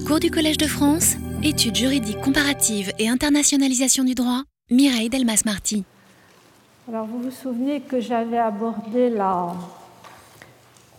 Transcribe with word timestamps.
Cours 0.00 0.20
du 0.20 0.30
Collège 0.30 0.56
de 0.56 0.66
France, 0.66 1.16
études 1.42 1.76
juridiques 1.76 2.20
comparatives 2.20 2.92
et 2.98 3.08
internationalisation 3.08 4.04
du 4.04 4.14
droit, 4.14 4.42
Mireille 4.70 5.10
Delmas-Marty. 5.10 5.84
Alors 6.88 7.06
vous 7.06 7.20
vous 7.20 7.30
souvenez 7.30 7.80
que 7.80 8.00
j'avais 8.00 8.38
abordé 8.38 9.10
la 9.10 9.54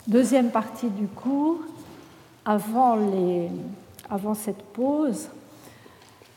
deuxième 0.07 0.51
partie 0.51 0.89
du 0.89 1.07
cours 1.07 1.59
avant, 2.45 2.95
les, 2.95 3.49
avant 4.11 4.35
cette 4.35 4.61
pause, 4.61 5.29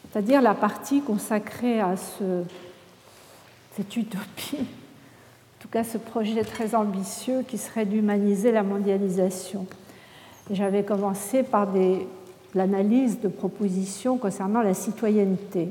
c'est-à-dire 0.02 0.40
la 0.40 0.54
partie 0.54 1.02
consacrée 1.02 1.78
à 1.78 1.96
ce, 1.96 2.42
cette 3.76 3.94
utopie, 3.96 4.56
en 4.56 5.60
tout 5.60 5.68
cas 5.68 5.84
ce 5.84 5.98
projet 5.98 6.42
très 6.42 6.74
ambitieux 6.74 7.44
qui 7.46 7.58
serait 7.58 7.84
d'humaniser 7.84 8.50
la 8.50 8.62
mondialisation. 8.62 9.66
J'avais 10.50 10.84
commencé 10.84 11.42
par 11.42 11.66
l'analyse 12.56 13.20
de 13.20 13.28
propositions 13.28 14.16
concernant 14.16 14.62
la 14.62 14.74
citoyenneté. 14.74 15.68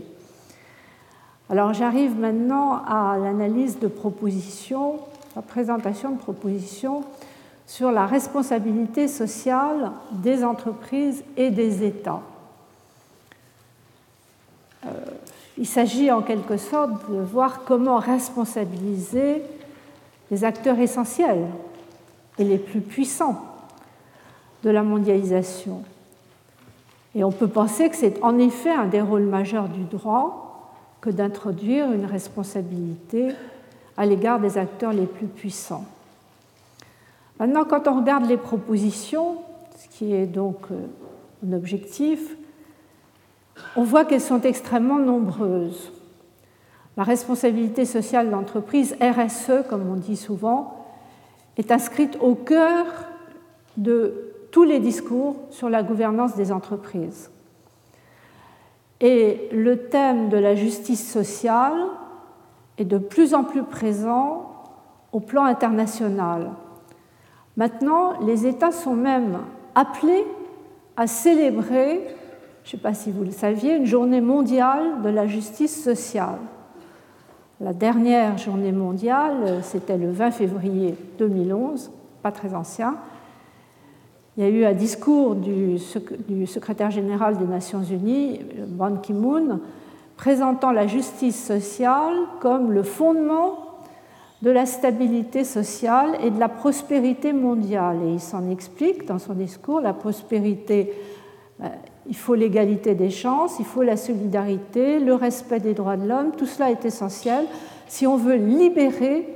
Alors 1.49 1.73
j'arrive 1.73 2.17
maintenant 2.17 2.83
à 2.85 3.17
l'analyse 3.17 3.79
de 3.79 3.87
propositions, 3.87 4.99
la 5.35 5.41
présentation 5.41 6.11
de 6.11 6.17
propositions 6.17 7.03
sur 7.65 7.91
la 7.91 8.05
responsabilité 8.05 9.07
sociale 9.07 9.91
des 10.11 10.43
entreprises 10.43 11.23
et 11.35 11.49
des 11.49 11.83
États. 11.83 12.21
Euh, 14.85 14.89
il 15.57 15.65
s'agit 15.65 16.11
en 16.11 16.21
quelque 16.21 16.57
sorte 16.57 17.09
de 17.09 17.19
voir 17.19 17.63
comment 17.65 17.97
responsabiliser 17.97 19.41
les 20.29 20.43
acteurs 20.43 20.77
essentiels 20.77 21.47
et 22.37 22.43
les 22.43 22.59
plus 22.59 22.81
puissants 22.81 23.43
de 24.63 24.69
la 24.69 24.83
mondialisation. 24.83 25.83
Et 27.15 27.23
on 27.23 27.31
peut 27.31 27.47
penser 27.47 27.89
que 27.89 27.95
c'est 27.95 28.21
en 28.21 28.37
effet 28.37 28.71
un 28.71 28.87
des 28.87 29.01
rôles 29.01 29.23
majeurs 29.23 29.69
du 29.69 29.85
droit 29.85 30.69
que 30.99 31.09
d'introduire 31.09 31.91
une 31.91 32.05
responsabilité 32.05 33.29
à 33.95 34.05
l'égard 34.05 34.39
des 34.39 34.57
acteurs 34.57 34.91
les 34.91 35.05
plus 35.05 35.27
puissants. 35.27 35.85
Maintenant, 37.39 37.63
quand 37.63 37.87
on 37.87 37.99
regarde 37.99 38.25
les 38.27 38.37
propositions, 38.37 39.37
ce 39.77 39.97
qui 39.97 40.13
est 40.13 40.25
donc 40.25 40.57
euh, 40.71 40.87
un 41.47 41.53
objectif, 41.53 42.35
on 43.77 43.83
voit 43.83 44.03
qu'elles 44.03 44.21
sont 44.21 44.41
extrêmement 44.41 44.99
nombreuses. 44.99 45.91
La 46.97 47.03
responsabilité 47.03 47.85
sociale 47.85 48.29
d'entreprise, 48.29 48.95
RSE 49.01 49.67
comme 49.69 49.89
on 49.89 49.95
dit 49.95 50.17
souvent, 50.17 50.85
est 51.57 51.71
inscrite 51.71 52.17
au 52.21 52.35
cœur 52.35 52.85
de 53.77 54.24
tous 54.55 54.63
les 54.63 54.79
discours 54.79 55.35
sur 55.49 55.69
la 55.69 55.83
gouvernance 55.83 56.37
des 56.37 56.53
entreprises. 56.53 57.29
Et 59.01 59.49
le 59.51 59.89
thème 59.89 60.29
de 60.29 60.37
la 60.37 60.55
justice 60.55 61.11
sociale 61.11 61.75
est 62.77 62.85
de 62.85 62.97
plus 62.97 63.33
en 63.33 63.43
plus 63.43 63.63
présent 63.63 64.63
au 65.11 65.19
plan 65.19 65.43
international. 65.43 66.51
Maintenant, 67.57 68.17
les 68.21 68.47
États 68.47 68.71
sont 68.71 68.95
même 68.95 69.39
appelés 69.75 70.23
à 70.95 71.05
célébrer, 71.05 71.99
je 72.63 72.69
ne 72.69 72.71
sais 72.71 72.77
pas 72.77 72.93
si 72.93 73.11
vous 73.11 73.25
le 73.25 73.31
saviez, 73.31 73.75
une 73.75 73.85
journée 73.85 74.21
mondiale 74.21 75.01
de 75.03 75.09
la 75.09 75.27
justice 75.27 75.83
sociale. 75.83 76.39
La 77.59 77.73
dernière 77.73 78.37
journée 78.37 78.71
mondiale, 78.71 79.59
c'était 79.63 79.97
le 79.97 80.11
20 80.11 80.31
février 80.31 80.95
2011, 81.19 81.91
pas 82.23 82.31
très 82.31 82.53
ancien, 82.55 82.95
il 84.37 84.43
y 84.43 84.47
a 84.47 84.49
eu 84.49 84.65
un 84.65 84.73
discours 84.73 85.35
du 85.35 85.77
secrétaire 86.47 86.91
général 86.91 87.37
des 87.37 87.45
Nations 87.45 87.83
Unies, 87.83 88.41
Ban 88.67 88.97
Ki-moon, 88.97 89.61
présentant 90.17 90.71
la 90.71 90.87
justice 90.87 91.41
sociale 91.41 92.15
comme 92.41 92.71
le 92.71 92.83
fondement 92.83 93.59
de 94.41 94.51
la 94.51 94.65
stabilité 94.65 95.43
sociale 95.43 96.17
et 96.21 96.29
de 96.29 96.39
la 96.39 96.49
prospérité 96.49 97.33
mondiale. 97.33 97.97
Et 98.05 98.13
il 98.13 98.19
s'en 98.19 98.49
explique 98.49 99.05
dans 99.05 99.19
son 99.19 99.33
discours, 99.33 99.81
la 99.81 99.93
prospérité, 99.93 100.93
euh, 101.63 101.67
il 102.07 102.15
faut 102.15 102.35
l'égalité 102.35 102.93
des 102.93 103.09
chances, 103.09 103.57
il 103.59 103.65
faut 103.65 103.81
la 103.81 103.97
solidarité, 103.97 104.99
le 104.99 105.15
respect 105.15 105.61
des 105.61 105.73
droits 105.73 105.97
de 105.97 106.07
l'homme, 106.07 106.31
tout 106.37 106.45
cela 106.45 106.69
est 106.69 106.85
essentiel 106.85 107.45
si 107.87 108.05
on 108.05 108.17
veut 108.17 108.35
libérer 108.35 109.27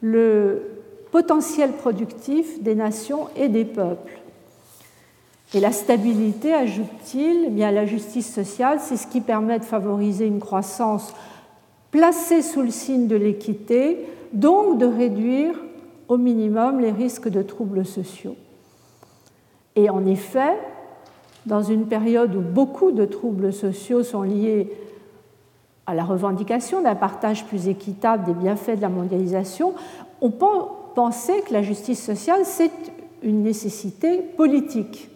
le 0.00 0.75
potentiel 1.16 1.72
productif 1.72 2.62
des 2.62 2.74
nations 2.74 3.28
et 3.36 3.48
des 3.48 3.64
peuples. 3.64 4.18
Et 5.54 5.60
la 5.60 5.72
stabilité, 5.72 6.52
ajoute-t-il, 6.52 7.44
eh 7.46 7.48
bien 7.48 7.70
la 7.70 7.86
justice 7.86 8.30
sociale, 8.30 8.80
c'est 8.82 8.98
ce 8.98 9.06
qui 9.06 9.22
permet 9.22 9.58
de 9.58 9.64
favoriser 9.64 10.26
une 10.26 10.40
croissance 10.40 11.14
placée 11.90 12.42
sous 12.42 12.60
le 12.60 12.70
signe 12.70 13.06
de 13.06 13.16
l'équité, 13.16 14.04
donc 14.34 14.76
de 14.76 14.84
réduire 14.84 15.54
au 16.08 16.18
minimum 16.18 16.80
les 16.80 16.90
risques 16.90 17.30
de 17.30 17.40
troubles 17.40 17.86
sociaux. 17.86 18.36
Et 19.74 19.88
en 19.88 20.04
effet, 20.04 20.58
dans 21.46 21.62
une 21.62 21.86
période 21.86 22.36
où 22.36 22.42
beaucoup 22.42 22.92
de 22.92 23.06
troubles 23.06 23.54
sociaux 23.54 24.02
sont 24.02 24.20
liés 24.20 24.70
à 25.86 25.94
la 25.94 26.04
revendication 26.04 26.82
d'un 26.82 26.94
partage 26.94 27.46
plus 27.46 27.68
équitable 27.68 28.24
des 28.24 28.34
bienfaits 28.34 28.76
de 28.76 28.82
la 28.82 28.90
mondialisation, 28.90 29.72
on 30.20 30.30
peut 30.30 30.44
penser 30.96 31.42
que 31.46 31.52
la 31.52 31.62
justice 31.62 32.04
sociale, 32.04 32.40
c'est 32.44 32.72
une 33.22 33.44
nécessité 33.44 34.18
politique 34.36 35.10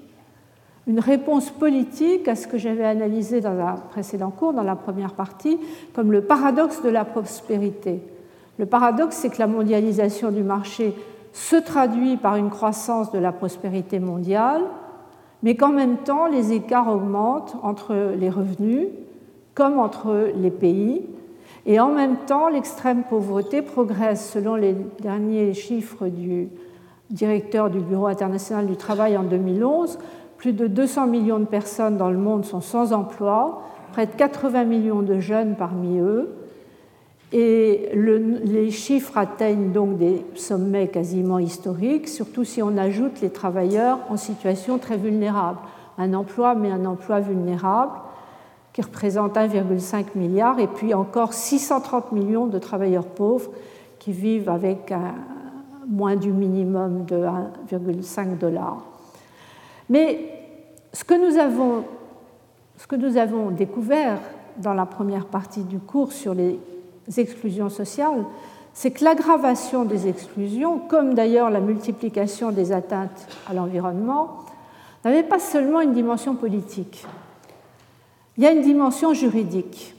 une 0.91 0.99
réponse 0.99 1.51
politique 1.51 2.27
à 2.27 2.35
ce 2.35 2.49
que 2.49 2.59
j'avais 2.59 2.85
analysé 2.85 3.41
dans 3.41 3.57
un 3.59 3.75
précédent 3.91 4.31
cours, 4.31 4.53
dans 4.53 4.65
la 4.65 4.75
première 4.75 5.13
partie, 5.13 5.57
comme 5.95 6.11
le 6.11 6.23
paradoxe 6.23 6.83
de 6.83 6.89
la 6.89 7.05
prospérité. 7.05 8.01
Le 8.59 8.67
paradoxe, 8.67 9.17
c'est 9.17 9.31
que 9.31 9.39
la 9.39 9.47
mondialisation 9.47 10.33
du 10.33 10.43
marché 10.43 10.95
se 11.33 11.55
traduit 11.55 12.17
par 12.17 12.35
une 12.35 12.51
croissance 12.51 13.13
de 13.13 13.21
la 13.21 13.31
prospérité 13.31 14.01
mondiale, 14.01 14.63
mais 15.45 15.55
qu'en 15.55 15.69
même 15.69 15.99
temps, 15.99 16.27
les 16.27 16.53
écarts 16.53 16.93
augmentent 16.93 17.57
entre 17.63 17.95
les 18.19 18.29
revenus 18.29 18.89
comme 19.55 19.79
entre 19.79 20.31
les 20.35 20.51
pays, 20.51 21.03
et 21.67 21.79
en 21.81 21.91
même 21.91 22.17
temps, 22.27 22.49
l'extrême 22.49 23.03
pauvreté 23.05 23.63
progresse 23.63 24.31
selon 24.31 24.55
les 24.55 24.75
derniers 25.01 25.55
chiffres 25.55 26.09
du 26.09 26.49
directeur 27.11 27.71
du 27.71 27.81
Bureau 27.81 28.07
international 28.07 28.67
du 28.67 28.77
travail 28.77 29.17
en 29.17 29.25
2011 29.25 29.99
plus 30.41 30.55
de 30.55 30.67
200 30.67 31.07
millions 31.07 31.39
de 31.39 31.45
personnes 31.45 31.99
dans 31.99 32.11
le 32.11 32.17
monde 32.17 32.47
sont 32.47 32.63
sans 32.63 32.95
emploi, 32.95 33.63
près 33.93 34.07
de 34.07 34.13
80 34.13 34.65
millions 34.65 35.03
de 35.03 35.21
jeunes 35.21 35.55
parmi 35.55 35.99
eux. 35.99 36.31
Et 37.33 37.91
les 37.93 38.71
chiffres 38.71 39.19
atteignent 39.19 39.71
donc 39.71 39.99
des 39.99 40.25
sommets 40.35 40.89
quasiment 40.89 41.39
historiques, 41.39 42.09
surtout 42.09 42.45
si 42.45 42.63
on 42.63 42.79
ajoute 42.79 43.21
les 43.21 43.29
travailleurs 43.29 43.99
en 44.09 44.17
situation 44.17 44.79
très 44.79 44.97
vulnérable. 44.97 45.59
Un 45.99 46.15
emploi, 46.15 46.55
mais 46.55 46.71
un 46.71 46.87
emploi 46.87 47.21
vulnérable, 47.21 47.93
qui 48.81 48.87
représente 48.87 49.35
1,5 49.35 50.07
milliard, 50.15 50.59
et 50.59 50.67
puis 50.67 50.95
encore 50.95 51.35
630 51.35 52.13
millions 52.13 52.47
de 52.47 52.59
travailleurs 52.59 53.05
pauvres 53.05 53.51
qui 53.99 54.11
vivent 54.11 54.49
avec 54.49 54.91
moins 55.87 56.17
du 56.17 56.33
minimum 56.33 57.05
de 57.05 57.17
1,5 57.71 58.39
dollars. 58.39 58.83
Mais 59.91 60.19
ce 60.95 61.05
que, 61.05 61.13
nous 61.13 61.39
avons, 61.39 61.85
ce 62.79 62.87
que 62.87 62.97
nous 62.97 63.19
avons 63.19 63.51
découvert 63.51 64.19
dans 64.57 64.73
la 64.73 64.87
première 64.87 65.27
partie 65.27 65.65
du 65.65 65.79
cours 65.79 66.13
sur 66.13 66.33
les 66.33 66.59
exclusions 67.19 67.69
sociales, 67.69 68.25
c'est 68.73 68.93
que 68.93 69.05
l'aggravation 69.05 69.85
des 69.85 70.09
exclusions, 70.09 70.79
comme 70.79 71.13
d'ailleurs 71.13 71.51
la 71.51 71.61
multiplication 71.61 72.51
des 72.51 72.73
atteintes 72.73 73.29
à 73.47 73.53
l'environnement, 73.53 74.39
n'avait 75.05 75.23
pas 75.23 75.39
seulement 75.39 75.83
une 75.83 75.93
dimension 75.93 76.35
politique. 76.35 77.05
Il 78.37 78.45
y 78.45 78.47
a 78.47 78.53
une 78.53 78.63
dimension 78.63 79.13
juridique. 79.13 79.95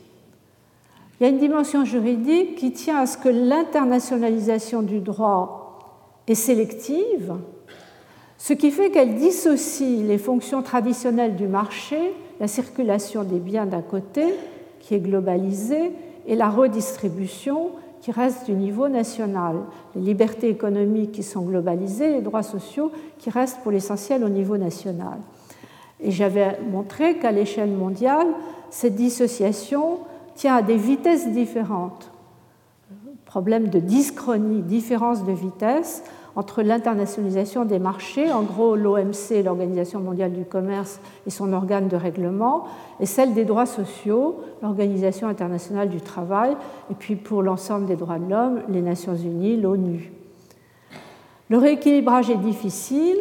Il 1.19 1.23
y 1.23 1.25
a 1.27 1.29
une 1.29 1.39
dimension 1.39 1.85
juridique 1.85 2.55
qui 2.55 2.71
tient 2.71 2.97
à 2.97 3.05
ce 3.05 3.17
que 3.17 3.29
l'internationalisation 3.29 4.81
du 4.81 4.99
droit 4.99 5.79
est 6.27 6.35
sélective, 6.35 7.33
ce 8.37 8.53
qui 8.53 8.71
fait 8.71 8.89
qu'elle 8.89 9.15
dissocie 9.15 10.01
les 10.03 10.17
fonctions 10.17 10.63
traditionnelles 10.63 11.35
du 11.35 11.47
marché, 11.47 11.97
la 12.39 12.47
circulation 12.47 13.23
des 13.23 13.37
biens 13.37 13.67
d'un 13.67 13.83
côté, 13.83 14.33
qui 14.79 14.95
est 14.95 14.99
globalisée, 14.99 15.91
et 16.25 16.35
la 16.35 16.49
redistribution, 16.49 17.69
qui 18.01 18.11
reste 18.11 18.47
du 18.47 18.53
niveau 18.53 18.87
national. 18.87 19.57
Les 19.95 20.01
libertés 20.01 20.49
économiques 20.49 21.11
qui 21.11 21.21
sont 21.21 21.43
globalisées, 21.43 22.13
les 22.13 22.21
droits 22.21 22.41
sociaux 22.41 22.91
qui 23.19 23.29
restent 23.29 23.59
pour 23.61 23.71
l'essentiel 23.71 24.23
au 24.23 24.29
niveau 24.29 24.57
national. 24.57 25.19
Et 26.01 26.11
j'avais 26.11 26.59
montré 26.71 27.17
qu'à 27.17 27.31
l'échelle 27.31 27.71
mondiale, 27.71 28.27
cette 28.69 28.95
dissociation 28.95 29.99
tient 30.35 30.55
à 30.55 30.61
des 30.61 30.77
vitesses 30.77 31.29
différentes. 31.29 32.11
Problème 33.25 33.69
de 33.69 33.79
dyschronie, 33.79 34.61
différence 34.61 35.23
de 35.23 35.31
vitesse 35.31 36.03
entre 36.35 36.61
l'internationalisation 36.61 37.65
des 37.65 37.79
marchés, 37.79 38.31
en 38.31 38.43
gros 38.43 38.75
l'OMC, 38.75 39.43
l'Organisation 39.43 39.99
mondiale 39.99 40.31
du 40.31 40.45
commerce 40.45 40.99
et 41.27 41.29
son 41.29 41.51
organe 41.51 41.87
de 41.87 41.97
règlement, 41.97 42.65
et 42.99 43.05
celle 43.05 43.33
des 43.33 43.43
droits 43.43 43.65
sociaux, 43.65 44.39
l'Organisation 44.61 45.27
internationale 45.27 45.89
du 45.89 45.99
travail, 45.99 46.55
et 46.89 46.93
puis 46.93 47.15
pour 47.15 47.43
l'ensemble 47.43 47.85
des 47.85 47.97
droits 47.97 48.19
de 48.19 48.29
l'homme, 48.29 48.61
les 48.69 48.81
Nations 48.81 49.15
unies, 49.15 49.57
l'ONU. 49.57 50.11
Le 51.49 51.57
rééquilibrage 51.57 52.29
est 52.29 52.37
difficile 52.37 53.17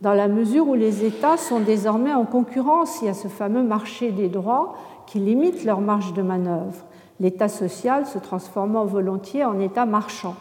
dans 0.00 0.14
la 0.14 0.28
mesure 0.28 0.68
où 0.68 0.74
les 0.74 1.04
États 1.04 1.36
sont 1.36 1.60
désormais 1.60 2.14
en 2.14 2.24
concurrence. 2.24 3.00
Il 3.02 3.06
y 3.06 3.08
a 3.08 3.14
ce 3.14 3.28
fameux 3.28 3.62
marché 3.62 4.10
des 4.12 4.28
droits 4.28 4.74
qui 5.06 5.18
limite 5.18 5.64
leur 5.64 5.80
marge 5.80 6.14
de 6.14 6.22
manœuvre, 6.22 6.84
l'État 7.18 7.48
social 7.48 8.06
se 8.06 8.18
transformant 8.18 8.84
volontiers 8.84 9.44
en 9.44 9.58
État 9.58 9.84
marchand. 9.84 10.36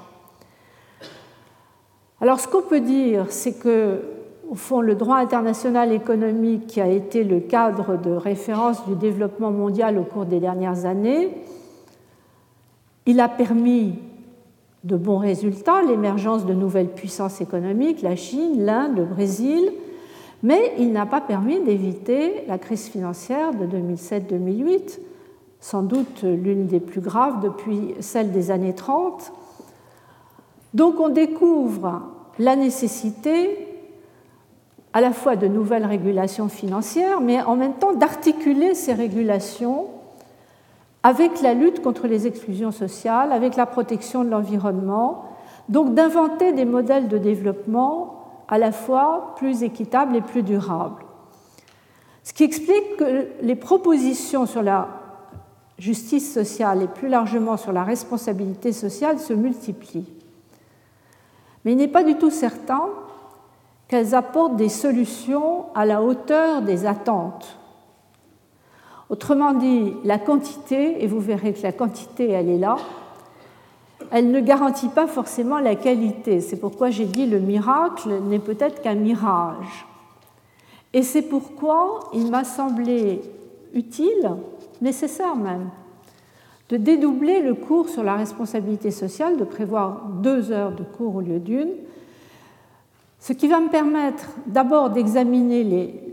Alors 2.22 2.40
ce 2.40 2.48
qu'on 2.48 2.62
peut 2.62 2.82
dire, 2.82 3.26
c'est 3.30 3.58
que, 3.58 4.02
au 4.50 4.56
fond, 4.56 4.82
le 4.82 4.96
droit 4.96 5.18
international 5.18 5.92
économique 5.92 6.68
qui 6.68 6.82
a 6.82 6.88
été 6.88 7.24
le 7.24 7.40
cadre 7.40 7.98
de 7.98 8.12
référence 8.12 8.86
du 8.86 8.96
développement 8.96 9.52
mondial 9.52 9.98
au 9.98 10.04
cours 10.04 10.26
des 10.26 10.40
dernières 10.40 10.86
années, 10.86 11.36
il 13.06 13.20
a 13.20 13.30
permis 13.30 13.96
de 14.84 14.96
bons 14.96 15.18
résultats, 15.18 15.82
l'émergence 15.82 16.46
de 16.46 16.54
nouvelles 16.54 16.90
puissances 16.90 17.42
économiques, 17.42 18.02
la 18.02 18.16
Chine, 18.16 18.66
l'Inde, 18.66 18.98
le 18.98 19.06
Brésil, 19.06 19.72
mais 20.42 20.74
il 20.78 20.94
n'a 20.94 21.06
pas 21.06 21.20
permis 21.22 21.60
d'éviter 21.60 22.46
la 22.48 22.58
crise 22.58 22.88
financière 22.88 23.52
de 23.54 23.66
2007-2008, 23.66 25.00
sans 25.60 25.82
doute 25.82 26.24
l'une 26.24 26.68
des 26.68 26.80
plus 26.80 27.02
graves 27.02 27.42
depuis 27.42 27.94
celle 28.00 28.32
des 28.32 28.52
années 28.52 28.74
30. 28.74 29.34
Donc 30.74 31.00
on 31.00 31.10
découvre 31.10 32.04
la 32.38 32.56
nécessité 32.56 33.68
à 34.94 35.02
la 35.02 35.12
fois 35.12 35.36
de 35.36 35.48
nouvelles 35.48 35.86
régulations 35.86 36.48
financières, 36.48 37.20
mais 37.20 37.42
en 37.42 37.56
même 37.56 37.74
temps 37.74 37.94
d'articuler 37.94 38.74
ces 38.74 38.94
régulations 38.94 39.88
avec 41.04 41.42
la 41.42 41.54
lutte 41.54 41.82
contre 41.82 42.08
les 42.08 42.28
exclusions 42.28 42.72
sociales, 42.72 43.32
avec 43.32 43.56
la 43.56 43.66
protection 43.66 44.24
de 44.24 44.30
l'environnement, 44.30 45.26
donc 45.70 45.94
d'inventer 45.94 46.52
des 46.52 46.66
modèles 46.66 47.08
de 47.08 47.18
développement 47.18 48.26
à 48.48 48.58
la 48.58 48.72
fois 48.72 49.34
plus 49.38 49.64
équitables 49.64 50.16
et 50.16 50.22
plus 50.22 50.44
durables. 50.44 51.06
Ce 52.24 52.34
qui 52.34 52.44
explique 52.44 52.98
que 52.98 53.28
les 53.42 53.56
propositions 53.56 54.46
sur 54.46 54.62
la 54.62 54.88
justice 55.78 56.34
sociale 56.34 56.82
et 56.82 56.88
plus 56.88 57.08
largement 57.08 57.56
sur 57.56 57.72
la 57.72 57.84
responsabilité 57.84 58.74
sociale 58.74 59.20
se 59.20 59.34
multiplient. 59.34 60.12
Mais 61.64 61.72
il 61.72 61.78
n'est 61.78 61.88
pas 61.88 62.04
du 62.04 62.16
tout 62.16 62.30
certain 62.30 62.90
qu'elles 63.88 64.14
apportent 64.14 64.58
des 64.58 64.70
solutions 64.70 65.66
à 65.76 65.86
la 65.86 66.02
hauteur 66.02 66.62
des 66.62 66.86
attentes 66.86 67.59
Autrement 69.10 69.54
dit, 69.54 69.94
la 70.04 70.20
quantité, 70.20 71.04
et 71.04 71.08
vous 71.08 71.20
verrez 71.20 71.54
que 71.54 71.64
la 71.64 71.72
quantité, 71.72 72.30
elle 72.30 72.50
est 72.50 72.60
là, 72.60 72.78
elle 74.12 74.32
ne 74.32 74.40
garantit 74.40 74.88
pas 74.88 75.08
forcément 75.08 75.60
la 75.60 75.76
qualité. 75.76 76.42
C'est 76.42 76.58
pourquoi 76.58 76.90
j'ai 76.90 77.06
dit 77.06 77.26
le 77.26 77.40
miracle 77.40 78.22
n'est 78.22 78.40
peut-être 78.40 78.82
qu'un 78.82 78.96
mirage. 78.96 79.86
Et 80.94 81.04
c'est 81.04 81.22
pourquoi 81.22 82.00
il 82.14 82.32
m'a 82.32 82.44
semblé 82.44 83.22
utile, 83.74 84.32
nécessaire 84.82 85.36
même, 85.36 85.70
de 86.70 86.78
dédoubler 86.78 87.42
le 87.42 87.54
cours 87.54 87.90
sur 87.90 88.04
la 88.04 88.16
responsabilité 88.16 88.92
sociale, 88.92 89.38
de 89.38 89.44
prévoir 89.44 90.06
deux 90.22 90.52
heures 90.52 90.72
de 90.72 90.84
cours 90.84 91.16
au 91.16 91.22
lieu 91.22 91.40
d'une, 91.40 91.72
ce 93.20 93.34
qui 93.34 93.48
va 93.48 93.60
me 93.60 93.70
permettre 93.70 94.30
d'abord 94.48 94.92
d'examiner 94.92 95.64
les 95.64 96.09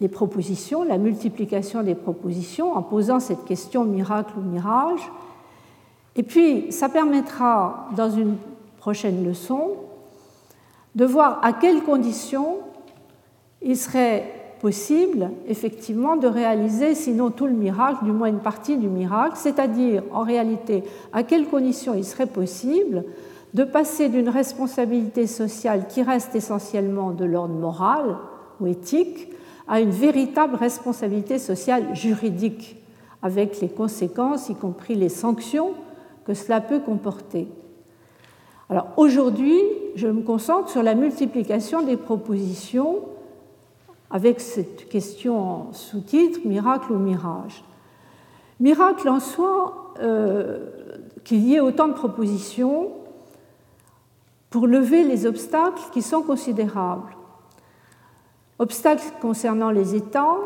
les 0.00 0.08
propositions, 0.08 0.82
la 0.82 0.98
multiplication 0.98 1.82
des 1.82 1.94
propositions 1.94 2.72
en 2.72 2.82
posant 2.82 3.20
cette 3.20 3.44
question 3.44 3.84
miracle 3.84 4.32
ou 4.38 4.40
mirage. 4.40 5.00
Et 6.16 6.22
puis, 6.22 6.72
ça 6.72 6.88
permettra, 6.88 7.88
dans 7.96 8.10
une 8.10 8.36
prochaine 8.78 9.24
leçon, 9.24 9.72
de 10.94 11.04
voir 11.04 11.38
à 11.42 11.52
quelles 11.52 11.82
conditions 11.82 12.58
il 13.62 13.76
serait 13.76 14.24
possible, 14.60 15.30
effectivement, 15.48 16.16
de 16.16 16.26
réaliser, 16.26 16.94
sinon 16.94 17.30
tout 17.30 17.46
le 17.46 17.52
miracle, 17.52 18.04
du 18.04 18.12
moins 18.12 18.28
une 18.28 18.40
partie 18.40 18.76
du 18.76 18.88
miracle, 18.88 19.36
c'est-à-dire, 19.36 20.02
en 20.12 20.22
réalité, 20.22 20.82
à 21.12 21.22
quelles 21.22 21.46
conditions 21.46 21.94
il 21.94 22.04
serait 22.04 22.26
possible 22.26 23.04
de 23.54 23.64
passer 23.64 24.08
d'une 24.08 24.28
responsabilité 24.28 25.26
sociale 25.26 25.86
qui 25.88 26.02
reste 26.02 26.34
essentiellement 26.34 27.10
de 27.10 27.24
l'ordre 27.24 27.54
moral 27.54 28.16
ou 28.60 28.66
éthique 28.66 29.28
à 29.70 29.80
une 29.80 29.90
véritable 29.90 30.56
responsabilité 30.56 31.38
sociale 31.38 31.94
juridique, 31.94 32.76
avec 33.22 33.60
les 33.60 33.68
conséquences, 33.68 34.48
y 34.48 34.56
compris 34.56 34.96
les 34.96 35.08
sanctions 35.08 35.74
que 36.26 36.34
cela 36.34 36.60
peut 36.60 36.80
comporter. 36.80 37.46
Alors 38.68 38.88
aujourd'hui, 38.96 39.60
je 39.94 40.08
me 40.08 40.22
concentre 40.22 40.70
sur 40.70 40.82
la 40.82 40.96
multiplication 40.96 41.82
des 41.82 41.96
propositions 41.96 42.98
avec 44.10 44.40
cette 44.40 44.88
question 44.88 45.38
en 45.38 45.72
sous-titre 45.72 46.40
miracle 46.44 46.92
ou 46.92 46.98
mirage. 46.98 47.62
Miracle 48.58 49.08
en 49.08 49.20
soi, 49.20 49.94
euh, 50.00 50.66
qu'il 51.22 51.46
y 51.46 51.54
ait 51.54 51.60
autant 51.60 51.86
de 51.86 51.92
propositions 51.92 52.90
pour 54.50 54.66
lever 54.66 55.04
les 55.04 55.26
obstacles 55.26 55.82
qui 55.92 56.02
sont 56.02 56.22
considérables. 56.22 57.14
Obstacles 58.60 59.14
concernant 59.22 59.70
les 59.70 59.94
États, 59.94 60.36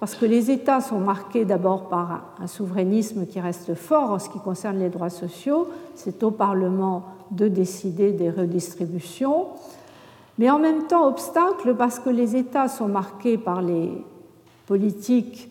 parce 0.00 0.16
que 0.16 0.26
les 0.26 0.50
États 0.50 0.80
sont 0.80 0.98
marqués 0.98 1.44
d'abord 1.44 1.88
par 1.88 2.34
un 2.40 2.48
souverainisme 2.48 3.24
qui 3.24 3.38
reste 3.38 3.74
fort 3.74 4.10
en 4.10 4.18
ce 4.18 4.28
qui 4.28 4.40
concerne 4.40 4.80
les 4.80 4.88
droits 4.88 5.10
sociaux, 5.10 5.68
c'est 5.94 6.24
au 6.24 6.32
Parlement 6.32 7.04
de 7.30 7.46
décider 7.46 8.10
des 8.10 8.30
redistributions, 8.30 9.46
mais 10.38 10.50
en 10.50 10.58
même 10.58 10.88
temps 10.88 11.06
obstacles 11.06 11.76
parce 11.76 12.00
que 12.00 12.10
les 12.10 12.34
États 12.34 12.66
sont 12.66 12.88
marqués 12.88 13.38
par 13.38 13.62
les 13.62 13.92
politiques 14.66 15.48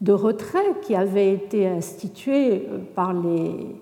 de 0.00 0.12
retrait 0.12 0.76
qui 0.82 0.94
avaient 0.94 1.32
été 1.32 1.66
instituées 1.66 2.68
euh, 2.68 2.78
par 2.94 3.12
les 3.12 3.76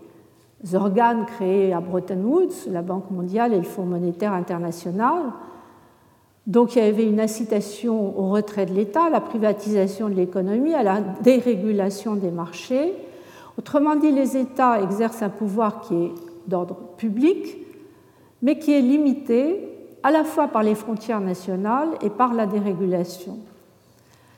organes 0.74 1.26
créés 1.26 1.74
à 1.74 1.80
Bretton 1.80 2.22
Woods, 2.22 2.70
la 2.70 2.80
Banque 2.80 3.10
mondiale 3.10 3.52
et 3.52 3.58
le 3.58 3.64
Fonds 3.64 3.84
monétaire 3.84 4.32
international, 4.32 5.24
donc 6.50 6.74
il 6.74 6.82
y 6.82 6.84
avait 6.84 7.06
une 7.06 7.20
incitation 7.20 8.18
au 8.18 8.28
retrait 8.30 8.66
de 8.66 8.74
l'État, 8.74 9.04
à 9.04 9.08
la 9.08 9.20
privatisation 9.20 10.08
de 10.08 10.14
l'économie, 10.14 10.74
à 10.74 10.82
la 10.82 11.00
dérégulation 11.00 12.16
des 12.16 12.32
marchés. 12.32 12.92
Autrement 13.56 13.94
dit, 13.94 14.10
les 14.10 14.36
États 14.36 14.82
exercent 14.82 15.22
un 15.22 15.28
pouvoir 15.28 15.80
qui 15.80 15.94
est 15.94 16.12
d'ordre 16.48 16.74
public, 16.96 17.56
mais 18.42 18.58
qui 18.58 18.72
est 18.72 18.80
limité 18.80 19.60
à 20.02 20.10
la 20.10 20.24
fois 20.24 20.48
par 20.48 20.64
les 20.64 20.74
frontières 20.74 21.20
nationales 21.20 21.90
et 22.02 22.10
par 22.10 22.34
la 22.34 22.46
dérégulation. 22.46 23.38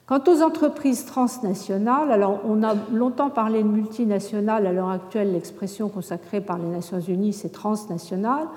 Quant 0.05 0.21
aux 0.27 0.43
entreprises 0.43 1.07
transnationales, 1.07 2.13
alors 2.13 2.41
on 2.47 2.63
a 2.63 2.75
longtemps 2.93 3.31
parlé 3.31 3.63
de 3.63 3.69
multinationales, 3.69 4.67
à 4.67 4.73
l'heure 4.73 4.91
actuelle 4.91 5.33
l'expression 5.33 5.89
consacrée 5.89 6.43
par 6.43 6.59
les 6.59 6.67
Nations 6.67 7.01
Unies 7.01 7.33
c'est 7.33 7.53
transnationale. 7.53 8.49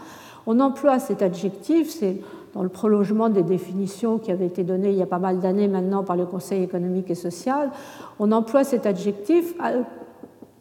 On 0.45 0.59
emploie 0.59 0.99
cet 0.99 1.21
adjectif, 1.21 1.89
c'est 1.89 2.17
dans 2.55 2.63
le 2.63 2.69
prolongement 2.69 3.27
des 3.29 3.43
définitions 3.43 4.17
qui 4.17 4.31
avaient 4.31 4.47
été 4.47 4.63
données 4.63 4.89
il 4.89 4.95
y 4.95 5.01
a 5.01 5.07
pas 5.07 5.19
mal 5.19 5.39
d'années 5.39 5.67
maintenant 5.67 6.03
par 6.03 6.15
le 6.15 6.25
Conseil 6.25 6.63
économique 6.63 7.11
et 7.11 7.15
social, 7.15 7.69
on 8.17 8.31
emploie 8.31 8.63
cet 8.63 8.85
adjectif 8.85 9.53
euh, 9.63 9.81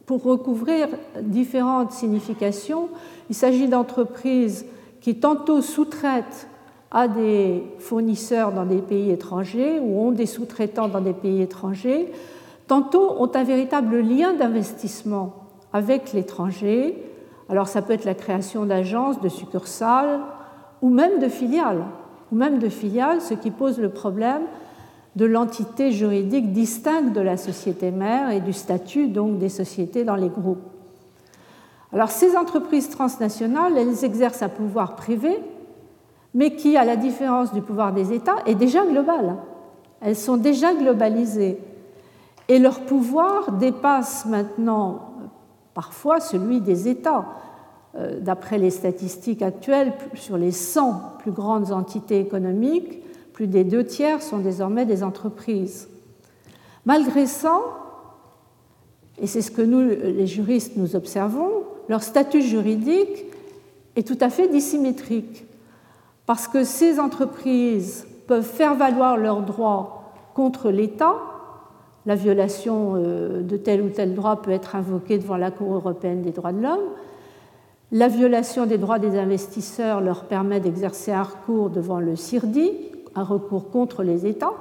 pour 0.04 0.24
recouvrir 0.24 0.88
différentes 1.22 1.92
significations. 1.92 2.88
Il 3.30 3.36
s'agit 3.36 3.68
d'entreprises 3.68 4.66
qui 5.00 5.14
tantôt 5.20 5.62
sous-traitent 5.62 6.48
à 6.90 7.08
des 7.08 7.62
fournisseurs 7.78 8.52
dans 8.52 8.66
des 8.66 8.82
pays 8.82 9.10
étrangers 9.10 9.78
ou 9.80 10.00
ont 10.00 10.12
des 10.12 10.26
sous-traitants 10.26 10.88
dans 10.88 11.00
des 11.00 11.12
pays 11.12 11.42
étrangers, 11.42 12.12
tantôt 12.66 13.14
ont 13.18 13.30
un 13.34 13.44
véritable 13.44 14.00
lien 14.00 14.34
d'investissement 14.34 15.34
avec 15.72 16.12
l'étranger. 16.12 17.00
Alors 17.48 17.68
ça 17.68 17.82
peut 17.82 17.92
être 17.92 18.04
la 18.04 18.14
création 18.14 18.64
d'agences, 18.64 19.20
de 19.20 19.28
succursales, 19.28 20.20
ou 20.82 20.90
même 20.90 21.18
de 21.18 21.28
filiales, 21.28 21.84
ou 22.32 22.36
même 22.36 22.58
de 22.58 22.68
filiales, 22.68 23.20
ce 23.20 23.34
qui 23.34 23.50
pose 23.50 23.78
le 23.78 23.88
problème 23.88 24.42
de 25.16 25.24
l'entité 25.24 25.92
juridique 25.92 26.52
distincte 26.52 27.12
de 27.12 27.20
la 27.20 27.36
société 27.36 27.90
mère 27.90 28.30
et 28.30 28.40
du 28.40 28.52
statut 28.52 29.08
donc 29.08 29.38
des 29.38 29.48
sociétés 29.48 30.04
dans 30.04 30.16
les 30.16 30.28
groupes. 30.28 30.62
Alors 31.92 32.10
ces 32.10 32.36
entreprises 32.36 32.90
transnationales, 32.90 33.78
elles 33.78 34.04
exercent 34.04 34.42
un 34.42 34.48
pouvoir 34.48 34.96
privé, 34.96 35.40
mais 36.34 36.56
qui, 36.56 36.76
à 36.76 36.84
la 36.84 36.96
différence 36.96 37.52
du 37.52 37.62
pouvoir 37.62 37.92
des 37.92 38.12
États, 38.12 38.38
est 38.46 38.56
déjà 38.56 38.84
global. 38.84 39.36
Elles 40.00 40.16
sont 40.16 40.36
déjà 40.36 40.74
globalisées. 40.74 41.58
Et 42.48 42.58
leur 42.58 42.80
pouvoir 42.80 43.52
dépasse 43.52 44.26
maintenant 44.26 45.12
parfois 45.72 46.20
celui 46.20 46.60
des 46.60 46.88
États. 46.88 47.24
Euh, 47.96 48.18
d'après 48.20 48.58
les 48.58 48.70
statistiques 48.70 49.42
actuelles, 49.42 49.92
sur 50.14 50.36
les 50.36 50.50
100 50.50 51.18
plus 51.20 51.32
grandes 51.32 51.72
entités 51.72 52.18
économiques, 52.18 53.02
plus 53.32 53.46
des 53.46 53.64
deux 53.64 53.84
tiers 53.84 54.22
sont 54.22 54.38
désormais 54.38 54.86
des 54.86 55.02
entreprises. 55.02 55.88
Malgré 56.86 57.26
ça, 57.26 57.60
et 59.20 59.26
c'est 59.26 59.42
ce 59.42 59.50
que 59.50 59.62
nous, 59.62 59.80
les 59.80 60.26
juristes, 60.26 60.72
nous 60.76 60.96
observons, 60.96 61.50
leur 61.88 62.02
statut 62.02 62.42
juridique 62.42 63.24
est 63.96 64.06
tout 64.06 64.18
à 64.20 64.28
fait 64.28 64.48
dissymétrique, 64.48 65.44
parce 66.26 66.48
que 66.48 66.64
ces 66.64 66.98
entreprises 66.98 68.06
peuvent 68.26 68.42
faire 68.42 68.74
valoir 68.74 69.16
leurs 69.16 69.42
droits 69.42 70.12
contre 70.34 70.70
l'État. 70.70 71.14
La 72.06 72.16
violation 72.16 72.94
euh, 72.96 73.42
de 73.42 73.56
tel 73.56 73.82
ou 73.82 73.88
tel 73.88 74.14
droit 74.14 74.42
peut 74.42 74.50
être 74.50 74.76
invoquée 74.76 75.18
devant 75.18 75.36
la 75.36 75.50
Cour 75.50 75.74
européenne 75.74 76.22
des 76.22 76.32
droits 76.32 76.52
de 76.52 76.62
l'homme. 76.62 76.80
La 77.94 78.08
violation 78.08 78.66
des 78.66 78.76
droits 78.76 78.98
des 78.98 79.16
investisseurs 79.16 80.00
leur 80.00 80.24
permet 80.24 80.58
d'exercer 80.58 81.12
un 81.12 81.22
recours 81.22 81.70
devant 81.70 82.00
le 82.00 82.16
CIRDI, 82.16 82.72
un 83.14 83.22
recours 83.22 83.70
contre 83.70 84.02
les 84.02 84.26
États, 84.26 84.52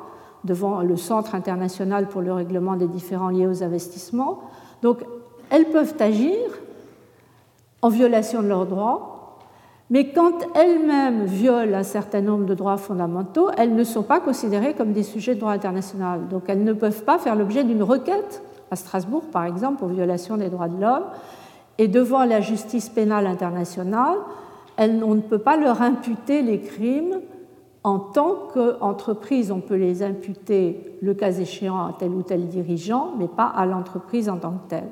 devant 0.44 0.82
le 0.82 0.96
Centre 0.98 1.34
international 1.34 2.08
pour 2.10 2.22
le 2.22 2.32
règlement 2.32 2.76
des 2.76 2.86
différends 2.88 3.30
liés 3.30 3.48
aux 3.48 3.64
investissements. 3.64 4.42
Donc, 4.84 5.00
elles 5.50 5.66
peuvent 5.66 5.96
agir 6.00 6.36
en 7.82 7.90
violation 7.90 8.44
de 8.44 8.50
leurs 8.50 8.68
droits, 8.68 9.40
mais 9.90 10.12
quand 10.12 10.38
elles-mêmes 10.54 11.26
violent 11.26 11.80
un 11.80 11.84
certain 11.84 12.22
nombre 12.22 12.46
de 12.46 12.54
droits 12.54 12.78
fondamentaux, 12.78 13.50
elles 13.58 13.74
ne 13.74 13.84
sont 13.84 14.04
pas 14.04 14.20
considérées 14.20 14.76
comme 14.76 14.94
des 14.94 15.02
sujets 15.02 15.34
de 15.34 15.40
droit 15.40 15.54
international. 15.54 16.28
Donc, 16.30 16.44
elles 16.50 16.64
ne 16.64 16.74
peuvent 16.74 17.04
pas 17.04 17.18
faire 17.18 17.36
l'objet 17.36 17.64
d'une 17.64 17.82
requête 17.82 18.44
à 18.70 18.76
Strasbourg, 18.76 19.24
par 19.32 19.46
exemple, 19.46 19.80
pour 19.80 19.88
violation 19.88 20.38
des 20.38 20.50
droits 20.50 20.68
de 20.68 20.80
l'homme. 20.80 21.06
Et 21.84 21.90
devant 21.90 22.24
la 22.24 22.40
justice 22.40 22.88
pénale 22.88 23.28
internationale, 23.28 24.16
on 24.78 25.16
ne 25.16 25.20
peut 25.20 25.38
pas 25.38 25.58
leur 25.58 25.82
imputer 25.82 26.42
les 26.42 26.62
crimes 26.62 27.20
en 27.84 28.00
tant 28.00 28.48
qu'entreprise, 28.54 29.52
on 29.52 29.60
peut 29.60 29.76
les 29.76 30.02
imputer, 30.02 30.98
le 31.02 31.14
cas 31.14 31.34
échéant, 31.34 31.86
à 31.86 31.94
tel 32.00 32.12
ou 32.12 32.22
tel 32.22 32.48
dirigeant, 32.48 33.12
mais 33.20 33.28
pas 33.28 33.48
à 33.48 33.66
l'entreprise 33.66 34.30
en 34.30 34.38
tant 34.38 34.52
que 34.52 34.70
telle. 34.70 34.88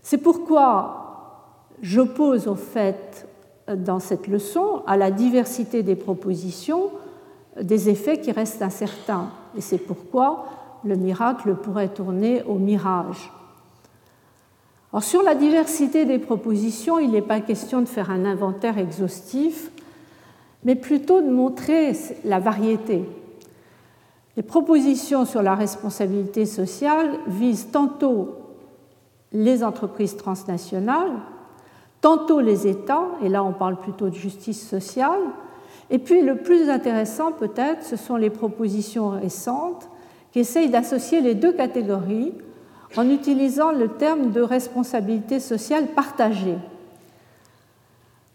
C'est 0.00 0.16
pourquoi 0.16 1.66
j'oppose 1.82 2.48
au 2.48 2.54
fait, 2.54 3.28
dans 3.68 4.00
cette 4.00 4.28
leçon, 4.28 4.80
à 4.86 4.96
la 4.96 5.10
diversité 5.10 5.82
des 5.82 5.94
propositions, 5.94 6.84
des 7.60 7.90
effets 7.90 8.18
qui 8.18 8.32
restent 8.32 8.62
incertains. 8.62 9.28
Et 9.58 9.60
c'est 9.60 9.76
pourquoi 9.76 10.46
le 10.84 10.96
miracle 10.96 11.54
pourrait 11.54 11.88
tourner 11.88 12.42
au 12.44 12.54
mirage. 12.54 13.30
Sur 15.00 15.22
la 15.22 15.34
diversité 15.34 16.04
des 16.04 16.18
propositions, 16.18 16.98
il 16.98 17.10
n'est 17.10 17.22
pas 17.22 17.40
question 17.40 17.80
de 17.80 17.86
faire 17.86 18.10
un 18.10 18.24
inventaire 18.24 18.78
exhaustif 18.78 19.70
mais 20.66 20.74
plutôt 20.74 21.22
de 21.22 21.30
montrer 21.30 21.92
la 22.24 22.40
variété. 22.40 23.04
Les 24.36 24.42
propositions 24.42 25.24
sur 25.24 25.40
la 25.40 25.54
responsabilité 25.54 26.44
sociale 26.44 27.20
visent 27.28 27.68
tantôt 27.70 28.34
les 29.32 29.62
entreprises 29.62 30.16
transnationales, 30.16 31.12
tantôt 32.00 32.40
les 32.40 32.66
États, 32.66 33.06
et 33.22 33.28
là 33.28 33.44
on 33.44 33.52
parle 33.52 33.78
plutôt 33.78 34.08
de 34.08 34.14
justice 34.14 34.68
sociale, 34.68 35.20
et 35.88 35.98
puis 35.98 36.22
le 36.22 36.38
plus 36.38 36.68
intéressant 36.68 37.30
peut-être, 37.30 37.84
ce 37.84 37.96
sont 37.96 38.16
les 38.16 38.30
propositions 38.30 39.10
récentes 39.10 39.88
qui 40.32 40.40
essayent 40.40 40.68
d'associer 40.68 41.20
les 41.20 41.36
deux 41.36 41.52
catégories 41.52 42.32
en 42.96 43.08
utilisant 43.10 43.72
le 43.72 43.88
terme 43.88 44.30
de 44.30 44.40
responsabilité 44.40 45.40
sociale 45.40 45.86
partagée. 45.88 46.58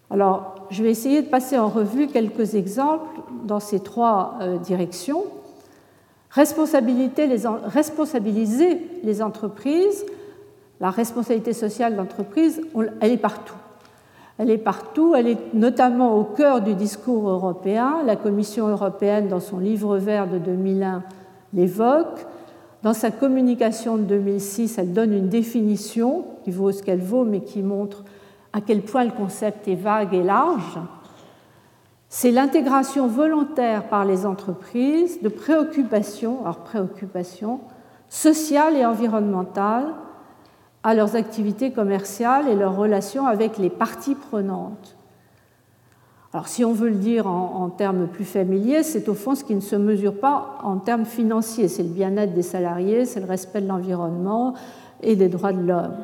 Alors, 0.10 0.56
je 0.70 0.84
vais 0.84 0.92
essayer 0.92 1.22
de 1.22 1.28
passer 1.28 1.58
en 1.58 1.70
revue 1.70 2.08
quelques 2.08 2.56
exemples 2.56 3.22
dans 3.46 3.62
ces 3.62 3.80
trois 3.80 4.36
euh, 4.42 4.58
directions. 4.58 5.24
Responsabiliser 6.32 7.28
les 9.04 9.22
entreprises, 9.22 10.06
la 10.80 10.90
responsabilité 10.90 11.54
sociale 11.54 11.96
d'entreprise, 11.96 12.62
elle 13.00 13.12
est 13.12 13.18
partout. 13.18 13.56
Elle 14.38 14.50
est 14.50 14.58
partout, 14.58 15.14
elle 15.16 15.28
est 15.28 15.54
notamment 15.54 16.18
au 16.18 16.24
cœur 16.24 16.62
du 16.62 16.74
discours 16.74 17.30
européen. 17.30 18.02
La 18.06 18.16
Commission 18.16 18.68
européenne, 18.68 19.28
dans 19.28 19.40
son 19.40 19.60
livre 19.60 19.98
vert 19.98 20.28
de 20.28 20.40
2001, 20.40 21.04
l'évoque. 21.54 22.26
Dans 22.84 22.94
sa 22.94 23.12
communication 23.12 23.98
de 23.98 24.04
2006, 24.04 24.78
elle 24.78 24.94
donne 24.94 25.14
une 25.14 25.30
définition 25.30 26.26
qui 26.44 26.52
vaut 26.52 26.72
ce 26.72 26.82
qu'elle 26.82 27.02
vaut, 27.02 27.26
mais 27.26 27.42
qui 27.42 27.62
montre 27.62 28.04
à 28.54 28.62
quel 28.62 28.82
point 28.82 29.04
le 29.04 29.12
concept 29.12 29.68
est 29.68 29.76
vague 29.76 30.14
et 30.14 30.24
large, 30.24 30.80
c'est 32.10 32.32
l'intégration 32.32 33.08
volontaire 33.08 33.88
par 33.88 34.04
les 34.04 34.26
entreprises 34.26 35.22
de 35.22 35.30
préoccupations, 35.30 36.42
alors 36.42 36.58
préoccupations 36.58 37.62
sociales 38.10 38.76
et 38.76 38.86
environnementales 38.86 39.88
à 40.84 40.94
leurs 40.94 41.16
activités 41.16 41.72
commerciales 41.72 42.50
et 42.50 42.56
leurs 42.56 42.76
relations 42.76 43.28
avec 43.28 43.58
les 43.58 43.70
parties 43.70 44.16
prenantes. 44.16 44.98
Alors 46.34 46.48
si 46.48 46.64
on 46.64 46.72
veut 46.72 46.90
le 46.90 46.96
dire 46.96 47.28
en, 47.28 47.70
termes 47.70 48.08
plus 48.08 48.24
familiers, 48.24 48.84
c'est 48.84 49.10
au 49.10 49.14
fond 49.14 49.36
ce 49.36 49.44
qui 49.44 49.54
ne 49.54 49.60
se 49.60 49.76
mesure 49.76 50.18
pas 50.18 50.60
en 50.64 50.78
termes 50.78 51.04
financiers. 51.04 51.68
C'est 51.68 51.84
le 51.84 51.90
bien-être 51.90 52.34
des 52.34 52.42
salariés, 52.42 53.06
c'est 53.06 53.20
le 53.20 53.26
respect 53.26 53.60
de 53.60 53.68
l'environnement 53.68 54.54
et 55.04 55.18
des 55.18 55.28
droits 55.28 55.52
de 55.52 55.62
l'homme. 55.62 55.96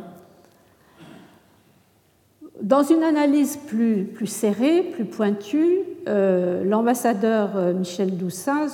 Dans 2.62 2.84
une 2.84 3.04
analyse 3.04 3.56
plus, 3.56 4.04
plus 4.04 4.28
serrée, 4.28 4.82
plus 4.82 5.06
pointue, 5.06 5.78
euh, 6.10 6.64
l'ambassadeur 6.66 7.52
euh, 7.56 7.74
Michel 7.74 8.18
Doussin 8.18 8.68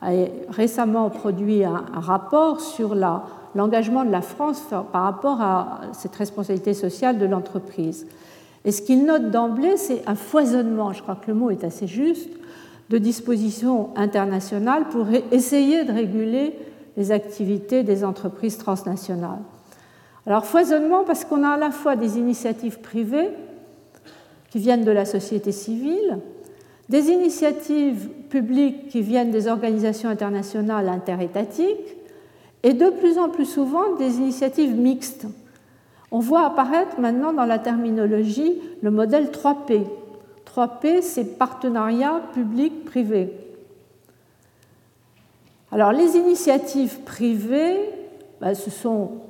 a 0.00 0.10
récemment 0.48 1.10
produit 1.10 1.64
un, 1.64 1.84
rapport 1.92 2.60
sur 2.60 2.94
l'engagement 2.94 4.04
de 4.04 4.10
la 4.10 4.22
France 4.22 4.62
par 4.92 5.02
rapport 5.02 5.40
à 5.40 5.80
cette 5.92 6.14
responsabilité 6.14 6.74
sociale 6.74 7.18
de 7.18 7.26
l'entreprise. 7.26 8.06
Et 8.64 8.72
ce 8.72 8.82
qu'il 8.82 9.04
note 9.04 9.30
d'emblée, 9.30 9.76
c'est 9.76 10.02
un 10.06 10.14
foisonnement, 10.14 10.92
je 10.92 11.02
crois 11.02 11.16
que 11.16 11.28
le 11.28 11.34
mot 11.34 11.50
est 11.50 11.64
assez 11.64 11.86
juste, 11.86 12.30
de 12.90 12.98
dispositions 12.98 13.90
internationales 13.96 14.86
pour 14.90 15.06
essayer 15.32 15.84
de 15.84 15.92
réguler 15.92 16.54
les 16.96 17.12
activités 17.12 17.82
des 17.82 18.04
entreprises 18.04 18.58
transnationales. 18.58 19.40
Alors 20.26 20.46
foisonnement 20.46 21.04
parce 21.04 21.24
qu'on 21.24 21.42
a 21.42 21.50
à 21.50 21.56
la 21.58 21.70
fois 21.70 21.96
des 21.96 22.18
initiatives 22.18 22.80
privées 22.80 23.30
qui 24.50 24.58
viennent 24.58 24.84
de 24.84 24.90
la 24.90 25.04
société 25.04 25.52
civile, 25.52 26.18
des 26.88 27.08
initiatives 27.08 28.08
publiques 28.28 28.88
qui 28.88 29.02
viennent 29.02 29.30
des 29.30 29.48
organisations 29.48 30.08
internationales 30.08 30.88
interétatiques 30.88 31.96
et 32.62 32.72
de 32.72 32.90
plus 32.90 33.18
en 33.18 33.28
plus 33.28 33.46
souvent 33.46 33.96
des 33.96 34.16
initiatives 34.16 34.74
mixtes. 34.74 35.26
On 36.14 36.20
voit 36.20 36.46
apparaître 36.46 37.00
maintenant 37.00 37.32
dans 37.32 37.44
la 37.44 37.58
terminologie 37.58 38.52
le 38.82 38.92
modèle 38.92 39.32
3P. 39.32 39.84
3P, 40.46 41.02
c'est 41.02 41.36
partenariat 41.38 42.20
public-privé. 42.34 43.32
Alors 45.72 45.90
les 45.90 46.16
initiatives 46.16 47.00
privées, 47.00 47.80
ben, 48.40 48.54
ce 48.54 48.70
sont 48.70 49.22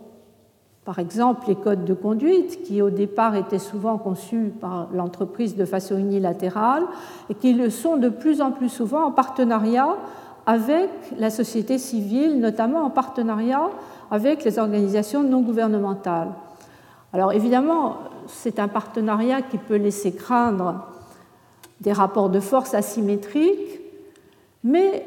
par 0.85 0.99
exemple, 0.99 1.47
les 1.49 1.55
codes 1.55 1.87
de 1.87 1.95
conduite, 1.95 2.63
qui 2.65 2.83
au 2.83 2.91
départ 2.91 3.35
étaient 3.35 3.59
souvent 3.59 3.97
conçus 3.97 4.53
par 4.61 4.89
l'entreprise 4.93 5.57
de 5.57 5.65
façon 5.65 5.97
unilatérale 5.97 6.83
et 7.31 7.35
qui 7.35 7.55
le 7.55 7.71
sont 7.71 7.97
de 7.97 8.11
plus 8.11 8.43
en 8.43 8.51
plus 8.51 8.69
souvent 8.69 9.07
en 9.07 9.11
partenariat 9.11 9.97
avec 10.45 10.91
la 11.17 11.31
société 11.31 11.79
civile, 11.79 12.39
notamment 12.39 12.83
en 12.83 12.91
partenariat 12.91 13.71
avec 14.11 14.45
les 14.45 14.59
organisations 14.59 15.23
non 15.23 15.41
gouvernementales. 15.41 16.29
Alors 17.15 17.33
évidemment, 17.33 17.99
c'est 18.27 18.59
un 18.59 18.67
partenariat 18.67 19.41
qui 19.41 19.57
peut 19.57 19.77
laisser 19.77 20.13
craindre 20.13 20.85
des 21.81 21.93
rapports 21.93 22.29
de 22.29 22.41
force 22.41 22.75
asymétriques, 22.75 23.81
mais 24.65 25.07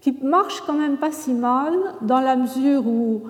qui 0.00 0.16
marche 0.22 0.62
quand 0.64 0.74
même 0.74 0.96
pas 0.96 1.10
si 1.10 1.32
mal 1.32 1.74
dans 2.02 2.20
la 2.20 2.36
mesure 2.36 2.86
où 2.86 3.22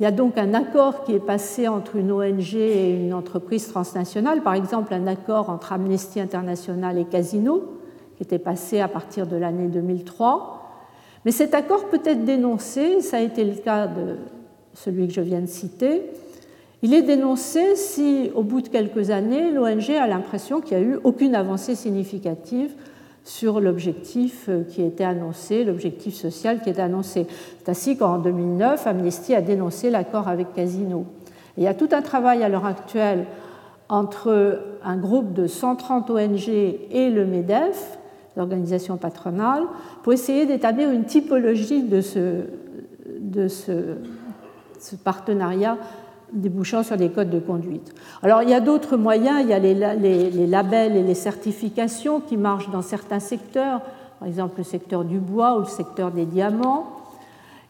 il 0.00 0.04
y 0.04 0.06
a 0.06 0.10
donc 0.10 0.38
un 0.38 0.54
accord 0.54 1.04
qui 1.04 1.12
est 1.12 1.24
passé 1.24 1.68
entre 1.68 1.96
une 1.96 2.12
ONG 2.12 2.54
et 2.54 2.94
une 2.94 3.12
entreprise 3.12 3.68
transnationale, 3.68 4.42
par 4.42 4.54
exemple 4.54 4.94
un 4.94 5.06
accord 5.06 5.50
entre 5.50 5.74
Amnesty 5.74 6.18
International 6.18 6.96
et 6.96 7.04
Casino, 7.04 7.62
qui 8.16 8.22
était 8.22 8.38
passé 8.38 8.80
à 8.80 8.88
partir 8.88 9.26
de 9.26 9.36
l'année 9.36 9.68
2003. 9.68 10.62
Mais 11.26 11.30
cet 11.30 11.52
accord 11.52 11.84
peut 11.90 12.00
être 12.06 12.24
dénoncé, 12.24 13.02
ça 13.02 13.18
a 13.18 13.20
été 13.20 13.44
le 13.44 13.56
cas 13.56 13.86
de 13.86 14.16
celui 14.72 15.08
que 15.08 15.12
je 15.12 15.20
viens 15.20 15.42
de 15.42 15.46
citer. 15.46 16.10
Il 16.82 16.94
est 16.94 17.02
dénoncé 17.02 17.74
si, 17.74 18.30
au 18.34 18.42
bout 18.42 18.60
de 18.60 18.68
quelques 18.68 19.10
années, 19.10 19.50
l'ONG 19.50 19.90
a 19.90 20.06
l'impression 20.06 20.60
qu'il 20.60 20.78
n'y 20.78 20.84
a 20.84 20.86
eu 20.86 20.98
aucune 21.04 21.34
avancée 21.34 21.74
significative 21.74 22.72
sur 23.24 23.60
l'objectif 23.60 24.46
euh, 24.48 24.62
qui 24.62 24.82
était 24.82 25.04
annoncé, 25.04 25.64
l'objectif 25.64 26.14
social 26.14 26.60
qui 26.60 26.70
était 26.70 26.82
annoncé. 26.82 27.26
C'est 27.58 27.68
ainsi 27.68 27.96
qu'en 27.96 28.18
2009, 28.18 28.86
Amnesty 28.86 29.34
a 29.34 29.40
dénoncé 29.40 29.90
l'accord 29.90 30.28
avec 30.28 30.52
Casino. 30.54 31.06
il 31.56 31.64
y 31.64 31.66
a 31.66 31.74
tout 31.74 31.88
un 31.92 32.02
travail 32.02 32.44
à 32.44 32.48
l'heure 32.48 32.66
actuelle 32.66 33.26
entre 33.88 34.62
un 34.84 34.96
groupe 34.96 35.32
de 35.32 35.46
130 35.46 36.10
ONG 36.10 36.48
et 36.48 37.10
le 37.10 37.24
MEDEF, 37.24 37.98
l'organisation 38.36 38.96
patronale, 38.96 39.64
pour 40.02 40.12
essayer 40.12 40.46
d'établir 40.46 40.90
une 40.90 41.04
typologie 41.04 41.82
de 41.82 42.00
ce, 42.00 43.96
partenariat 45.04 45.78
débouchant 46.32 46.82
sur 46.82 46.96
des 46.96 47.10
codes 47.10 47.30
de 47.30 47.38
conduite. 47.38 47.94
Alors 48.22 48.42
il 48.42 48.50
y 48.50 48.54
a 48.54 48.60
d'autres 48.60 48.96
moyens, 48.96 49.40
il 49.42 49.48
y 49.48 49.52
a 49.52 49.58
les, 49.58 50.46
labels 50.46 50.96
et 50.96 51.02
les 51.02 51.14
certifications 51.14 52.20
qui 52.20 52.36
marchent 52.36 52.70
dans 52.70 52.82
certains 52.82 53.20
secteurs, 53.20 53.80
par 54.18 54.28
exemple 54.28 54.58
le 54.58 54.64
secteur 54.64 55.04
du 55.04 55.18
bois 55.18 55.56
ou 55.56 55.60
le 55.60 55.66
secteur 55.66 56.10
des 56.10 56.24
diamants. 56.26 56.86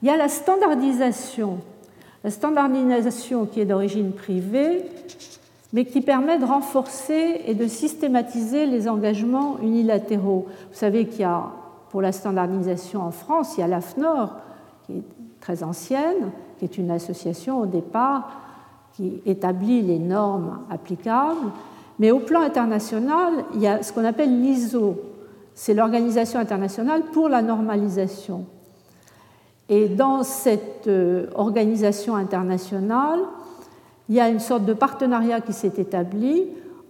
Il 0.02 0.08
y 0.08 0.10
a 0.10 0.16
la 0.16 0.28
standardisation, 0.28 1.58
la 2.24 2.30
standardisation 2.30 3.46
qui 3.46 3.60
est 3.60 3.64
d'origine 3.64 4.12
privée, 4.12 4.84
mais 5.72 5.84
qui 5.84 6.00
permet 6.00 6.38
de 6.38 6.44
renforcer 6.44 7.42
et 7.46 7.54
de 7.54 7.66
systématiser 7.66 8.66
les 8.66 8.88
engagements 8.88 9.58
unilatéraux. 9.62 10.46
Vous 10.70 10.78
savez 10.78 11.06
qu'il 11.06 11.20
y 11.20 11.24
a, 11.24 11.44
pour 11.90 12.00
la 12.00 12.12
standardisation 12.12 13.02
en 13.02 13.10
France, 13.10 13.56
il 13.56 13.60
y 13.60 13.64
a 13.64 13.66
l'AFNOR, 13.66 14.36
qui 14.86 14.92
est 14.98 15.02
très 15.40 15.62
ancienne, 15.62 16.30
qui 16.58 16.64
est 16.64 16.78
une 16.78 16.90
association 16.90 17.60
au 17.60 17.66
départ 17.66 18.45
qui 18.96 19.20
établit 19.26 19.82
les 19.82 19.98
normes 19.98 20.60
applicables, 20.70 21.52
mais 21.98 22.10
au 22.10 22.18
plan 22.18 22.40
international, 22.40 23.44
il 23.54 23.60
y 23.60 23.66
a 23.66 23.82
ce 23.82 23.92
qu'on 23.92 24.04
appelle 24.04 24.40
l'ISO, 24.40 24.96
c'est 25.54 25.74
l'Organisation 25.74 26.40
internationale 26.40 27.02
pour 27.12 27.28
la 27.28 27.42
normalisation. 27.42 28.46
Et 29.68 29.88
dans 29.88 30.22
cette 30.22 30.86
euh, 30.86 31.26
organisation 31.34 32.14
internationale, 32.14 33.20
il 34.08 34.14
y 34.14 34.20
a 34.20 34.28
une 34.28 34.38
sorte 34.38 34.64
de 34.64 34.72
partenariat 34.72 35.40
qui 35.40 35.52
s'est 35.52 35.72
établi 35.76 36.44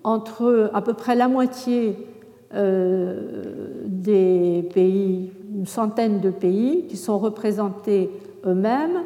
entre 0.05 0.71
à 0.75 0.83
peu 0.83 0.93
près 0.93 1.15
la 1.15 1.29
moitié 1.29 1.97
euh, 2.55 3.83
des 3.87 4.69
pays, 4.75 5.33
une 5.55 5.67
centaine 5.67 6.21
de 6.21 6.31
pays 6.31 6.87
qui 6.89 6.97
sont 6.97 7.19
représentés 7.19 8.11
eux-mêmes 8.45 9.01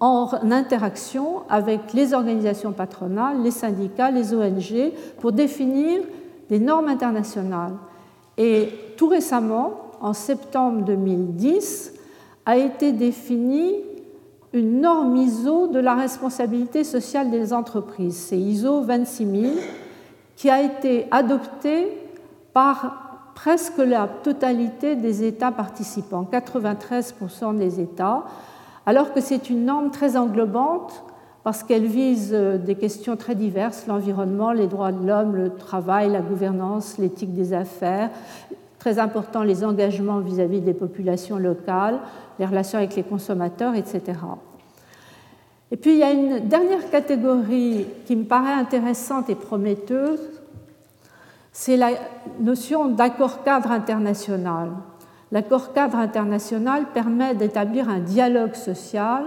en 0.00 0.50
interaction 0.50 1.42
avec 1.48 1.92
les 1.92 2.14
organisations 2.14 2.72
patronales, 2.72 3.42
les 3.42 3.50
syndicats, 3.50 4.10
les 4.10 4.34
ONG, 4.34 4.92
pour 5.20 5.32
définir 5.32 6.00
des 6.48 6.58
normes 6.58 6.88
internationales. 6.88 7.74
Et 8.38 8.70
tout 8.96 9.08
récemment, 9.08 9.74
en 10.00 10.14
septembre 10.14 10.84
2010, 10.84 11.92
a 12.46 12.56
été 12.56 12.92
définie 12.92 13.74
une 14.52 14.80
norme 14.80 15.16
ISO 15.16 15.68
de 15.68 15.78
la 15.78 15.94
responsabilité 15.94 16.82
sociale 16.82 17.30
des 17.30 17.52
entreprises. 17.52 18.16
C'est 18.16 18.38
ISO 18.38 18.80
26000 18.80 19.52
qui 20.34 20.48
a 20.48 20.62
été 20.62 21.06
adoptée 21.10 21.88
par 22.52 23.32
presque 23.34 23.78
la 23.78 24.08
totalité 24.08 24.96
des 24.96 25.24
États 25.24 25.52
participants, 25.52 26.26
93% 26.30 27.56
des 27.56 27.80
États, 27.80 28.24
alors 28.86 29.12
que 29.12 29.20
c'est 29.20 29.50
une 29.50 29.64
norme 29.64 29.90
très 29.90 30.16
englobante 30.16 31.04
parce 31.42 31.62
qu'elle 31.62 31.86
vise 31.86 32.32
des 32.32 32.74
questions 32.74 33.16
très 33.16 33.34
diverses, 33.34 33.86
l'environnement, 33.86 34.52
les 34.52 34.66
droits 34.66 34.92
de 34.92 35.06
l'homme, 35.06 35.36
le 35.36 35.54
travail, 35.54 36.10
la 36.10 36.20
gouvernance, 36.20 36.98
l'éthique 36.98 37.34
des 37.34 37.54
affaires, 37.54 38.10
très 38.78 38.98
important 38.98 39.42
les 39.42 39.64
engagements 39.64 40.20
vis-à-vis 40.20 40.60
des 40.60 40.74
populations 40.74 41.38
locales, 41.38 42.00
les 42.38 42.46
relations 42.46 42.78
avec 42.78 42.96
les 42.96 43.02
consommateurs, 43.02 43.74
etc. 43.74 44.18
Et 45.70 45.76
puis 45.76 45.92
il 45.92 45.98
y 45.98 46.02
a 46.02 46.10
une 46.10 46.48
dernière 46.48 46.90
catégorie 46.90 47.86
qui 48.06 48.16
me 48.16 48.24
paraît 48.24 48.52
intéressante 48.52 49.30
et 49.30 49.34
prometteuse, 49.34 50.20
c'est 51.52 51.76
la 51.76 51.90
notion 52.40 52.86
d'accord 52.88 53.44
cadre 53.44 53.70
international. 53.70 54.70
L'accord 55.32 55.72
cadre 55.72 55.96
international 55.96 56.86
permet 56.92 57.34
d'établir 57.34 57.88
un 57.88 58.00
dialogue 58.00 58.54
social 58.54 59.24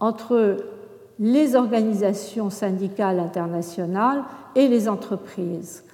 entre 0.00 0.56
les 1.18 1.56
organisations 1.56 2.50
syndicales 2.50 3.20
internationales 3.20 4.22
et 4.54 4.68
les 4.68 4.88
entreprises. 4.88 5.84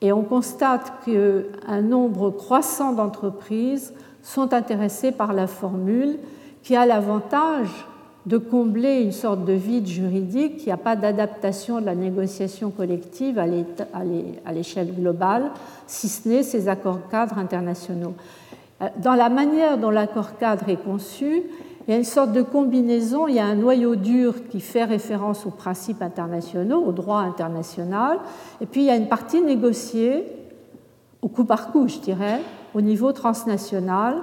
Et 0.00 0.12
on 0.12 0.22
constate 0.22 0.92
qu'un 1.04 1.82
nombre 1.82 2.30
croissant 2.30 2.92
d'entreprises 2.92 3.92
sont 4.22 4.52
intéressées 4.52 5.12
par 5.12 5.32
la 5.32 5.46
formule 5.46 6.18
qui 6.62 6.76
a 6.76 6.86
l'avantage 6.86 7.86
de 8.26 8.36
combler 8.36 9.00
une 9.00 9.12
sorte 9.12 9.44
de 9.44 9.54
vide 9.54 9.86
juridique. 9.86 10.62
Il 10.62 10.66
n'y 10.66 10.72
a 10.72 10.76
pas 10.76 10.96
d'adaptation 10.96 11.80
de 11.80 11.86
la 11.86 11.94
négociation 11.94 12.70
collective 12.70 13.38
à 13.38 14.52
l'échelle 14.52 14.94
globale, 14.94 15.50
si 15.86 16.08
ce 16.08 16.28
n'est 16.28 16.42
ces 16.42 16.68
accords 16.68 17.08
cadres 17.10 17.38
internationaux. 17.38 18.14
Euh, 18.80 18.88
dans 18.98 19.14
la 19.14 19.28
manière 19.28 19.78
dont 19.78 19.90
l'accord 19.90 20.38
cadre 20.38 20.68
est 20.68 20.82
conçu, 20.82 21.42
il 21.86 21.92
y 21.92 21.94
a 21.94 21.96
une 21.96 22.04
sorte 22.04 22.32
de 22.32 22.42
combinaison, 22.42 23.28
il 23.28 23.36
y 23.36 23.40
a 23.40 23.46
un 23.46 23.54
noyau 23.54 23.96
dur 23.96 24.46
qui 24.50 24.60
fait 24.60 24.84
référence 24.84 25.46
aux 25.46 25.50
principes 25.50 26.02
internationaux, 26.02 26.82
au 26.84 26.92
droit 26.92 27.20
international, 27.20 28.18
et 28.60 28.66
puis 28.66 28.82
il 28.82 28.86
y 28.86 28.90
a 28.90 28.96
une 28.96 29.08
partie 29.08 29.40
négociée, 29.40 30.26
au 31.22 31.28
coup 31.28 31.44
par 31.44 31.72
coup, 31.72 31.88
je 31.88 31.98
dirais, 31.98 32.42
au 32.74 32.82
niveau 32.82 33.12
transnational, 33.12 34.16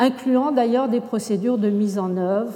incluant 0.00 0.50
d'ailleurs 0.50 0.88
des 0.88 1.00
procédures 1.00 1.58
de 1.58 1.70
mise 1.70 1.98
en 1.98 2.16
œuvre, 2.16 2.54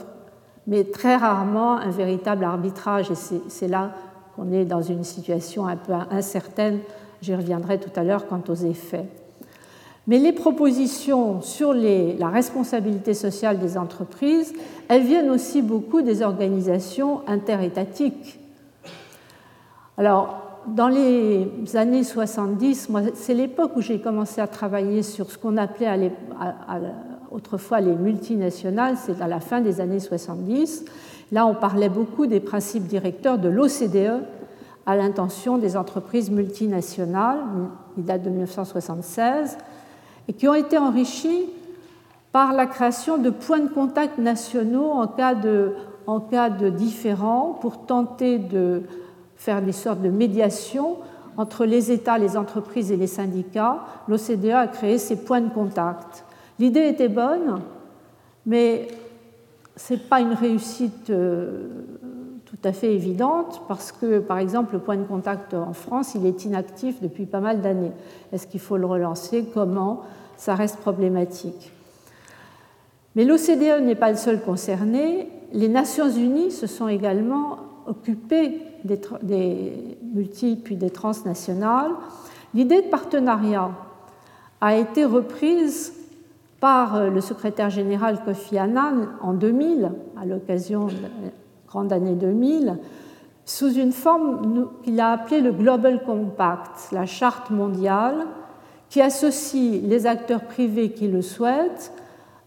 mais 0.66 0.82
très 0.82 1.14
rarement 1.14 1.76
un 1.76 1.90
véritable 1.90 2.44
arbitrage, 2.44 3.12
et 3.12 3.38
c'est 3.48 3.68
là 3.68 3.92
qu'on 4.34 4.50
est 4.50 4.64
dans 4.64 4.82
une 4.82 5.04
situation 5.04 5.66
un 5.68 5.76
peu 5.76 5.92
incertaine, 6.10 6.80
j'y 7.22 7.36
reviendrai 7.36 7.78
tout 7.78 7.92
à 7.94 8.02
l'heure 8.02 8.26
quant 8.26 8.42
aux 8.48 8.54
effets. 8.54 9.06
Mais 10.06 10.18
les 10.18 10.32
propositions 10.32 11.40
sur 11.40 11.72
la 11.72 12.28
responsabilité 12.28 13.14
sociale 13.14 13.58
des 13.58 13.78
entreprises, 13.78 14.52
elles 14.88 15.04
viennent 15.04 15.30
aussi 15.30 15.62
beaucoup 15.62 16.02
des 16.02 16.22
organisations 16.22 17.22
interétatiques. 17.26 18.38
Alors, 19.96 20.40
dans 20.66 20.88
les 20.88 21.48
années 21.74 22.04
70, 22.04 22.88
c'est 23.14 23.34
l'époque 23.34 23.72
où 23.76 23.80
j'ai 23.80 24.00
commencé 24.00 24.40
à 24.40 24.46
travailler 24.46 25.02
sur 25.02 25.30
ce 25.30 25.38
qu'on 25.38 25.56
appelait 25.56 26.12
autrefois 27.30 27.80
les 27.80 27.94
multinationales, 27.94 28.96
c'est 28.96 29.20
à 29.20 29.26
la 29.26 29.40
fin 29.40 29.60
des 29.60 29.80
années 29.80 30.00
70. 30.00 30.84
Là, 31.32 31.46
on 31.46 31.54
parlait 31.54 31.88
beaucoup 31.88 32.26
des 32.26 32.40
principes 32.40 32.86
directeurs 32.86 33.38
de 33.38 33.48
l'OCDE 33.48 34.22
à 34.86 34.96
l'intention 34.96 35.58
des 35.58 35.76
entreprises 35.76 36.30
multinationales. 36.30 37.40
Il 37.96 38.04
date 38.04 38.22
de 38.22 38.30
1976 38.30 39.56
et 40.28 40.32
qui 40.32 40.48
ont 40.48 40.54
été 40.54 40.78
enrichis 40.78 41.46
par 42.32 42.52
la 42.52 42.66
création 42.66 43.18
de 43.18 43.30
points 43.30 43.60
de 43.60 43.68
contact 43.68 44.18
nationaux 44.18 44.90
en 44.90 45.06
cas 45.06 45.34
de, 45.34 45.72
en 46.06 46.20
pour 47.60 47.86
tenter 47.86 48.38
de 48.38 48.82
faire 49.36 49.62
des 49.62 49.72
sortes 49.72 50.02
de 50.02 50.08
médiation 50.08 50.96
entre 51.36 51.64
les 51.64 51.90
États, 51.90 52.18
les 52.18 52.36
entreprises 52.36 52.92
et 52.92 52.96
les 52.96 53.06
syndicats. 53.06 53.80
L'OCDE 54.08 54.50
a 54.50 54.66
créé 54.66 54.98
ces 54.98 55.16
points 55.16 55.40
de 55.40 55.52
contact. 55.52 56.24
L'idée 56.58 56.88
était 56.88 57.08
bonne, 57.08 57.60
mais 58.46 58.88
ce 59.76 59.94
n'est 59.94 60.00
pas 60.00 60.20
une 60.20 60.34
réussite 60.34 61.10
euh, 61.10 61.68
tout 62.64 62.70
à 62.70 62.72
fait 62.72 62.94
évidente 62.94 63.60
parce 63.68 63.92
que, 63.92 64.20
par 64.20 64.38
exemple, 64.38 64.72
le 64.72 64.78
point 64.78 64.96
de 64.96 65.04
contact 65.04 65.52
en 65.52 65.74
France, 65.74 66.14
il 66.14 66.24
est 66.24 66.46
inactif 66.46 67.02
depuis 67.02 67.26
pas 67.26 67.40
mal 67.40 67.60
d'années. 67.60 67.92
Est-ce 68.32 68.46
qu'il 68.46 68.60
faut 68.60 68.78
le 68.78 68.86
relancer? 68.86 69.44
Comment? 69.52 70.00
Ça 70.38 70.54
reste 70.54 70.78
problématique. 70.78 71.72
Mais 73.14 73.24
l'OCDE 73.24 73.82
n'est 73.82 73.94
pas 73.94 74.10
le 74.10 74.16
seul 74.16 74.40
concerné. 74.40 75.28
Les 75.52 75.68
Nations 75.68 76.08
Unies 76.08 76.52
se 76.52 76.66
sont 76.66 76.88
également 76.88 77.58
occupées 77.86 78.62
des, 78.82 78.98
des 79.22 79.98
multi 80.14 80.56
puis 80.56 80.76
des 80.76 80.90
transnationales. 80.90 81.92
L'idée 82.54 82.80
de 82.80 82.88
partenariat 82.88 83.72
a 84.62 84.74
été 84.74 85.04
reprise 85.04 85.92
par 86.60 87.10
le 87.10 87.20
secrétaire 87.20 87.68
général 87.68 88.24
Kofi 88.24 88.56
Annan 88.56 89.08
en 89.20 89.34
2000, 89.34 89.92
à 90.18 90.24
l'occasion 90.24 90.88
grande 91.74 91.92
année 91.92 92.14
2000, 92.14 92.78
sous 93.46 93.72
une 93.72 93.90
forme 93.90 94.68
qu'il 94.84 95.00
a 95.00 95.10
appelée 95.10 95.40
le 95.40 95.50
Global 95.50 96.04
Compact, 96.04 96.92
la 96.92 97.04
charte 97.04 97.50
mondiale, 97.50 98.26
qui 98.90 99.00
associe 99.00 99.82
les 99.82 100.06
acteurs 100.06 100.44
privés 100.44 100.90
qui 100.90 101.08
le 101.08 101.20
souhaitent 101.20 101.92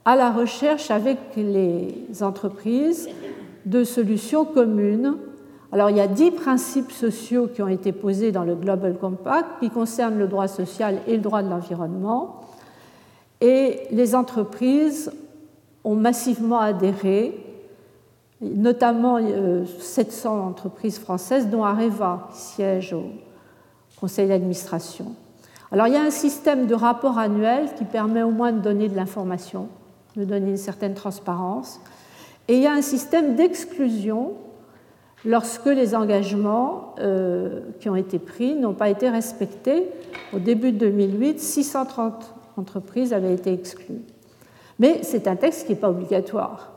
à 0.05 0.15
la 0.15 0.31
recherche 0.31 0.91
avec 0.91 1.17
les 1.35 2.05
entreprises 2.21 3.09
de 3.65 3.83
solutions 3.83 4.45
communes. 4.45 5.17
Alors 5.73 5.89
il 5.89 5.97
y 5.97 6.01
a 6.01 6.07
dix 6.07 6.31
principes 6.31 6.93
sociaux 6.93 7.49
qui 7.53 7.61
ont 7.61 7.67
été 7.67 7.91
posés 7.91 8.31
dans 8.31 8.45
le 8.45 8.55
Global 8.55 8.97
Compact 8.97 9.59
qui 9.59 9.69
concernent 9.69 10.17
le 10.17 10.27
droit 10.27 10.47
social 10.47 10.99
et 11.05 11.17
le 11.17 11.21
droit 11.21 11.43
de 11.43 11.49
l'environnement. 11.49 12.43
Et 13.41 13.81
les 13.91 14.15
entreprises 14.15 15.11
ont 15.83 15.95
massivement 15.95 16.59
adhéré 16.59 17.43
notamment 18.41 19.17
700 19.79 20.47
entreprises 20.47 20.99
françaises, 20.99 21.47
dont 21.47 21.63
Areva, 21.63 22.29
qui 22.31 22.39
siège 22.39 22.93
au 22.93 23.05
conseil 23.99 24.27
d'administration. 24.27 25.13
Alors 25.71 25.87
il 25.87 25.93
y 25.93 25.97
a 25.97 26.01
un 26.01 26.11
système 26.11 26.67
de 26.67 26.75
rapport 26.75 27.17
annuel 27.17 27.69
qui 27.77 27.83
permet 27.83 28.23
au 28.23 28.31
moins 28.31 28.51
de 28.51 28.59
donner 28.59 28.87
de 28.87 28.95
l'information, 28.95 29.67
de 30.15 30.23
donner 30.23 30.51
une 30.51 30.57
certaine 30.57 30.93
transparence. 30.93 31.81
Et 32.47 32.55
il 32.55 32.61
y 32.61 32.67
a 32.67 32.73
un 32.73 32.81
système 32.81 33.35
d'exclusion 33.35 34.33
lorsque 35.25 35.65
les 35.65 35.95
engagements 35.95 36.95
euh, 36.99 37.61
qui 37.79 37.89
ont 37.89 37.95
été 37.95 38.19
pris 38.19 38.55
n'ont 38.55 38.73
pas 38.73 38.89
été 38.89 39.09
respectés. 39.09 39.89
Au 40.33 40.39
début 40.39 40.71
de 40.71 40.77
2008, 40.77 41.39
630 41.39 42.33
entreprises 42.55 43.13
avaient 43.13 43.33
été 43.33 43.51
exclues. 43.51 44.01
Mais 44.79 45.01
c'est 45.03 45.27
un 45.27 45.35
texte 45.35 45.65
qui 45.65 45.73
n'est 45.73 45.79
pas 45.79 45.89
obligatoire. 45.89 46.76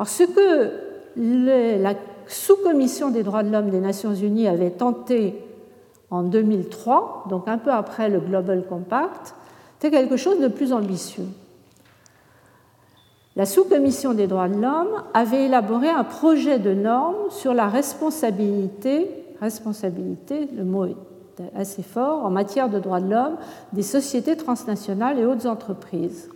Alors 0.00 0.08
ce 0.08 0.22
que 0.22 0.70
la 1.14 1.92
sous-commission 2.26 3.10
des 3.10 3.22
droits 3.22 3.42
de 3.42 3.52
l'homme 3.52 3.68
des 3.68 3.80
Nations 3.80 4.14
Unies 4.14 4.48
avait 4.48 4.70
tenté 4.70 5.34
en 6.10 6.22
2003, 6.22 7.26
donc 7.28 7.46
un 7.48 7.58
peu 7.58 7.70
après 7.70 8.08
le 8.08 8.18
Global 8.18 8.64
Compact, 8.66 9.34
c'est 9.78 9.90
quelque 9.90 10.16
chose 10.16 10.40
de 10.40 10.48
plus 10.48 10.72
ambitieux. 10.72 11.26
La 13.36 13.44
sous-commission 13.44 14.14
des 14.14 14.26
droits 14.26 14.48
de 14.48 14.58
l'homme 14.58 15.02
avait 15.12 15.44
élaboré 15.44 15.90
un 15.90 16.04
projet 16.04 16.58
de 16.58 16.72
normes 16.72 17.28
sur 17.28 17.52
la 17.52 17.68
responsabilité, 17.68 19.06
responsabilité, 19.42 20.48
le 20.56 20.64
mot 20.64 20.86
est 20.86 20.96
assez 21.54 21.82
fort, 21.82 22.24
en 22.24 22.30
matière 22.30 22.70
de 22.70 22.78
droits 22.78 23.02
de 23.02 23.10
l'homme 23.10 23.36
des 23.74 23.82
sociétés 23.82 24.38
transnationales 24.38 25.18
et 25.18 25.26
autres 25.26 25.46
entreprises. 25.46 26.30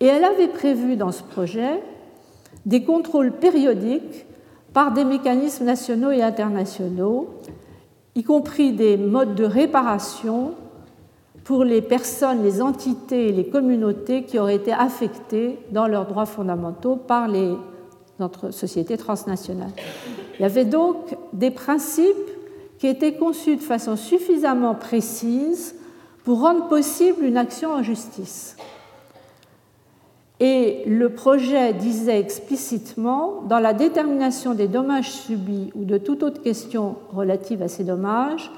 Et 0.00 0.06
elle 0.06 0.24
avait 0.24 0.48
prévu 0.48 0.96
dans 0.96 1.12
ce 1.12 1.22
projet 1.22 1.80
des 2.66 2.82
contrôles 2.84 3.32
périodiques 3.32 4.26
par 4.72 4.92
des 4.92 5.04
mécanismes 5.04 5.64
nationaux 5.64 6.10
et 6.10 6.22
internationaux 6.22 7.28
y 8.14 8.22
compris 8.22 8.72
des 8.72 8.96
modes 8.96 9.34
de 9.34 9.44
réparation 9.44 10.54
pour 11.44 11.64
les 11.64 11.82
personnes, 11.82 12.42
les 12.42 12.62
entités 12.62 13.28
et 13.28 13.32
les 13.32 13.48
communautés 13.48 14.24
qui 14.24 14.38
auraient 14.38 14.56
été 14.56 14.72
affectées 14.72 15.58
dans 15.70 15.86
leurs 15.86 16.06
droits 16.06 16.26
fondamentaux 16.26 16.96
par 16.96 17.26
les 17.26 17.54
sociétés 18.50 18.96
transnationales. 18.96 19.72
Il 20.38 20.42
y 20.42 20.44
avait 20.44 20.64
donc 20.64 21.16
des 21.32 21.50
principes 21.50 22.06
qui 22.78 22.86
étaient 22.86 23.14
conçus 23.14 23.56
de 23.56 23.62
façon 23.62 23.96
suffisamment 23.96 24.74
précise 24.74 25.74
pour 26.24 26.40
rendre 26.40 26.68
possible 26.68 27.24
une 27.24 27.36
action 27.36 27.72
en 27.72 27.82
justice. 27.82 28.56
Et 30.44 30.82
le 30.88 31.08
projet 31.10 31.72
disait 31.72 32.18
explicitement, 32.18 33.42
dans 33.48 33.60
la 33.60 33.74
détermination 33.74 34.54
des 34.54 34.66
dommages 34.66 35.12
subis 35.12 35.70
ou 35.76 35.84
de 35.84 35.98
toute 35.98 36.24
autre 36.24 36.42
question 36.42 36.96
relative 37.12 37.62
à 37.62 37.68
ces 37.68 37.84
dommages, 37.84 38.50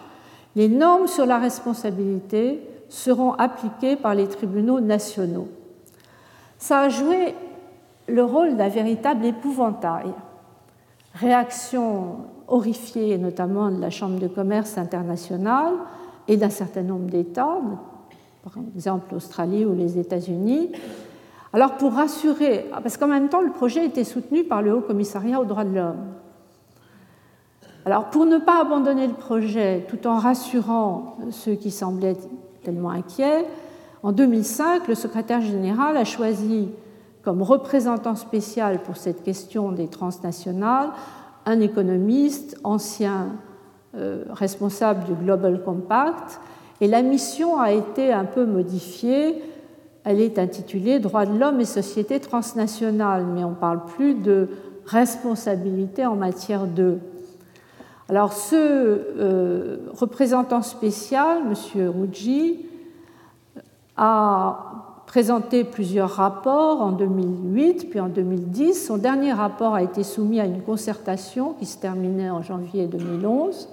les 0.56 0.70
normes 0.70 1.08
sur 1.08 1.26
la 1.26 1.38
responsabilité 1.38 2.62
seront 2.88 3.34
appliquées 3.34 3.96
par 3.96 4.14
les 4.14 4.26
tribunaux 4.26 4.80
nationaux. 4.80 5.46
Ça 6.56 6.80
a 6.80 6.88
joué 6.88 7.34
le 8.08 8.24
rôle 8.24 8.56
d'un 8.56 8.70
véritable 8.70 9.26
épouvantail. 9.26 10.10
Réaction 11.12 12.16
horrifiée, 12.48 13.18
notamment 13.18 13.70
de 13.70 13.78
la 13.78 13.90
Chambre 13.90 14.18
de 14.18 14.28
commerce 14.28 14.78
internationale 14.78 15.74
et 16.28 16.38
d'un 16.38 16.48
certain 16.48 16.82
nombre 16.82 17.10
d'États, 17.10 17.58
par 18.42 18.54
exemple 18.74 19.12
l'Australie 19.12 19.66
ou 19.66 19.74
les 19.74 19.98
États-Unis, 19.98 20.70
alors 21.54 21.76
pour 21.76 21.92
rassurer, 21.92 22.66
ah, 22.72 22.80
parce 22.82 22.96
qu'en 22.96 23.06
même 23.06 23.28
temps 23.28 23.40
le 23.40 23.52
projet 23.52 23.86
était 23.86 24.02
soutenu 24.02 24.42
par 24.42 24.60
le 24.60 24.74
Haut 24.74 24.80
Commissariat 24.80 25.40
aux 25.40 25.44
droits 25.44 25.62
de 25.62 25.72
l'homme. 25.72 26.04
Alors 27.86 28.06
pour 28.10 28.26
ne 28.26 28.38
pas 28.38 28.60
abandonner 28.60 29.06
le 29.06 29.14
projet 29.14 29.86
tout 29.88 30.04
en 30.08 30.18
rassurant 30.18 31.16
ceux 31.30 31.54
qui 31.54 31.70
semblaient 31.70 32.16
tellement 32.64 32.90
inquiets, 32.90 33.46
en 34.02 34.10
2005, 34.10 34.88
le 34.88 34.96
secrétaire 34.96 35.42
général 35.42 35.96
a 35.96 36.04
choisi 36.04 36.70
comme 37.22 37.40
représentant 37.40 38.16
spécial 38.16 38.80
pour 38.80 38.96
cette 38.96 39.22
question 39.22 39.70
des 39.70 39.86
transnationales 39.86 40.90
un 41.46 41.60
économiste, 41.60 42.58
ancien 42.64 43.28
euh, 43.96 44.24
responsable 44.30 45.04
du 45.04 45.12
Global 45.12 45.62
Compact, 45.62 46.40
et 46.80 46.88
la 46.88 47.02
mission 47.02 47.60
a 47.60 47.70
été 47.70 48.12
un 48.12 48.24
peu 48.24 48.44
modifiée 48.44 49.40
elle 50.04 50.20
est 50.20 50.38
intitulée 50.38 50.98
Droits 51.00 51.26
de 51.26 51.38
l'homme 51.38 51.60
et 51.60 51.64
société 51.64 52.20
transnationale, 52.20 53.24
mais 53.26 53.42
on 53.42 53.50
ne 53.50 53.54
parle 53.54 53.84
plus 53.86 54.14
de 54.14 54.48
responsabilité 54.86 56.04
en 56.04 56.14
matière 56.14 56.66
de. 56.66 56.98
Alors 58.10 58.34
ce 58.34 58.54
euh, 58.54 59.78
représentant 59.92 60.60
spécial, 60.60 61.38
M. 61.48 61.88
Ruggi, 61.88 62.66
a 63.96 65.02
présenté 65.06 65.64
plusieurs 65.64 66.10
rapports 66.10 66.82
en 66.82 66.92
2008 66.92 67.88
puis 67.88 68.00
en 68.00 68.08
2010. 68.08 68.86
Son 68.86 68.98
dernier 68.98 69.32
rapport 69.32 69.74
a 69.74 69.82
été 69.82 70.02
soumis 70.02 70.40
à 70.40 70.44
une 70.44 70.60
concertation 70.60 71.54
qui 71.54 71.66
se 71.66 71.78
terminait 71.78 72.30
en 72.30 72.42
janvier 72.42 72.86
2011. 72.86 73.68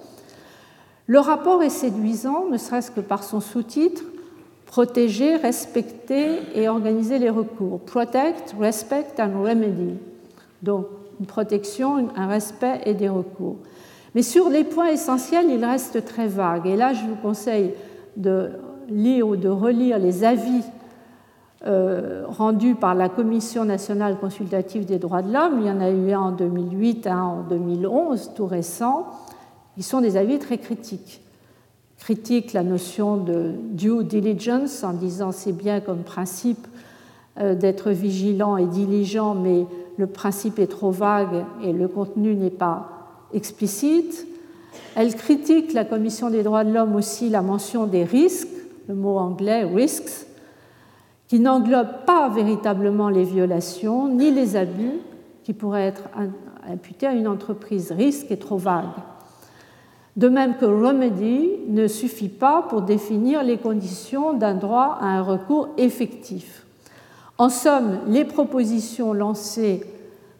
Le 1.06 1.18
rapport 1.18 1.62
est 1.62 1.68
séduisant, 1.68 2.46
ne 2.50 2.56
serait-ce 2.56 2.90
que 2.90 3.00
par 3.00 3.24
son 3.24 3.40
sous-titre 3.40 4.04
protéger, 4.72 5.36
respecter 5.36 6.38
et 6.54 6.66
organiser 6.66 7.18
les 7.18 7.28
recours. 7.28 7.80
Protect, 7.80 8.56
respect 8.58 9.20
and 9.20 9.42
remedy. 9.42 9.98
Donc, 10.62 10.86
une 11.20 11.26
protection, 11.26 12.08
un 12.16 12.26
respect 12.26 12.80
et 12.86 12.94
des 12.94 13.10
recours. 13.10 13.58
Mais 14.14 14.22
sur 14.22 14.48
les 14.48 14.64
points 14.64 14.88
essentiels, 14.88 15.50
il 15.50 15.62
reste 15.62 16.02
très 16.06 16.26
vague. 16.26 16.66
Et 16.66 16.76
là, 16.76 16.94
je 16.94 17.04
vous 17.04 17.16
conseille 17.16 17.74
de 18.16 18.48
lire 18.88 19.28
ou 19.28 19.36
de 19.36 19.50
relire 19.50 19.98
les 19.98 20.24
avis 20.24 20.64
euh, 21.66 22.24
rendus 22.26 22.74
par 22.74 22.94
la 22.94 23.10
Commission 23.10 23.66
nationale 23.66 24.16
consultative 24.18 24.86
des 24.86 24.98
droits 24.98 25.20
de 25.20 25.34
l'homme. 25.34 25.58
Il 25.60 25.66
y 25.66 25.70
en 25.70 25.82
a 25.82 25.90
eu 25.90 26.12
un 26.12 26.20
en 26.20 26.32
2008, 26.32 27.06
un 27.08 27.22
en 27.22 27.42
2011, 27.42 28.30
tout 28.34 28.46
récent. 28.46 29.06
Ils 29.76 29.84
sont 29.84 30.00
des 30.00 30.16
avis 30.16 30.38
très 30.38 30.56
critiques 30.56 31.21
critique 32.02 32.52
la 32.52 32.64
notion 32.64 33.16
de 33.16 33.52
due 33.70 34.02
diligence 34.02 34.82
en 34.82 34.92
disant 34.92 35.30
c'est 35.30 35.52
bien 35.52 35.78
comme 35.78 36.02
principe 36.02 36.66
euh, 37.38 37.54
d'être 37.54 37.92
vigilant 37.92 38.56
et 38.56 38.66
diligent, 38.66 39.36
mais 39.36 39.66
le 39.98 40.08
principe 40.08 40.58
est 40.58 40.66
trop 40.66 40.90
vague 40.90 41.44
et 41.62 41.72
le 41.72 41.86
contenu 41.86 42.34
n'est 42.34 42.50
pas 42.50 42.88
explicite. 43.32 44.26
Elle 44.96 45.14
critique 45.14 45.72
la 45.74 45.84
Commission 45.84 46.28
des 46.28 46.42
droits 46.42 46.64
de 46.64 46.72
l'homme 46.72 46.96
aussi 46.96 47.28
la 47.28 47.40
mention 47.40 47.86
des 47.86 48.02
risques, 48.02 48.48
le 48.88 48.96
mot 48.96 49.18
anglais 49.18 49.62
risks, 49.62 50.26
qui 51.28 51.38
n'englobe 51.38 52.04
pas 52.04 52.28
véritablement 52.28 53.10
les 53.10 53.24
violations 53.24 54.08
ni 54.08 54.32
les 54.32 54.56
abus 54.56 54.98
qui 55.44 55.52
pourraient 55.52 55.86
être 55.86 56.08
imputés 56.68 57.06
à 57.06 57.12
une 57.12 57.28
entreprise. 57.28 57.92
Risque 57.92 58.32
est 58.32 58.42
trop 58.42 58.58
vague. 58.58 58.90
De 60.16 60.28
même 60.28 60.56
que 60.56 60.66
remedy 60.66 61.50
ne 61.68 61.86
suffit 61.86 62.28
pas 62.28 62.62
pour 62.68 62.82
définir 62.82 63.42
les 63.42 63.56
conditions 63.56 64.34
d'un 64.34 64.54
droit 64.54 64.98
à 65.00 65.06
un 65.06 65.22
recours 65.22 65.70
effectif. 65.78 66.66
En 67.38 67.48
somme, 67.48 68.00
les 68.08 68.24
propositions 68.24 69.14
lancées 69.14 69.84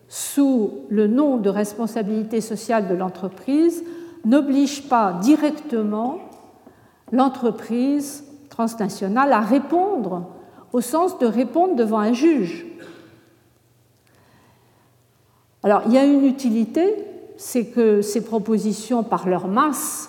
sous 0.09 0.73
le 0.91 1.07
nom 1.07 1.39
de 1.39 1.49
responsabilité 1.49 2.43
sociale 2.43 2.87
de 2.87 2.95
l'entreprise 2.95 3.83
n'obligent 4.27 4.89
pas 4.89 5.15
directement 5.23 6.19
l'entreprise 7.11 8.25
transnationale 8.51 9.33
à 9.33 9.41
répondre 9.41 10.27
au 10.75 10.83
sens 10.83 11.19
de 11.19 11.27
répondre 11.27 11.77
devant 11.77 11.99
un 11.99 12.13
juge. 12.13 12.67
Alors, 15.63 15.83
il 15.87 15.93
y 15.93 15.99
a 15.99 16.05
une 16.05 16.25
utilité 16.25 16.95
c'est 17.45 17.65
que 17.65 18.03
ces 18.03 18.25
propositions, 18.25 19.03
par 19.03 19.29
leur 19.29 19.49
masse, 19.49 20.09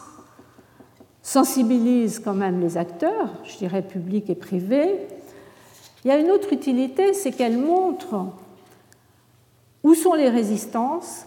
sensibilisent 1.23 2.19
quand 2.19 2.35
même 2.35 2.61
les 2.61 2.77
acteurs, 2.77 3.29
je 3.43 3.57
dirais 3.57 3.81
publics 3.81 4.29
et 4.29 4.35
privés. 4.35 4.99
Il 6.05 6.09
y 6.09 6.11
a 6.11 6.19
une 6.19 6.29
autre 6.29 6.53
utilité, 6.53 7.15
c'est 7.15 7.31
qu'elles 7.31 7.57
montrent 7.57 8.27
où 9.83 9.95
sont 9.95 10.13
les 10.13 10.29
résistances, 10.29 11.25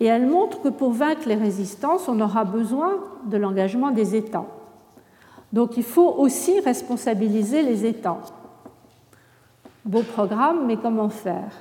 et 0.00 0.06
elles 0.06 0.26
montrent 0.26 0.62
que 0.62 0.68
pour 0.68 0.90
vaincre 0.90 1.28
les 1.28 1.36
résistances, 1.36 2.08
on 2.08 2.20
aura 2.20 2.42
besoin 2.44 2.98
de 3.24 3.36
l'engagement 3.36 3.92
des 3.92 4.16
États. 4.16 4.46
Donc 5.52 5.76
il 5.76 5.84
faut 5.84 6.08
aussi 6.08 6.58
responsabiliser 6.58 7.62
les 7.62 7.86
États. 7.86 8.18
Beau 9.84 10.02
programme, 10.02 10.66
mais 10.66 10.76
comment 10.76 11.08
faire? 11.08 11.52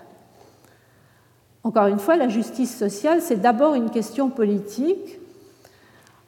Encore 1.64 1.88
une 1.88 2.00
fois, 2.00 2.16
la 2.16 2.30
justice 2.30 2.76
sociale, 2.78 3.22
c'est 3.22 3.42
d'abord 3.42 3.76
une 3.76 3.90
question 3.90 4.30
politique. 4.30 5.20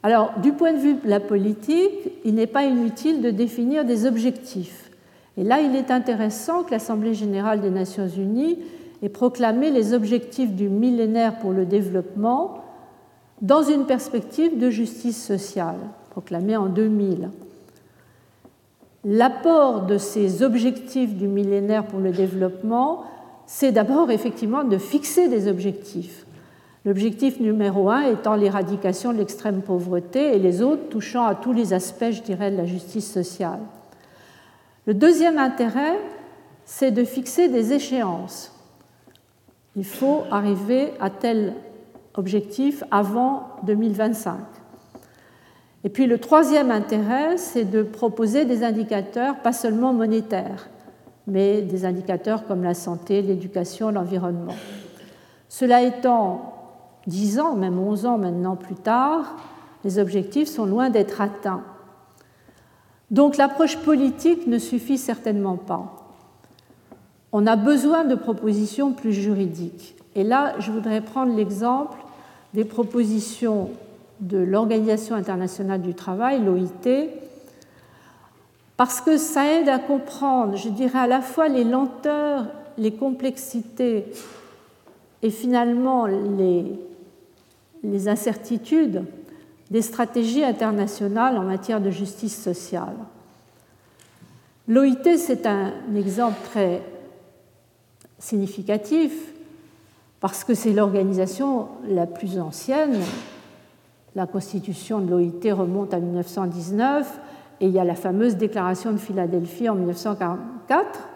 Alors, 0.02 0.32
du 0.42 0.52
point 0.52 0.72
de 0.72 0.78
vue 0.78 0.94
de 0.94 1.08
la 1.08 1.20
politique, 1.20 2.10
il 2.24 2.34
n'est 2.34 2.46
pas 2.46 2.64
inutile 2.64 3.22
de 3.22 3.30
définir 3.30 3.84
des 3.84 4.04
objectifs. 4.04 4.90
Et 5.36 5.44
là, 5.44 5.60
il 5.60 5.74
est 5.74 5.90
intéressant 5.90 6.64
que 6.64 6.72
l'Assemblée 6.72 7.14
générale 7.14 7.60
des 7.60 7.70
Nations 7.70 8.08
unies 8.08 8.58
et 9.00 9.08
proclamer 9.08 9.70
les 9.70 9.94
objectifs 9.94 10.52
du 10.52 10.68
millénaire 10.68 11.38
pour 11.38 11.52
le 11.52 11.64
développement 11.64 12.62
dans 13.40 13.62
une 13.62 13.86
perspective 13.86 14.58
de 14.58 14.70
justice 14.70 15.20
sociale, 15.20 15.78
proclamée 16.10 16.56
en 16.56 16.66
2000. 16.66 17.30
L'apport 19.04 19.82
de 19.82 19.98
ces 19.98 20.42
objectifs 20.44 21.14
du 21.16 21.26
millénaire 21.26 21.86
pour 21.86 21.98
le 21.98 22.12
développement, 22.12 23.04
c'est 23.54 23.70
d'abord 23.70 24.10
effectivement 24.10 24.64
de 24.64 24.78
fixer 24.78 25.28
des 25.28 25.46
objectifs. 25.46 26.24
L'objectif 26.86 27.38
numéro 27.38 27.90
un 27.90 28.00
étant 28.00 28.34
l'éradication 28.34 29.12
de 29.12 29.18
l'extrême 29.18 29.60
pauvreté 29.60 30.34
et 30.34 30.38
les 30.38 30.62
autres 30.62 30.88
touchant 30.88 31.26
à 31.26 31.34
tous 31.34 31.52
les 31.52 31.74
aspects, 31.74 32.12
je 32.12 32.22
dirais, 32.22 32.50
de 32.50 32.56
la 32.56 32.64
justice 32.64 33.12
sociale. 33.12 33.60
Le 34.86 34.94
deuxième 34.94 35.36
intérêt, 35.36 35.98
c'est 36.64 36.92
de 36.92 37.04
fixer 37.04 37.48
des 37.48 37.74
échéances. 37.74 38.52
Il 39.76 39.84
faut 39.84 40.22
arriver 40.30 40.94
à 40.98 41.10
tel 41.10 41.52
objectif 42.14 42.82
avant 42.90 43.48
2025. 43.64 44.38
Et 45.84 45.90
puis 45.90 46.06
le 46.06 46.16
troisième 46.16 46.70
intérêt, 46.70 47.36
c'est 47.36 47.70
de 47.70 47.82
proposer 47.82 48.46
des 48.46 48.64
indicateurs 48.64 49.40
pas 49.42 49.52
seulement 49.52 49.92
monétaires, 49.92 50.70
mais 51.26 51.62
des 51.62 51.84
indicateurs 51.84 52.46
comme 52.46 52.62
la 52.62 52.74
santé, 52.74 53.22
l'éducation, 53.22 53.90
l'environnement. 53.90 54.54
Cela 55.48 55.82
étant, 55.82 56.54
dix 57.06 57.38
ans, 57.38 57.54
même 57.54 57.78
onze 57.78 58.06
ans 58.06 58.18
maintenant 58.18 58.56
plus 58.56 58.74
tard, 58.74 59.36
les 59.84 59.98
objectifs 59.98 60.48
sont 60.48 60.66
loin 60.66 60.90
d'être 60.90 61.20
atteints. 61.20 61.62
Donc 63.10 63.36
l'approche 63.36 63.76
politique 63.78 64.46
ne 64.46 64.58
suffit 64.58 64.98
certainement 64.98 65.56
pas. 65.56 65.96
On 67.32 67.46
a 67.46 67.56
besoin 67.56 68.04
de 68.04 68.14
propositions 68.14 68.92
plus 68.92 69.12
juridiques. 69.12 69.96
Et 70.14 70.24
là, 70.24 70.54
je 70.58 70.70
voudrais 70.70 71.00
prendre 71.00 71.34
l'exemple 71.34 71.98
des 72.54 72.64
propositions 72.64 73.70
de 74.20 74.38
l'Organisation 74.38 75.14
internationale 75.16 75.80
du 75.80 75.94
travail, 75.94 76.42
l'OIT, 76.42 77.08
parce 78.82 79.00
que 79.00 79.16
ça 79.16 79.46
aide 79.46 79.68
à 79.68 79.78
comprendre, 79.78 80.56
je 80.56 80.68
dirais, 80.68 80.98
à 80.98 81.06
la 81.06 81.20
fois 81.20 81.46
les 81.46 81.62
lenteurs, 81.62 82.46
les 82.76 82.90
complexités 82.90 84.06
et 85.22 85.30
finalement 85.30 86.06
les, 86.06 88.08
incertitudes 88.08 89.04
des 89.70 89.82
stratégies 89.82 90.42
internationales 90.42 91.38
en 91.38 91.44
matière 91.44 91.80
de 91.80 91.92
justice 91.92 92.42
sociale. 92.42 92.96
L'OIT, 94.66 95.16
c'est 95.16 95.46
un 95.46 95.70
exemple 95.94 96.40
très 96.50 96.82
significatif 98.18 99.12
parce 100.18 100.42
que 100.42 100.54
c'est 100.54 100.72
l'organisation 100.72 101.68
la 101.86 102.08
plus 102.08 102.40
ancienne 102.40 102.98
la 104.14 104.26
constitution 104.26 105.00
de 105.00 105.10
l'OIT 105.10 105.52
remonte 105.52 105.94
à 105.94 105.98
1919 105.98 107.20
et 107.62 107.66
il 107.66 107.70
y 107.70 107.78
a 107.78 107.84
la 107.84 107.94
fameuse 107.94 108.36
déclaration 108.36 108.90
de 108.90 108.96
Philadelphie 108.96 109.68
en 109.68 109.76
1944 109.76 111.08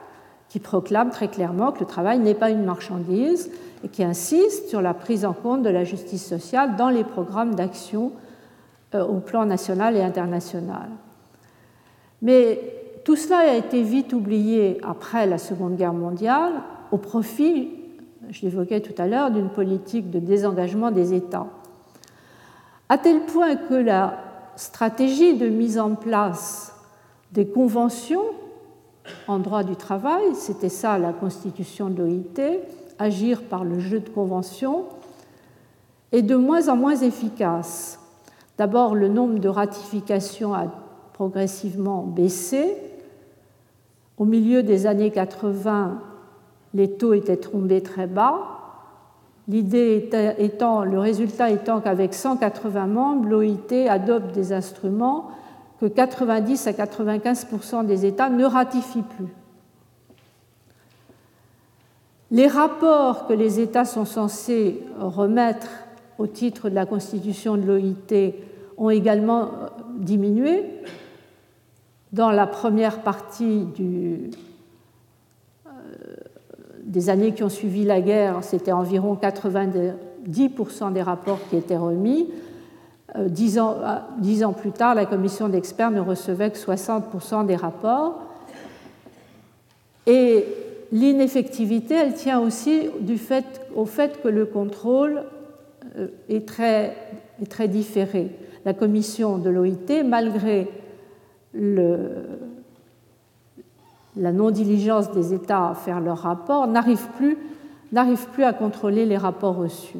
qui 0.48 0.60
proclame 0.60 1.10
très 1.10 1.26
clairement 1.26 1.72
que 1.72 1.80
le 1.80 1.86
travail 1.86 2.20
n'est 2.20 2.34
pas 2.34 2.50
une 2.50 2.64
marchandise 2.64 3.50
et 3.82 3.88
qui 3.88 4.04
insiste 4.04 4.68
sur 4.68 4.80
la 4.80 4.94
prise 4.94 5.24
en 5.24 5.32
compte 5.32 5.64
de 5.64 5.68
la 5.68 5.82
justice 5.82 6.24
sociale 6.24 6.76
dans 6.76 6.88
les 6.88 7.02
programmes 7.02 7.56
d'action 7.56 8.12
euh, 8.94 9.04
au 9.04 9.18
plan 9.18 9.44
national 9.44 9.96
et 9.96 10.02
international. 10.02 10.88
Mais 12.22 12.60
tout 13.04 13.16
cela 13.16 13.38
a 13.38 13.54
été 13.54 13.82
vite 13.82 14.12
oublié 14.12 14.78
après 14.88 15.26
la 15.26 15.38
Seconde 15.38 15.74
Guerre 15.74 15.94
mondiale 15.94 16.52
au 16.92 16.96
profit, 16.96 17.70
je 18.30 18.42
l'évoquais 18.42 18.80
tout 18.80 18.94
à 19.02 19.08
l'heure, 19.08 19.32
d'une 19.32 19.48
politique 19.48 20.10
de 20.10 20.20
désengagement 20.20 20.92
des 20.92 21.12
États 21.12 21.48
à 22.88 22.98
tel 22.98 23.20
point 23.20 23.56
que 23.56 23.74
la 23.74 24.25
stratégie 24.56 25.36
de 25.36 25.48
mise 25.48 25.78
en 25.78 25.94
place 25.94 26.74
des 27.32 27.46
conventions 27.46 28.24
en 29.28 29.38
droit 29.38 29.62
du 29.62 29.76
travail, 29.76 30.34
c'était 30.34 30.68
ça 30.68 30.98
la 30.98 31.12
constitution 31.12 31.90
de 31.90 32.02
l'OIT, 32.02 32.60
agir 32.98 33.42
par 33.42 33.64
le 33.64 33.78
jeu 33.78 34.00
de 34.00 34.08
conventions, 34.08 34.84
est 36.12 36.22
de 36.22 36.36
moins 36.36 36.68
en 36.68 36.76
moins 36.76 36.96
efficace. 36.96 38.00
D'abord, 38.58 38.94
le 38.94 39.08
nombre 39.08 39.38
de 39.38 39.48
ratifications 39.48 40.54
a 40.54 40.66
progressivement 41.12 42.02
baissé. 42.02 42.76
Au 44.16 44.24
milieu 44.24 44.62
des 44.62 44.86
années 44.86 45.10
80, 45.10 46.00
les 46.74 46.90
taux 46.92 47.12
étaient 47.12 47.36
tombés 47.36 47.82
très 47.82 48.06
bas. 48.06 48.55
L'idée 49.48 50.10
étant, 50.38 50.84
le 50.84 50.98
résultat 50.98 51.50
étant 51.50 51.80
qu'avec 51.80 52.14
180 52.14 52.86
membres, 52.86 53.28
l'OIT 53.28 53.88
adopte 53.88 54.34
des 54.34 54.52
instruments 54.52 55.30
que 55.80 55.86
90 55.86 56.66
à 56.66 56.72
95% 56.72 57.86
des 57.86 58.06
États 58.06 58.28
ne 58.28 58.44
ratifient 58.44 59.04
plus. 59.16 59.28
Les 62.32 62.48
rapports 62.48 63.28
que 63.28 63.32
les 63.32 63.60
États 63.60 63.84
sont 63.84 64.04
censés 64.04 64.82
remettre 64.98 65.68
au 66.18 66.26
titre 66.26 66.68
de 66.68 66.74
la 66.74 66.86
constitution 66.86 67.56
de 67.56 67.62
l'OIT 67.62 68.34
ont 68.78 68.90
également 68.90 69.42
euh, 69.42 69.46
diminué. 69.98 70.64
Dans 72.12 72.30
la 72.30 72.46
première 72.46 73.02
partie 73.02 73.64
du, 73.76 74.30
des 76.86 77.10
années 77.10 77.32
qui 77.32 77.42
ont 77.42 77.48
suivi 77.48 77.84
la 77.84 78.00
guerre, 78.00 78.38
c'était 78.42 78.72
environ 78.72 79.18
90% 79.20 80.92
des 80.92 81.02
rapports 81.02 81.40
qui 81.50 81.56
étaient 81.56 81.76
remis. 81.76 82.30
Euh, 83.16 83.28
dix 83.28 83.58
ans, 83.58 83.76
euh, 83.82 83.96
dix 84.18 84.44
ans 84.44 84.52
plus 84.52 84.70
tard, 84.70 84.94
la 84.94 85.04
commission 85.04 85.48
d'experts 85.48 85.90
ne 85.90 86.00
recevait 86.00 86.50
que 86.50 86.58
60% 86.58 87.44
des 87.44 87.56
rapports. 87.56 88.22
Et 90.06 90.44
l'ineffectivité, 90.92 91.94
elle 91.94 92.14
tient 92.14 92.40
aussi 92.40 92.88
au 93.74 93.84
fait 93.84 94.22
que 94.22 94.28
le 94.28 94.46
contrôle 94.46 95.24
euh, 95.98 96.08
est 96.28 96.46
très, 96.46 96.96
est 97.42 97.50
très 97.50 97.66
différé. 97.66 98.30
La 98.64 98.74
commission 98.74 99.38
de 99.38 99.50
l'OIT, 99.50 100.04
malgré 100.04 100.68
le, 101.52 101.98
la 104.16 104.32
non-diligence 104.32 105.12
des 105.12 105.34
États 105.34 105.68
à 105.70 105.74
faire 105.74 106.00
leurs 106.00 106.18
rapports 106.18 106.66
n'arrive 106.66 107.06
plus, 107.16 107.36
plus 108.32 108.44
à 108.44 108.52
contrôler 108.52 109.04
les 109.04 109.16
rapports 109.16 109.56
reçus. 109.56 109.98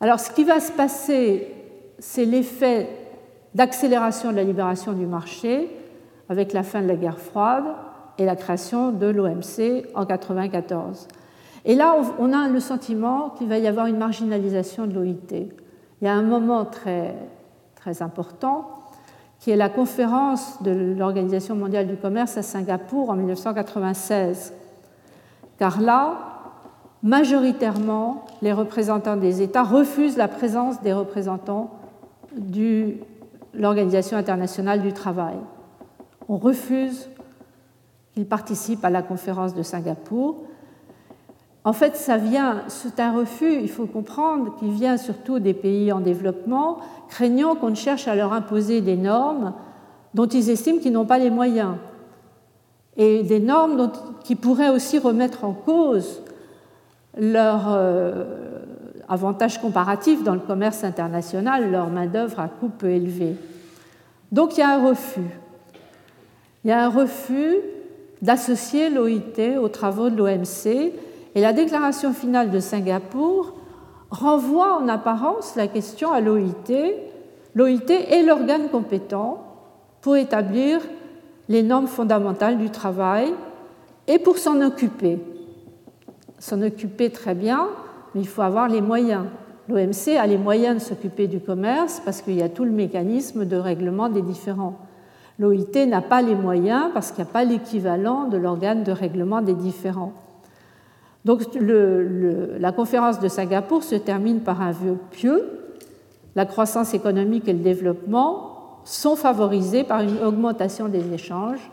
Alors 0.00 0.20
ce 0.20 0.30
qui 0.30 0.44
va 0.44 0.60
se 0.60 0.72
passer, 0.72 1.52
c'est 1.98 2.24
l'effet 2.24 2.88
d'accélération 3.54 4.30
de 4.30 4.36
la 4.36 4.44
libération 4.44 4.92
du 4.92 5.06
marché 5.06 5.70
avec 6.28 6.52
la 6.52 6.62
fin 6.62 6.82
de 6.82 6.88
la 6.88 6.96
guerre 6.96 7.18
froide 7.18 7.64
et 8.18 8.24
la 8.24 8.36
création 8.36 8.90
de 8.90 9.06
l'OMC 9.06 9.86
en 9.94 10.02
1994. 10.02 11.08
Et 11.64 11.74
là, 11.74 11.96
on 12.18 12.32
a 12.32 12.48
le 12.48 12.60
sentiment 12.60 13.30
qu'il 13.30 13.48
va 13.48 13.58
y 13.58 13.68
avoir 13.68 13.86
une 13.86 13.98
marginalisation 13.98 14.86
de 14.86 14.94
l'OIT. 14.94 15.48
Il 16.00 16.04
y 16.04 16.08
a 16.08 16.12
un 16.12 16.22
moment 16.22 16.64
très 16.64 17.14
important 18.00 18.81
qui 19.42 19.50
est 19.50 19.56
la 19.56 19.68
conférence 19.68 20.62
de 20.62 20.70
l'Organisation 20.96 21.56
mondiale 21.56 21.88
du 21.88 21.96
commerce 21.96 22.36
à 22.36 22.42
Singapour 22.42 23.10
en 23.10 23.16
1996. 23.16 24.52
Car 25.58 25.80
là, 25.80 26.14
majoritairement, 27.02 28.24
les 28.40 28.52
représentants 28.52 29.16
des 29.16 29.42
États 29.42 29.64
refusent 29.64 30.16
la 30.16 30.28
présence 30.28 30.80
des 30.82 30.92
représentants 30.92 31.72
de 32.36 32.94
l'Organisation 33.52 34.16
internationale 34.16 34.80
du 34.80 34.92
travail. 34.92 35.34
On 36.28 36.36
refuse 36.36 37.08
qu'ils 38.14 38.26
participent 38.26 38.84
à 38.84 38.90
la 38.90 39.02
conférence 39.02 39.56
de 39.56 39.64
Singapour 39.64 40.36
en 41.64 41.72
fait, 41.72 41.96
ça 41.96 42.16
vient, 42.16 42.62
c'est 42.66 42.98
un 42.98 43.12
refus, 43.12 43.60
il 43.60 43.68
faut 43.68 43.86
comprendre, 43.86 44.56
qui 44.58 44.68
vient 44.68 44.96
surtout 44.96 45.38
des 45.38 45.54
pays 45.54 45.92
en 45.92 46.00
développement, 46.00 46.78
craignant 47.08 47.54
qu'on 47.54 47.70
ne 47.70 47.76
cherche 47.76 48.08
à 48.08 48.16
leur 48.16 48.32
imposer 48.32 48.80
des 48.80 48.96
normes 48.96 49.54
dont 50.14 50.26
ils 50.26 50.50
estiment 50.50 50.78
qu'ils 50.78 50.92
n'ont 50.92 51.06
pas 51.06 51.18
les 51.18 51.30
moyens, 51.30 51.74
et 52.96 53.22
des 53.22 53.40
normes 53.40 53.90
qui 54.24 54.34
pourraient 54.34 54.68
aussi 54.68 54.98
remettre 54.98 55.44
en 55.44 55.52
cause 55.52 56.22
leur 57.16 57.64
euh, 57.68 58.24
avantage 59.08 59.60
comparatif 59.60 60.22
dans 60.24 60.34
le 60.34 60.40
commerce 60.40 60.84
international, 60.84 61.70
leur 61.70 61.88
main-d'œuvre 61.88 62.40
à 62.40 62.48
coût 62.48 62.68
peu 62.68 62.88
élevé. 62.88 63.36
Donc 64.32 64.56
il 64.56 64.60
y 64.60 64.62
a 64.62 64.70
un 64.70 64.86
refus. 64.86 65.30
Il 66.64 66.68
y 66.68 66.72
a 66.72 66.84
un 66.84 66.88
refus 66.88 67.56
d'associer 68.20 68.90
l'OIT 68.90 69.58
aux 69.60 69.68
travaux 69.68 70.10
de 70.10 70.16
l'OMC 70.16 70.92
et 71.34 71.40
la 71.40 71.52
déclaration 71.52 72.12
finale 72.12 72.50
de 72.50 72.60
Singapour 72.60 73.54
renvoie 74.10 74.76
en 74.76 74.88
apparence 74.88 75.56
la 75.56 75.66
question 75.66 76.12
à 76.12 76.20
l'OIT. 76.20 76.94
L'OIT 77.54 77.90
est 77.90 78.22
l'organe 78.22 78.68
compétent 78.68 79.42
pour 80.02 80.16
établir 80.16 80.80
les 81.48 81.62
normes 81.62 81.86
fondamentales 81.86 82.58
du 82.58 82.70
travail 82.70 83.32
et 84.06 84.18
pour 84.18 84.38
s'en 84.38 84.60
occuper. 84.60 85.18
s'en 86.38 86.60
occuper 86.60 87.10
très 87.10 87.34
bien, 87.34 87.68
mais 88.14 88.20
il 88.20 88.26
faut 88.26 88.42
avoir 88.42 88.68
les 88.68 88.80
moyens. 88.80 89.24
L'OMC 89.68 90.16
a 90.18 90.26
les 90.26 90.38
moyens 90.38 90.74
de 90.74 90.80
s'occuper 90.80 91.28
du 91.28 91.40
commerce 91.40 92.02
parce 92.04 92.20
qu'il 92.20 92.34
y 92.34 92.42
a 92.42 92.48
tout 92.48 92.64
le 92.64 92.72
mécanisme 92.72 93.44
de 93.44 93.56
règlement 93.56 94.08
des 94.08 94.22
différends. 94.22 94.76
L'OIT 95.38 95.86
n'a 95.86 96.02
pas 96.02 96.20
les 96.20 96.34
moyens 96.34 96.90
parce 96.92 97.12
qu'il 97.12 97.24
n'y 97.24 97.30
a 97.30 97.32
pas 97.32 97.44
l'équivalent 97.44 98.24
de 98.28 98.36
l'organe 98.36 98.82
de 98.82 98.92
règlement 98.92 99.40
des 99.40 99.54
différends. 99.54 100.12
Donc 101.24 101.42
la 101.54 102.72
conférence 102.72 103.20
de 103.20 103.28
Singapour 103.28 103.84
se 103.84 103.94
termine 103.94 104.40
par 104.40 104.60
un 104.60 104.72
vœu 104.72 104.96
pieux. 105.10 105.60
La 106.34 106.46
croissance 106.46 106.94
économique 106.94 107.48
et 107.48 107.52
le 107.52 107.60
développement 107.60 108.80
sont 108.84 109.14
favorisés 109.14 109.84
par 109.84 110.00
une 110.00 110.18
augmentation 110.22 110.88
des 110.88 111.12
échanges 111.12 111.70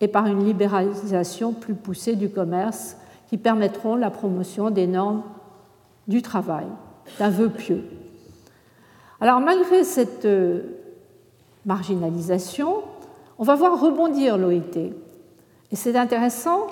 et 0.00 0.08
par 0.08 0.26
une 0.26 0.44
libéralisation 0.44 1.52
plus 1.52 1.74
poussée 1.74 2.16
du 2.16 2.30
commerce 2.30 2.96
qui 3.28 3.36
permettront 3.36 3.96
la 3.96 4.10
promotion 4.10 4.70
des 4.70 4.86
normes 4.86 5.22
du 6.06 6.22
travail, 6.22 6.66
d'un 7.18 7.30
vœu 7.30 7.48
pieux. 7.50 7.82
Alors 9.20 9.40
malgré 9.40 9.84
cette 9.84 10.24
euh, 10.24 10.62
marginalisation, 11.64 12.82
on 13.38 13.44
va 13.44 13.54
voir 13.54 13.80
rebondir 13.80 14.38
l'OIT. 14.38 14.76
Et 15.72 15.76
c'est 15.76 15.96
intéressant, 15.96 16.68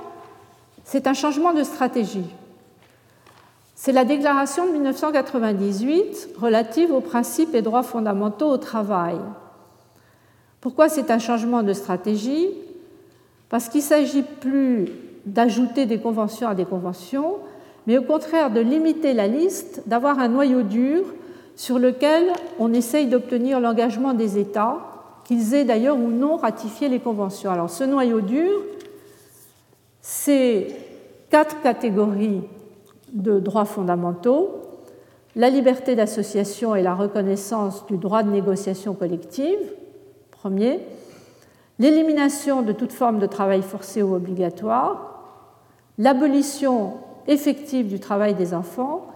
c'est 0.85 1.07
un 1.07 1.15
changement 1.15 1.53
de 1.53 1.63
stratégie. 1.63 2.27
C'est 3.75 3.93
la 3.93 4.05
déclaration 4.05 4.67
de 4.67 4.73
1998 4.73 6.31
relative 6.39 6.93
aux 6.93 7.01
principes 7.01 7.55
et 7.55 7.63
droits 7.63 7.83
fondamentaux 7.83 8.49
au 8.49 8.57
travail. 8.57 9.17
Pourquoi 10.61 10.89
c'est 10.89 11.11
un 11.11 11.19
changement 11.19 11.63
de 11.63 11.73
stratégie? 11.73 12.49
Parce 13.49 13.69
qu'il 13.69 13.81
ne 13.81 13.87
s'agit 13.87 14.23
plus 14.23 14.89
d'ajouter 15.27 15.87
des 15.87 15.99
conventions 15.99 16.49
à 16.49 16.55
des 16.55 16.65
conventions, 16.65 17.37
mais 17.87 17.99
au 17.99 18.03
contraire 18.03 18.51
de 18.51 18.61
limiter 18.61 19.13
la 19.13 19.27
liste, 19.27 19.83
d'avoir 19.87 20.19
un 20.19 20.29
noyau 20.29 20.63
dur 20.63 21.05
sur 21.57 21.79
lequel 21.79 22.33
on 22.59 22.73
essaye 22.73 23.07
d'obtenir 23.07 23.61
l'engagement 23.61 24.15
des 24.15 24.39
États, 24.39 24.79
qu'ils 25.25 25.55
aient 25.55 25.65
d'ailleurs 25.65 25.97
ou 25.97 26.09
non 26.09 26.37
ratifié 26.37 26.89
les 26.89 27.01
conventions. 27.01 27.51
Alors 27.51 27.71
ce 27.71 27.85
noyau 27.85 28.21
dur, 28.21 28.63
c'est 30.25 30.69
quatre 31.29 31.61
catégories 31.61 32.41
de 33.13 33.39
droits 33.41 33.67
fondamentaux, 33.67 34.63
la 35.37 35.51
liberté 35.51 35.95
d'association 35.97 36.75
et 36.75 36.83
la 36.83 36.95
reconnaissance 36.95 37.85
du 37.87 37.99
droit 37.99 38.23
de 38.23 38.31
négociation 38.31 38.95
collective, 38.95 39.59
premier, 40.31 40.81
l'élimination 41.79 42.63
de 42.63 42.73
toute 42.73 42.93
forme 42.93 43.19
de 43.19 43.27
travail 43.27 43.61
forcé 43.61 44.03
ou 44.03 44.15
obligatoire, 44.15 45.21
l'abolition 45.99 46.95
effective 47.27 47.89
du 47.89 48.01
travail 48.01 48.33
des 48.33 48.55
enfants 48.55 49.09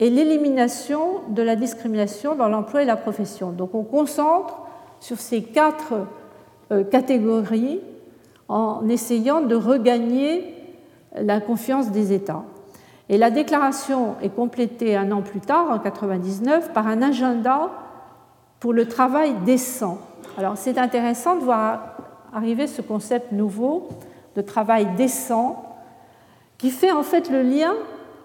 et 0.00 0.08
l'élimination 0.08 1.28
de 1.28 1.42
la 1.42 1.56
discrimination 1.56 2.36
dans 2.36 2.48
l'emploi 2.48 2.82
et 2.82 2.86
la 2.86 2.96
profession. 2.96 3.50
Donc 3.50 3.74
on 3.74 3.84
concentre 3.84 4.60
sur 5.00 5.18
ces 5.18 5.42
quatre 5.42 5.92
euh, 6.72 6.84
catégories 6.84 7.80
en 8.48 8.88
essayant 8.88 9.40
de 9.40 9.54
regagner 9.54 10.54
la 11.14 11.40
confiance 11.40 11.90
des 11.90 12.12
États. 12.12 12.44
Et 13.08 13.16
la 13.16 13.30
déclaration 13.30 14.16
est 14.22 14.34
complétée 14.34 14.96
un 14.96 15.10
an 15.12 15.22
plus 15.22 15.40
tard, 15.40 15.66
en 15.70 15.78
1999, 15.78 16.72
par 16.72 16.86
un 16.86 17.02
agenda 17.02 17.70
pour 18.60 18.72
le 18.72 18.86
travail 18.86 19.34
décent. 19.44 19.98
Alors 20.36 20.56
c'est 20.56 20.78
intéressant 20.78 21.36
de 21.36 21.40
voir 21.40 21.96
arriver 22.32 22.66
ce 22.66 22.82
concept 22.82 23.32
nouveau 23.32 23.88
de 24.36 24.42
travail 24.42 24.88
décent 24.96 25.64
qui 26.58 26.70
fait 26.70 26.92
en 26.92 27.02
fait 27.02 27.30
le 27.30 27.42
lien 27.42 27.72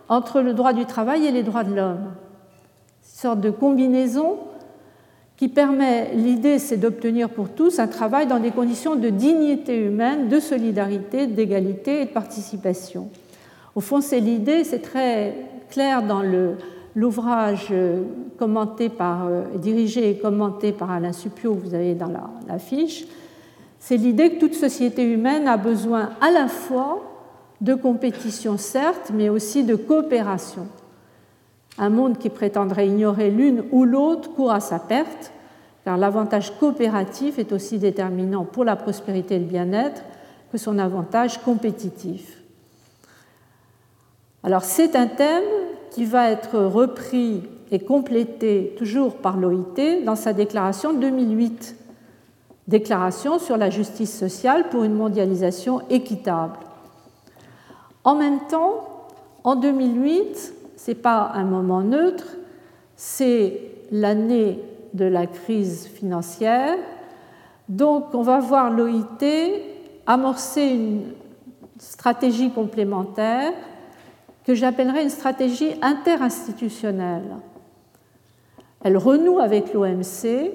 entre 0.09 0.41
le 0.41 0.53
droit 0.53 0.73
du 0.73 0.85
travail 0.85 1.25
et 1.25 1.31
les 1.31 1.43
droits 1.43 1.63
de 1.63 1.73
l'homme. 1.73 2.13
Une 3.03 3.19
sorte 3.19 3.41
de 3.41 3.51
combinaison 3.51 4.37
qui 5.37 5.47
permet, 5.47 6.11
l'idée 6.13 6.59
c'est 6.59 6.77
d'obtenir 6.77 7.29
pour 7.29 7.49
tous 7.49 7.79
un 7.79 7.87
travail 7.87 8.27
dans 8.27 8.39
des 8.39 8.51
conditions 8.51 8.95
de 8.95 9.09
dignité 9.09 9.77
humaine, 9.77 10.29
de 10.29 10.39
solidarité, 10.39 11.27
d'égalité 11.27 12.01
et 12.01 12.05
de 12.05 12.11
participation. 12.11 13.09
Au 13.75 13.81
fond, 13.81 14.01
c'est 14.01 14.19
l'idée, 14.19 14.63
c'est 14.63 14.81
très 14.81 15.35
clair 15.71 16.03
dans 16.03 16.21
l'ouvrage 16.95 17.69
euh, 17.71 18.03
commenté 18.37 18.89
par, 18.89 19.25
euh, 19.25 19.43
dirigé 19.55 20.11
et 20.11 20.17
commenté 20.17 20.71
par 20.71 20.91
Alain 20.91 21.13
Supio, 21.13 21.53
vous 21.53 21.73
avez 21.73 21.95
dans 21.95 22.09
la, 22.09 22.29
la 22.47 22.59
fiche, 22.59 23.05
c'est 23.79 23.97
l'idée 23.97 24.35
que 24.35 24.39
toute 24.39 24.53
société 24.53 25.03
humaine 25.03 25.47
a 25.47 25.57
besoin 25.57 26.11
à 26.21 26.31
la 26.31 26.47
fois 26.47 27.01
de 27.59 27.73
compétition, 27.73 28.57
certes, 28.57 29.11
mais 29.13 29.29
aussi 29.29 29.63
de 29.63 29.75
coopération. 29.75 30.67
Un 31.77 31.89
monde 31.89 32.17
qui 32.17 32.29
prétendrait 32.29 32.87
ignorer 32.87 33.31
l'une 33.31 33.63
ou 33.71 33.83
l'autre 33.83 34.33
court 34.33 34.51
à 34.51 34.59
sa 34.59 34.79
perte, 34.79 35.31
car 35.83 35.97
l'avantage 35.97 36.57
coopératif 36.59 37.39
est 37.39 37.51
aussi 37.51 37.79
déterminant 37.79 38.45
pour 38.45 38.63
la 38.63 38.75
prospérité 38.75 39.35
et 39.35 39.39
le 39.39 39.45
bien-être 39.45 40.03
que 40.51 40.57
son 40.57 40.77
avantage 40.77 41.39
compétitif. 41.39 42.43
Alors 44.43 44.63
c'est 44.63 44.95
un 44.95 45.07
thème 45.07 45.43
qui 45.91 46.05
va 46.05 46.29
être 46.29 46.59
repris 46.59 47.43
et 47.71 47.79
complété 47.79 48.75
toujours 48.77 49.15
par 49.15 49.37
l'OIT 49.37 50.03
dans 50.05 50.15
sa 50.15 50.33
déclaration 50.33 50.93
de 50.93 50.99
2008, 50.99 51.75
déclaration 52.67 53.39
sur 53.39 53.57
la 53.57 53.69
justice 53.69 54.15
sociale 54.15 54.69
pour 54.69 54.83
une 54.83 54.93
mondialisation 54.93 55.81
équitable. 55.89 56.57
En 58.03 58.15
même 58.15 58.39
temps, 58.47 59.07
en 59.43 59.55
2008, 59.55 60.53
ce 60.83 60.91
n'est 60.91 60.95
pas 60.95 61.31
un 61.33 61.45
moment 61.45 61.81
neutre, 61.81 62.25
c'est 62.97 63.61
l'année 63.89 64.59
de 64.93 65.05
la 65.05 65.27
crise 65.27 65.87
financière. 65.87 66.75
Donc 67.69 68.13
on 68.13 68.21
va 68.21 68.39
voir 68.39 68.69
l'OIT 68.69 69.23
amorcer 70.05 70.67
une 70.67 71.03
stratégie 71.77 72.51
complémentaire 72.51 73.53
que 74.43 74.55
j'appellerais 74.55 75.03
une 75.03 75.09
stratégie 75.09 75.71
interinstitutionnelle. 75.81 77.37
Elle 78.83 78.97
renoue 78.97 79.39
avec 79.39 79.73
l'OMC 79.73 80.51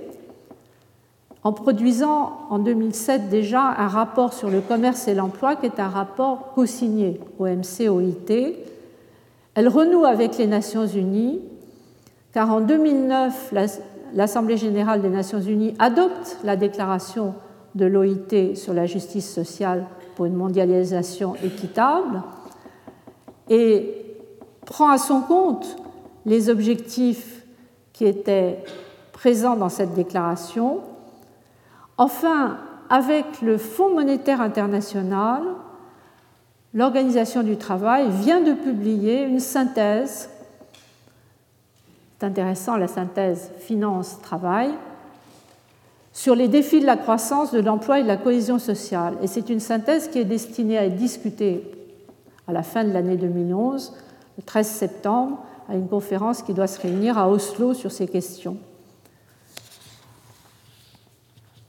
en 1.42 1.54
produisant 1.54 2.40
en 2.50 2.58
2007 2.58 3.30
déjà 3.30 3.62
un 3.62 3.88
rapport 3.88 4.34
sur 4.34 4.50
le 4.50 4.60
commerce 4.60 5.08
et 5.08 5.14
l'emploi 5.14 5.56
qui 5.56 5.64
est 5.64 5.80
un 5.80 5.88
rapport 5.88 6.52
co-signé 6.54 7.18
OMC-OIT. 7.38 8.77
Elle 9.58 9.66
renoue 9.66 10.04
avec 10.04 10.38
les 10.38 10.46
Nations 10.46 10.86
Unies 10.86 11.40
car 12.32 12.48
en 12.48 12.60
2009, 12.60 13.52
l'Assemblée 14.14 14.56
générale 14.56 15.02
des 15.02 15.08
Nations 15.08 15.40
unies 15.40 15.74
adopte 15.80 16.38
la 16.44 16.54
déclaration 16.54 17.34
de 17.74 17.84
l'OIT 17.84 18.54
sur 18.54 18.72
la 18.72 18.86
justice 18.86 19.28
sociale 19.28 19.86
pour 20.14 20.26
une 20.26 20.36
mondialisation 20.36 21.34
équitable 21.42 22.22
et 23.48 23.96
prend 24.64 24.90
à 24.90 24.98
son 24.98 25.22
compte 25.22 25.76
les 26.24 26.50
objectifs 26.50 27.44
qui 27.92 28.04
étaient 28.04 28.62
présents 29.10 29.56
dans 29.56 29.70
cette 29.70 29.94
déclaration. 29.94 30.82
Enfin, 31.96 32.58
avec 32.90 33.42
le 33.42 33.58
Fonds 33.58 33.92
monétaire 33.92 34.40
international, 34.40 35.42
l'Organisation 36.74 37.42
du 37.42 37.56
travail 37.56 38.10
vient 38.10 38.40
de 38.40 38.52
publier 38.52 39.22
une 39.22 39.40
synthèse 39.40 40.28
c'est 42.18 42.26
intéressant 42.26 42.76
la 42.76 42.88
synthèse 42.88 43.52
finance-travail 43.60 44.70
sur 46.12 46.34
les 46.34 46.48
défis 46.48 46.80
de 46.80 46.86
la 46.86 46.96
croissance, 46.96 47.52
de 47.52 47.60
l'emploi 47.60 48.00
et 48.00 48.02
de 48.02 48.08
la 48.08 48.16
cohésion 48.16 48.58
sociale. 48.58 49.14
Et 49.22 49.28
c'est 49.28 49.48
une 49.50 49.60
synthèse 49.60 50.08
qui 50.08 50.18
est 50.18 50.24
destinée 50.24 50.76
à 50.76 50.86
être 50.86 50.96
discutée 50.96 51.62
à 52.48 52.52
la 52.52 52.64
fin 52.64 52.82
de 52.82 52.92
l'année 52.92 53.16
2011, 53.16 53.94
le 54.36 54.42
13 54.42 54.66
septembre, 54.66 55.44
à 55.68 55.76
une 55.76 55.86
conférence 55.86 56.42
qui 56.42 56.54
doit 56.54 56.66
se 56.66 56.80
réunir 56.80 57.18
à 57.18 57.28
Oslo 57.28 57.72
sur 57.72 57.92
ces 57.92 58.08
questions. 58.08 58.56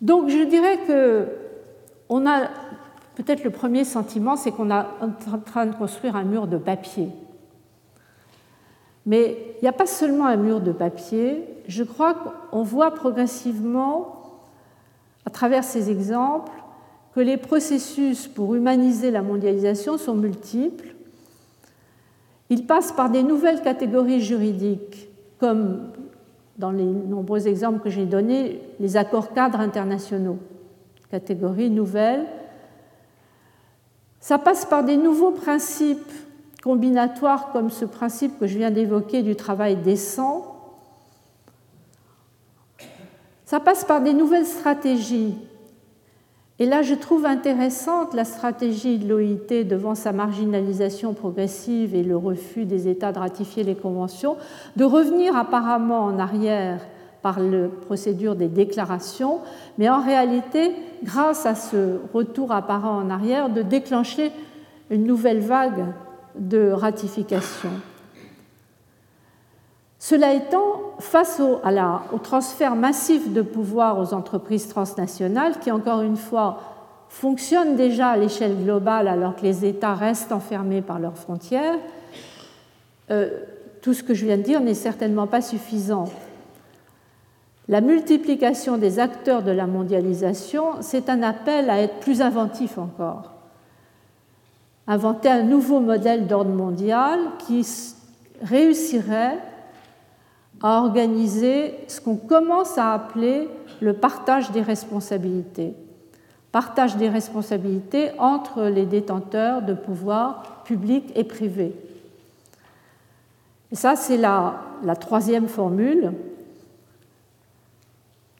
Donc 0.02 0.30
je 0.30 0.44
dirais 0.46 0.80
que 0.88 1.28
on 2.08 2.26
a 2.26 2.50
peut-être 3.24 3.44
le 3.44 3.50
premier 3.52 3.84
sentiment, 3.84 4.36
c'est 4.36 4.52
qu'on 4.52 4.72
est 4.72 4.74
en 4.74 5.40
train 5.46 5.66
de 5.66 5.76
construire 5.76 6.16
un 6.16 6.24
mur 6.24 6.48
de 6.48 6.58
papier 6.58 7.10
mais 9.10 9.38
il 9.58 9.64
n'y 9.64 9.68
a 9.68 9.74
pas 9.74 9.88
seulement 9.88 10.28
un 10.28 10.38
mur 10.38 10.62
de 10.62 10.72
papier. 10.72 11.44
Je 11.68 11.84
crois 11.84 12.14
qu'on 12.14 12.62
voit 12.62 12.92
progressivement, 12.92 14.42
à 15.26 15.32
travers 15.32 15.64
ces 15.64 15.90
exemples, 15.90 16.52
que 17.16 17.20
les 17.20 17.38
processus 17.38 18.28
pour 18.28 18.54
humaniser 18.54 19.10
la 19.10 19.24
mondialisation 19.24 19.98
sont 19.98 20.14
multiples. 20.14 20.94
Ils 22.52 22.68
passent 22.68 22.92
par 22.92 23.10
des 23.10 23.24
nouvelles 23.24 23.64
catégories 23.64 24.22
juridiques, 24.22 25.10
comme 25.40 25.90
dans 26.60 26.72
les 26.72 26.86
nombreux 26.86 27.48
exemples 27.48 27.80
que 27.80 27.90
j'ai 27.90 28.06
donnés, 28.06 28.62
les 28.80 28.96
accords 28.96 29.34
cadres 29.34 29.60
internationaux, 29.60 30.38
catégories 31.10 31.72
nouvelles. 31.72 32.28
Ça 34.20 34.38
passe 34.38 34.66
par 34.66 34.84
des 34.84 34.98
nouveaux 34.98 35.32
principes 35.32 36.12
combinatoires 36.64 37.52
comme 37.52 37.70
ce 37.70 37.86
principe 37.86 38.38
que 38.40 38.48
je 38.48 38.58
viens 38.58 38.72
d'évoquer 38.72 39.22
du 39.22 39.36
travail 39.36 39.78
décent, 39.78 40.56
ça 43.46 43.60
passe 43.60 43.84
par 43.84 44.02
des 44.02 44.14
nouvelles 44.14 44.46
stratégies. 44.46 45.36
Et 46.60 46.66
là, 46.66 46.84
je 46.84 46.94
trouve 46.94 47.26
intéressante 47.26 48.14
la 48.14 48.26
stratégie 48.26 49.00
de 49.00 49.08
l'OIT 49.08 49.64
devant 49.64 49.96
sa 49.96 50.12
marginalisation 50.12 51.14
progressive 51.14 51.96
et 51.96 52.04
le 52.04 52.18
refus 52.18 52.66
des 52.66 52.90
États 52.90 53.14
de 53.14 53.20
ratifier 53.20 53.64
les 53.64 53.76
conventions, 53.76 54.36
de 54.76 54.84
revenir 54.84 55.36
apparemment 55.38 56.04
en 56.04 56.20
arrière 56.20 56.82
par 57.22 57.40
la 57.40 57.68
procédure 57.86 58.36
des 58.36 58.48
déclarations, 58.48 59.40
mais 59.78 59.90
en 59.90 60.02
réalité, 60.02 60.74
grâce 61.04 61.46
à 61.46 61.56
ce 61.56 61.98
retour 62.14 62.52
apparent 62.52 62.98
en 62.98 63.10
arrière, 63.10 63.50
de 63.50 63.62
déclencher 63.62 64.32
une 64.90 65.04
nouvelle 65.04 65.40
vague 65.40 65.86
de 66.36 66.72
ratification. 66.72 67.70
Cela 70.00 70.34
étant, 70.34 70.94
face 71.00 71.42
au, 71.42 71.60
transfert 72.20 72.76
massif 72.76 73.34
de 73.34 73.42
pouvoir 73.42 74.00
aux 74.00 74.14
entreprises 74.14 74.70
transnationales, 74.70 75.60
qui 75.60 75.72
encore 75.72 76.02
une 76.02 76.16
fois 76.16 76.62
fonctionnent 77.10 77.76
déjà 77.76 78.10
à 78.10 78.18
l'échelle 78.18 78.56
globale 78.64 79.08
alors 79.08 79.36
que 79.36 79.42
les 79.42 79.66
États 79.66 79.94
restent 79.94 80.32
enfermés 80.32 80.82
par 80.82 81.00
leurs 81.00 81.18
frontières, 81.18 81.76
euh, 83.12 83.30
tout 83.82 83.94
ce 83.94 84.04
que 84.04 84.14
je 84.14 84.26
viens 84.26 84.38
de 84.38 84.44
dire 84.44 84.62
n'est 84.62 84.74
certainement 84.74 85.28
pas 85.28 85.42
suffisant. 85.42 86.06
La 87.70 87.82
multiplication 87.82 88.80
des 88.80 88.98
acteurs 88.98 89.44
de 89.44 89.52
la 89.52 89.68
mondialisation, 89.68 90.82
c'est 90.82 91.08
un 91.08 91.22
appel 91.22 91.70
à 91.70 91.80
être 91.80 92.00
plus 92.00 92.24
inventif 92.24 92.80
encore. 92.80 93.34
Inventer 94.88 95.30
un 95.30 95.44
nouveau 95.44 95.80
modèle 95.80 96.26
d'ordre 96.26 96.50
mondial 96.50 97.20
qui 97.38 97.68
réussirait 98.42 99.38
à 100.64 100.82
organiser 100.82 101.76
ce 101.88 102.02
qu'on 102.02 102.16
commence 102.16 102.80
à 102.80 102.92
appeler 102.92 103.48
le 103.82 103.94
partage 103.94 104.50
des 104.50 104.64
responsabilités. 104.64 105.76
Partage 106.52 106.98
des 106.98 107.08
responsabilités 107.08 108.10
entre 108.18 108.64
les 108.64 108.88
détenteurs 108.88 109.62
de 109.62 109.76
pouvoir 109.76 110.64
public 110.64 111.12
et 111.16 111.24
privé. 111.24 111.76
Et 113.72 113.76
ça, 113.76 113.96
c'est 113.96 114.18
la, 114.18 114.56
la 114.84 114.96
troisième 114.96 115.48
formule 115.48 116.14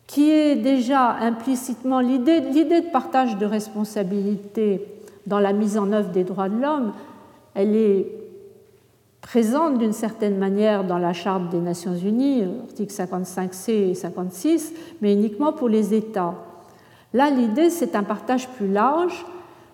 qui 0.10 0.32
est 0.32 0.56
déjà 0.56 1.12
implicitement 1.22 2.00
l'idée, 2.00 2.40
l'idée 2.40 2.82
de 2.82 2.90
partage 2.90 3.38
de 3.38 3.46
responsabilités 3.46 4.84
dans 5.28 5.38
la 5.38 5.54
mise 5.54 5.78
en 5.78 5.92
œuvre 5.92 6.10
des 6.10 6.24
droits 6.24 6.50
de 6.50 6.60
l'homme, 6.60 6.94
elle 7.54 7.76
est 7.76 8.08
présente 9.22 9.78
d'une 9.78 9.94
certaine 9.94 10.40
manière 10.40 10.84
dans 10.84 10.98
la 10.98 11.14
Charte 11.14 11.52
des 11.52 11.60
Nations 11.60 11.94
Unies, 11.94 12.44
articles 12.70 12.92
55C 12.92 13.72
et 13.72 13.94
56, 13.94 14.74
mais 15.00 15.14
uniquement 15.14 15.54
pour 15.54 15.70
les 15.70 15.94
États. 15.94 16.34
Là, 17.14 17.30
l'idée, 17.30 17.70
c'est 17.70 17.96
un 17.96 18.02
partage 18.02 18.50
plus 18.50 18.72
large. 18.72 19.28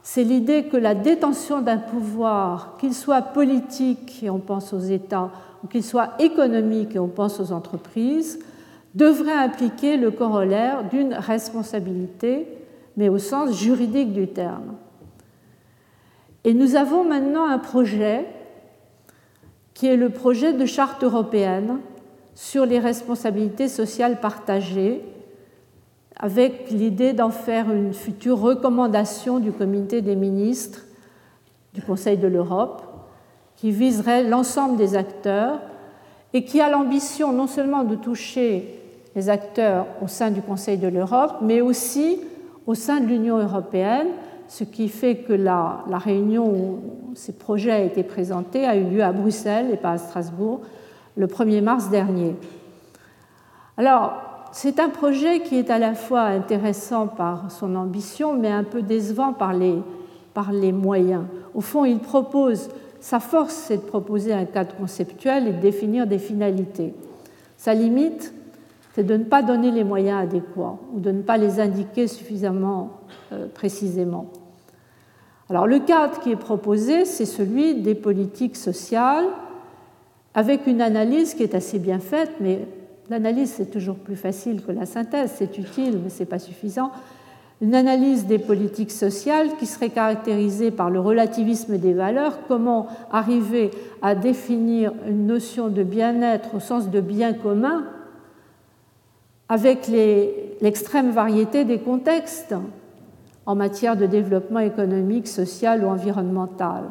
C'est 0.04 0.26
l'idée 0.26 0.66
que 0.66 0.76
la 0.76 0.96
détention 0.96 1.62
d'un 1.62 1.78
pouvoir, 1.78 2.76
qu'il 2.78 2.94
soit 2.94 3.22
politique, 3.22 4.22
et 4.22 4.30
on 4.30 4.40
pense 4.40 4.74
aux 4.74 4.80
États, 4.80 5.32
ou 5.64 5.68
qu'il 5.68 5.84
soit 5.84 6.10
économique, 6.20 6.94
et 6.98 7.00
on 7.00 7.08
pense 7.08 7.40
aux 7.40 7.54
entreprises, 7.54 8.40
devrait 8.96 9.34
impliquer 9.34 9.98
le 9.98 10.10
corollaire 10.10 10.86
d'une 10.86 11.14
responsabilité, 11.14 12.48
mais 12.96 13.10
au 13.10 13.18
sens 13.18 13.52
juridique 13.52 14.14
du 14.14 14.28
terme. 14.28 14.76
Et 16.46 16.54
nous 16.54 16.76
avons 16.76 17.04
maintenant 17.04 17.46
un 17.46 17.58
projet 17.58 18.26
qui 19.74 19.88
est 19.88 19.98
le 19.98 20.10
projet 20.10 20.54
de 20.54 20.66
charte 20.66 21.04
européenne 21.04 21.80
sur 22.34 22.66
les 22.66 22.80
responsabilités 22.80 23.68
sociales 23.68 24.22
partagées, 24.22 25.02
avec 26.18 26.72
l'idée 26.72 27.12
d'en 27.12 27.30
faire 27.30 27.70
une 27.70 27.94
future 27.94 28.40
recommandation 28.40 29.40
du 29.40 29.52
comité 29.52 30.02
des 30.02 30.16
ministres 30.16 30.82
du 31.74 31.82
Conseil 31.82 32.18
de 32.18 32.28
l'Europe, 32.28 32.84
qui 33.58 33.72
viserait 33.72 34.24
l'ensemble 34.24 34.78
des 34.78 34.96
acteurs 34.96 35.60
et 36.34 36.46
qui 36.46 36.62
a 36.62 36.70
l'ambition 36.70 37.34
non 37.34 37.48
seulement 37.48 37.84
de 37.84 37.96
toucher 37.96 38.85
les 39.16 39.30
acteurs 39.30 39.88
au 40.02 40.08
sein 40.08 40.30
du 40.30 40.42
Conseil 40.42 40.78
de 40.78 40.88
l'Europe, 40.88 41.38
mais 41.42 41.62
aussi 41.62 42.20
au 42.68 42.76
sein 42.76 43.00
de 43.00 43.06
l'Union 43.06 43.38
européenne, 43.38 44.08
ce 44.48 44.64
qui 44.64 44.90
fait 44.90 45.18
que 45.18 45.34
la, 45.34 45.84
réunion 45.90 46.48
où 46.48 46.80
ces 47.16 47.34
projets 47.34 47.84
ont 47.84 47.88
été 47.88 48.04
présentés 48.04 48.66
a 48.66 48.76
eu 48.76 48.84
lieu 48.84 49.04
à 49.04 49.12
Bruxelles 49.12 49.72
et 49.72 49.78
pas 49.78 49.92
à 49.92 49.98
Strasbourg 49.98 50.62
le 51.16 51.28
1er 51.28 51.62
mars 51.62 51.90
dernier. 51.90 52.36
Alors, 53.78 54.14
c'est 54.52 54.80
un 54.80 54.90
projet 54.90 55.42
qui 55.42 55.58
est 55.58 55.70
à 55.70 55.80
la 55.80 55.96
fois 55.96 56.22
intéressant 56.22 57.08
par 57.08 57.52
son 57.52 57.76
ambition, 57.76 58.34
mais 58.34 58.52
un 58.52 58.64
peu 58.64 58.82
décevant 58.82 59.34
par 59.34 59.54
les, 59.54 59.76
par 60.34 60.52
les 60.52 60.72
moyens. 60.72 61.24
Au 61.54 61.62
fond, 61.62 61.86
il 61.86 62.00
propose, 62.00 62.70
sa 63.00 63.20
force, 63.20 63.54
c'est 63.54 63.78
de 63.78 63.82
proposer 63.82 64.34
un 64.34 64.46
cadre 64.46 64.76
conceptuel 64.76 65.48
et 65.48 65.52
de 65.54 65.62
définir 65.62 66.08
des 66.08 66.20
finalités. 66.20 66.94
Sa 67.58 67.74
limite, 67.74 68.34
c'est 68.96 69.04
de 69.04 69.18
ne 69.18 69.26
pas 69.26 69.44
donner 69.44 69.72
les 69.72 69.84
moyens 69.84 70.24
adéquats 70.24 70.80
ou 70.94 71.02
de 71.02 71.12
ne 71.12 71.22
pas 71.22 71.36
les 71.36 71.60
indiquer 71.60 72.08
suffisamment 72.08 73.02
euh, 73.34 73.48
précisément. 73.54 74.28
Alors 75.50 75.68
le 75.68 75.80
cadre 75.80 76.18
qui 76.22 76.32
est 76.32 76.38
proposé, 76.38 77.04
c'est 77.04 77.26
celui 77.26 77.76
des 77.82 77.94
politiques 77.94 78.56
sociales, 78.56 79.26
avec 80.34 80.66
une 80.66 80.82
analyse 80.82 81.34
qui 81.34 81.44
est 81.44 81.56
assez 81.56 81.78
bien 81.78 82.00
faite, 82.00 82.32
mais 82.40 82.70
l'analyse 83.10 83.52
c'est 83.58 83.70
toujours 83.70 83.98
plus 83.98 84.16
facile 84.16 84.62
que 84.62 84.72
la 84.72 84.86
synthèse, 84.86 85.34
c'est 85.36 85.58
utile, 85.58 86.00
mais 86.02 86.10
ce 86.10 86.20
n'est 86.20 86.26
pas 86.26 86.40
suffisant. 86.40 86.92
Une 87.62 87.76
analyse 87.76 88.28
des 88.28 88.40
politiques 88.40 88.92
sociales 88.92 89.58
qui 89.60 89.66
serait 89.66 89.90
caractérisée 89.90 90.72
par 90.72 90.90
le 90.90 91.02
relativisme 91.02 91.78
des 91.78 91.94
valeurs, 91.94 92.40
comment 92.48 92.88
arriver 93.12 93.72
à 94.02 94.16
définir 94.16 94.94
une 95.06 95.28
notion 95.28 95.68
de 95.68 95.84
bien-être 95.84 96.56
au 96.56 96.60
sens 96.62 96.90
de 96.90 97.02
bien 97.02 97.34
commun 97.34 97.84
avec 99.50 99.88
l'extrême 100.62 101.12
variété 101.12 101.66
des 101.66 101.80
contextes 101.80 102.56
en 103.46 103.56
matière 103.56 103.96
de 103.96 104.06
développement 104.06 104.60
économique, 104.60 105.28
social 105.28 105.84
ou 105.84 105.88
environnemental. 105.88 106.84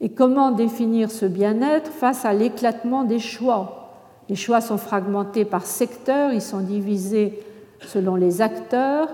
Et 0.00 0.10
comment 0.10 0.50
définir 0.50 1.10
ce 1.10 1.24
bien-être 1.24 1.90
face 1.90 2.26
à 2.26 2.34
l'éclatement 2.34 3.04
des 3.04 3.18
choix? 3.18 3.90
Les 4.28 4.36
choix 4.36 4.60
sont 4.60 4.76
fragmentés 4.76 5.46
par 5.46 5.64
secteurs, 5.64 6.32
ils 6.32 6.42
sont 6.42 6.60
divisés 6.60 7.40
selon 7.80 8.16
les 8.16 8.42
acteurs, 8.42 9.08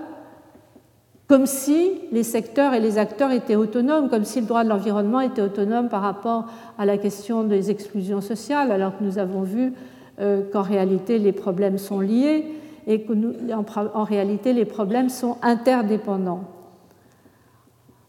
comme 1.27 1.45
si 1.45 1.91
les 2.11 2.23
secteurs 2.23 2.73
et 2.73 2.81
les 2.81 2.97
acteurs 2.97 3.31
étaient 3.31 3.55
autonomes, 3.55 4.09
comme 4.09 4.25
si 4.25 4.41
le 4.41 4.45
droit 4.45 4.65
de 4.65 4.69
l'environnement 4.69 5.21
était 5.21 5.41
autonome 5.41 5.87
par 5.87 6.01
rapport 6.01 6.47
à 6.77 6.85
la 6.85 6.97
question 6.97 7.43
des 7.43 7.71
exclusions 7.71 8.19
sociales, 8.19 8.71
alors 8.71 8.97
que 8.97 9.03
nous 9.03 9.17
avons 9.17 9.41
vu 9.41 9.73
qu'en 10.17 10.61
réalité 10.61 11.17
les 11.17 11.31
problèmes 11.31 11.77
sont 11.77 11.99
liés 11.99 12.45
et 12.87 13.03
qu'en 13.03 14.03
réalité 14.03 14.53
les 14.53 14.65
problèmes 14.65 15.09
sont 15.09 15.37
interdépendants. 15.41 16.43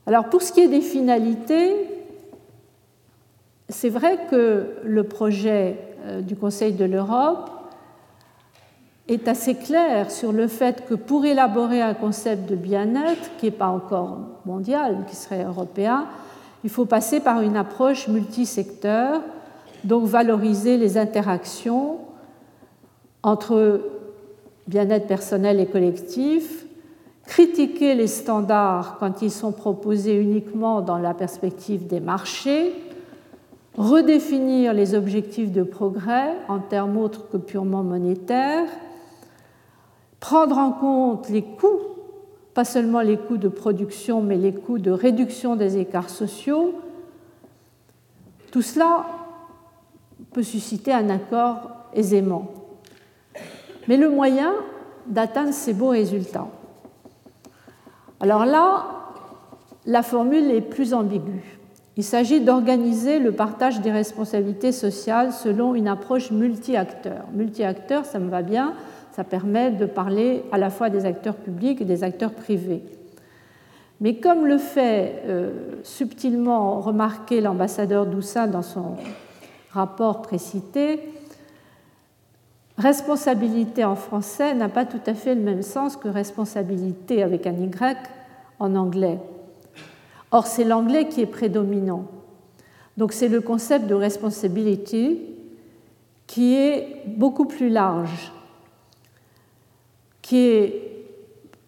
Alors 0.07 0.29
pour 0.29 0.43
ce 0.43 0.53
qui 0.53 0.61
est 0.61 0.69
des 0.69 0.83
finalités, 0.83 1.75
c'est 3.69 3.89
vrai 3.89 4.19
que 4.31 4.75
le 4.85 5.05
projet 5.05 5.79
euh, 6.05 6.21
du 6.21 6.37
Conseil 6.37 6.73
de 6.73 6.85
l'Europe 6.85 7.51
est 9.09 9.29
assez 9.29 9.55
clair 9.55 10.11
sur 10.11 10.33
le 10.33 10.47
fait 10.47 10.87
que 10.87 10.95
pour 10.95 11.25
élaborer 11.25 11.81
un 11.81 11.95
concept 11.95 12.49
de 12.49 12.57
bien-être 12.57 13.37
qui 13.39 13.47
n'est 13.47 13.53
pas 13.53 13.69
encore 13.69 14.19
mondial, 14.45 15.05
qui 15.09 15.17
serait 15.17 15.45
européen, 15.45 16.07
il 16.63 16.71
faut 16.71 16.87
passer 16.87 17.21
par 17.21 17.41
une 17.41 17.57
approche 17.57 18.09
multisecteur 18.09 19.21
donc 19.85 20.05
valoriser 20.05 20.77
les 20.77 20.99
interactions 20.99 21.99
entre 23.23 23.81
bien-être 24.67 25.07
personnel 25.07 25.61
et 25.61 25.67
collectif, 25.67 26.67
critiquer 27.27 27.95
les 27.95 28.07
standards 28.07 28.97
quand 28.99 29.23
ils 29.23 29.31
sont 29.31 29.53
proposés 29.53 30.17
uniquement 30.17 30.81
dans 30.81 30.99
la 30.99 31.15
perspective 31.15 31.87
des 31.87 32.01
marchés, 32.01 32.73
redéfinir 33.77 34.73
les 34.73 34.95
objectifs 34.95 35.53
de 35.53 35.63
progrès 35.63 36.35
en 36.49 36.59
termes 36.59 36.97
autres 36.97 37.29
que 37.29 37.37
purement 37.37 37.83
monétaires, 37.83 38.69
prendre 40.21 40.57
en 40.57 40.73
compte 40.73 41.29
les 41.29 41.43
coûts, 41.43 41.81
pas 42.55 42.65
seulement 42.65 43.01
les 43.01 43.17
coûts 43.17 43.37
de 43.37 43.49
production, 43.49 44.23
mais 44.23 44.37
les 44.37 44.55
coûts 44.55 44.79
de 44.79 44.91
réduction 44.91 45.57
des 45.57 45.77
écarts 45.77 46.11
sociaux. 46.11 46.75
Tout 48.53 48.63
cela 48.63 49.05
peut 50.35 50.43
susciter 50.43 50.93
un 50.93 51.09
accord 51.09 51.71
aisément. 51.95 52.51
Mais 53.89 53.97
le 53.97 54.11
moyen 54.11 54.53
d'atteindre 55.07 55.55
ces 55.55 55.73
beaux 55.73 55.89
résultats. 55.89 56.49
Alors 58.21 58.45
là, 58.45 58.87
la 59.87 60.03
formule 60.03 60.51
est 60.51 60.61
plus 60.61 60.93
ambiguë. 60.93 61.59
Il 61.97 62.03
s'agit 62.03 62.41
d'organiser 62.41 63.21
le 63.21 63.33
partage 63.33 63.81
des 63.81 63.93
responsabilités 63.93 64.73
sociales 64.73 65.33
selon 65.33 65.75
une 65.75 65.87
approche 65.87 66.33
multi-acteurs. 66.33 67.27
Multi-acteurs, 67.33 68.05
ça 68.05 68.19
me 68.19 68.29
va 68.29 68.43
bien, 68.43 68.75
ça 69.13 69.23
permet 69.23 69.71
de 69.71 69.87
parler 69.87 70.43
à 70.51 70.59
la 70.59 70.71
fois 70.71 70.91
des 70.91 71.07
acteurs 71.07 71.37
publics 71.37 71.81
et 71.81 71.85
des 71.85 72.03
acteurs 72.03 72.33
privés. 72.33 72.83
Mais 74.01 74.17
comme 74.17 74.47
le 74.47 74.59
fait 74.59 75.23
euh, 75.27 75.53
subtilement 75.85 76.81
remarquer 76.81 77.41
l'ambassadeur 77.41 78.07
Doussin 78.07 78.49
dans 78.49 78.63
son 78.63 78.97
rapport 79.75 80.23
précité, 80.23 81.01
responsabilité 82.79 83.85
en 83.85 83.97
français 83.97 84.55
n'a 84.55 84.69
pas 84.69 84.85
tout 84.85 85.01
à 85.07 85.15
fait 85.15 85.35
le 85.35 85.41
même 85.41 85.63
sens 85.63 85.97
que 85.97 86.09
responsabilité 86.09 87.23
avec 87.23 87.47
un 87.47 87.53
Y 87.53 87.97
en 88.59 88.75
anglais. 88.77 89.19
Or, 90.31 90.47
c'est 90.47 90.65
l'anglais 90.65 91.09
qui 91.09 91.21
est 91.21 91.27
prédominant. 91.27 92.07
Donc, 92.97 93.13
c'est 93.13 93.29
le 93.29 93.41
concept 93.41 93.87
de 93.87 93.95
responsibility 93.95 95.21
qui 96.27 96.55
est 96.55 97.03
beaucoup 97.07 97.45
plus 97.45 97.69
large, 97.69 98.33
qui 100.23 100.39
est 100.39 100.95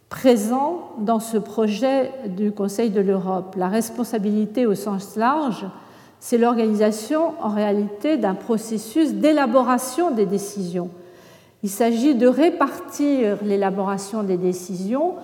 présent 0.09 0.93
dans 0.99 1.21
ce 1.21 1.37
projet 1.37 2.13
du 2.29 2.53
Conseil 2.53 2.91
de 2.91 3.01
l'Europe. 3.01 3.55
La 3.57 3.69
responsabilité 3.69 4.65
au 4.65 4.75
sens 4.75 5.17
large, 5.17 5.67
c'est 6.29 6.39
l'organisation 6.39 7.35
en 7.41 7.51
réalité 7.51 8.17
d'un 8.17 8.35
processus 8.35 9.15
d'élaboration 9.15 10.11
des 10.11 10.27
décisions. 10.27 10.91
Il 11.63 11.71
s'agit 11.71 12.17
de 12.17 12.27
répartir 12.27 13.39
l'élaboration 13.45 14.25
des 14.25 14.37
décisions 14.37 15.15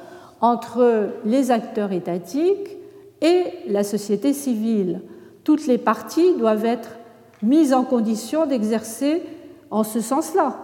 entre 0.41 1.09
les 1.25 1.51
acteurs 1.51 1.91
étatiques 1.91 2.77
et 3.21 3.47
la 3.67 3.83
société 3.83 4.33
civile. 4.33 5.01
Toutes 5.43 5.67
les 5.67 5.77
parties 5.77 6.37
doivent 6.39 6.65
être 6.65 6.91
mises 7.43 7.75
en 7.75 7.83
condition 7.83 8.47
d'exercer 8.47 9.25
en 9.73 9.83
ce 9.83 10.01
sens-là 10.01 10.55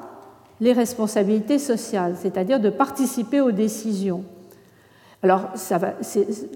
les 0.61 0.73
responsabilités 0.73 1.59
sociales, 1.59 2.15
c'est-à-dire 2.17 2.61
de 2.61 2.71
participer 2.71 3.41
aux 3.41 3.51
décisions. 3.51 4.23
Alors, 5.25 5.47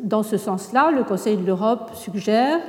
dans 0.04 0.22
ce 0.22 0.36
sens-là, 0.36 0.92
le 0.92 1.02
Conseil 1.02 1.36
de 1.36 1.44
l'Europe 1.44 1.90
suggère 1.96 2.60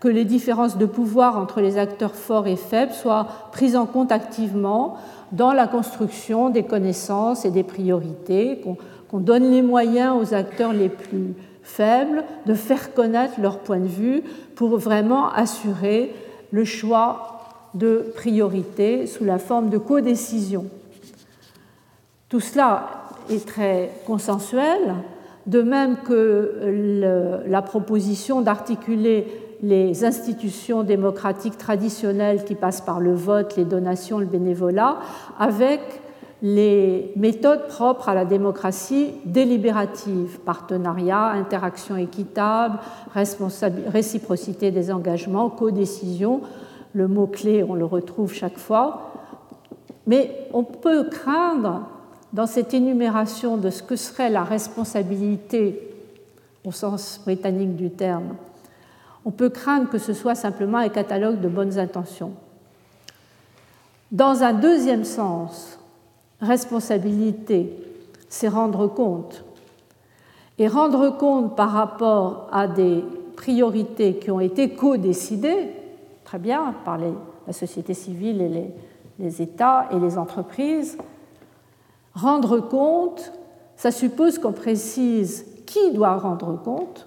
que 0.00 0.08
les 0.08 0.24
différences 0.24 0.78
de 0.78 0.86
pouvoir 0.86 1.38
entre 1.38 1.60
les 1.60 1.76
acteurs 1.76 2.14
forts 2.14 2.46
et 2.46 2.56
faibles 2.56 2.92
soient 2.92 3.28
prises 3.52 3.76
en 3.76 3.86
compte 3.86 4.10
activement 4.10 4.96
dans 5.32 5.52
la 5.52 5.66
construction 5.66 6.48
des 6.48 6.64
connaissances 6.64 7.44
et 7.44 7.50
des 7.50 7.62
priorités, 7.62 8.62
qu'on 9.10 9.20
donne 9.20 9.50
les 9.50 9.62
moyens 9.62 10.16
aux 10.20 10.34
acteurs 10.34 10.72
les 10.72 10.88
plus 10.88 11.34
faibles 11.62 12.24
de 12.46 12.54
faire 12.54 12.94
connaître 12.94 13.40
leur 13.40 13.58
point 13.58 13.78
de 13.78 13.86
vue 13.86 14.22
pour 14.56 14.76
vraiment 14.78 15.30
assurer 15.30 16.12
le 16.50 16.64
choix 16.64 17.38
de 17.74 18.10
priorité 18.16 19.06
sous 19.06 19.24
la 19.24 19.38
forme 19.38 19.68
de 19.68 19.78
codécision. 19.78 20.66
Tout 22.28 22.40
cela 22.40 22.86
est 23.28 23.46
très 23.46 23.92
consensuel, 24.06 24.94
de 25.46 25.62
même 25.62 25.98
que 25.98 27.42
la 27.46 27.62
proposition 27.62 28.40
d'articuler 28.40 29.26
les 29.62 30.04
institutions 30.04 30.82
démocratiques 30.82 31.58
traditionnelles 31.58 32.44
qui 32.44 32.54
passent 32.54 32.80
par 32.80 33.00
le 33.00 33.14
vote, 33.14 33.56
les 33.56 33.64
donations, 33.64 34.18
le 34.18 34.26
bénévolat, 34.26 34.98
avec 35.38 35.80
les 36.42 37.12
méthodes 37.16 37.66
propres 37.68 38.08
à 38.08 38.14
la 38.14 38.24
démocratie 38.24 39.12
délibérative, 39.26 40.38
partenariat, 40.40 41.26
interaction 41.26 41.96
équitable, 41.96 42.78
réciprocité 43.14 44.70
des 44.70 44.90
engagements, 44.90 45.50
codécision. 45.50 46.40
Le 46.94 47.08
mot-clé, 47.08 47.62
on 47.62 47.74
le 47.74 47.84
retrouve 47.84 48.32
chaque 48.32 48.58
fois. 48.58 49.12
Mais 50.06 50.48
on 50.54 50.64
peut 50.64 51.04
craindre, 51.10 51.82
dans 52.32 52.46
cette 52.46 52.72
énumération 52.74 53.56
de 53.56 53.70
ce 53.70 53.82
que 53.82 53.96
serait 53.96 54.30
la 54.30 54.44
responsabilité 54.44 55.88
au 56.64 56.72
sens 56.72 57.20
britannique 57.24 57.76
du 57.76 57.90
terme, 57.90 58.36
on 59.24 59.30
peut 59.30 59.50
craindre 59.50 59.88
que 59.90 59.98
ce 59.98 60.12
soit 60.12 60.34
simplement 60.34 60.78
un 60.78 60.88
catalogue 60.88 61.40
de 61.40 61.48
bonnes 61.48 61.78
intentions. 61.78 62.32
Dans 64.12 64.42
un 64.42 64.52
deuxième 64.52 65.04
sens, 65.04 65.78
responsabilité, 66.40 67.76
c'est 68.28 68.48
rendre 68.48 68.86
compte. 68.86 69.44
Et 70.58 70.68
rendre 70.68 71.10
compte 71.10 71.56
par 71.56 71.70
rapport 71.70 72.48
à 72.52 72.66
des 72.66 73.04
priorités 73.36 74.16
qui 74.16 74.30
ont 74.30 74.40
été 74.40 74.70
co-décidées, 74.74 75.70
très 76.24 76.38
bien, 76.38 76.74
par 76.84 76.98
la 76.98 77.52
société 77.52 77.94
civile 77.94 78.42
et 78.42 78.72
les, 79.18 79.42
États 79.42 79.88
et 79.92 79.98
les 79.98 80.18
entreprises. 80.18 80.98
Rendre 82.14 82.60
compte, 82.60 83.32
ça 83.76 83.90
suppose 83.90 84.38
qu'on 84.38 84.52
précise 84.52 85.46
qui 85.66 85.92
doit 85.92 86.16
rendre 86.16 86.60
compte, 86.62 87.06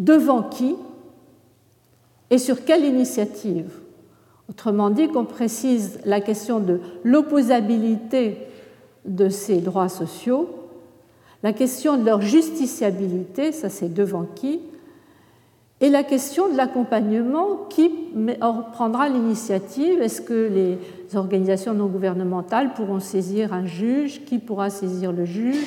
devant 0.00 0.42
qui 0.42 0.74
et 2.30 2.38
sur 2.38 2.64
quelle 2.64 2.84
initiative. 2.84 3.70
Autrement 4.48 4.90
dit, 4.90 5.08
qu'on 5.08 5.24
précise 5.24 6.00
la 6.04 6.20
question 6.20 6.58
de 6.58 6.80
l'opposabilité 7.04 8.36
de 9.04 9.28
ces 9.28 9.58
droits 9.58 9.88
sociaux, 9.88 10.48
la 11.42 11.52
question 11.52 11.96
de 11.96 12.04
leur 12.04 12.20
justiciabilité, 12.20 13.52
ça 13.52 13.68
c'est 13.68 13.92
devant 13.92 14.26
qui, 14.34 14.60
et 15.80 15.88
la 15.88 16.02
question 16.02 16.50
de 16.50 16.56
l'accompagnement, 16.56 17.66
qui 17.70 17.90
prendra 18.72 19.08
l'initiative. 19.08 20.02
Est-ce 20.02 20.20
que 20.20 20.50
les 20.52 21.16
organisations 21.16 21.72
non 21.72 21.86
gouvernementales 21.86 22.74
pourront 22.74 23.00
saisir 23.00 23.54
un 23.54 23.64
juge? 23.64 24.22
Qui 24.26 24.38
pourra 24.38 24.68
saisir 24.68 25.10
le 25.10 25.24
juge? 25.24 25.64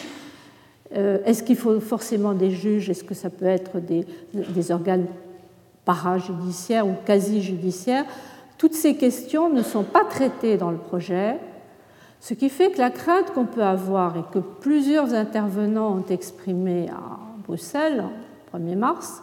Est-ce 0.94 1.44
qu'il 1.44 1.56
faut 1.56 1.80
forcément 1.80 2.34
des 2.34 2.52
juges? 2.52 2.90
Est-ce 2.90 3.04
que 3.04 3.14
ça 3.14 3.30
peut 3.30 3.46
être 3.46 3.80
des, 3.80 4.06
des 4.34 4.72
organes 4.72 5.08
parajudiciaires 5.86 6.88
ou 6.88 6.94
quasi-judiciaires? 7.06 8.06
Toutes 8.58 8.76
ces 8.76 8.96
questions 8.96 9.50
ne 9.50 9.64
sont 9.64 9.84
pas 9.84 10.06
traitées 10.06 10.58
dans 10.58 10.72
le 10.72 10.78
projet, 10.78 11.38
ce 12.24 12.34
qui 12.34 12.48
fait 12.48 12.72
que 12.72 12.78
la 12.78 12.90
crainte 12.90 13.32
qu'on 13.34 13.46
peut 13.46 13.64
avoir 13.64 14.16
et 14.16 14.24
que 14.32 14.40
plusieurs 14.40 15.14
intervenants 15.14 15.98
ont 15.98 16.06
exprimée 16.10 16.88
à 16.90 17.20
Bruxelles, 17.46 18.06
le 18.54 18.60
1er 18.60 18.78
mars, 18.78 19.22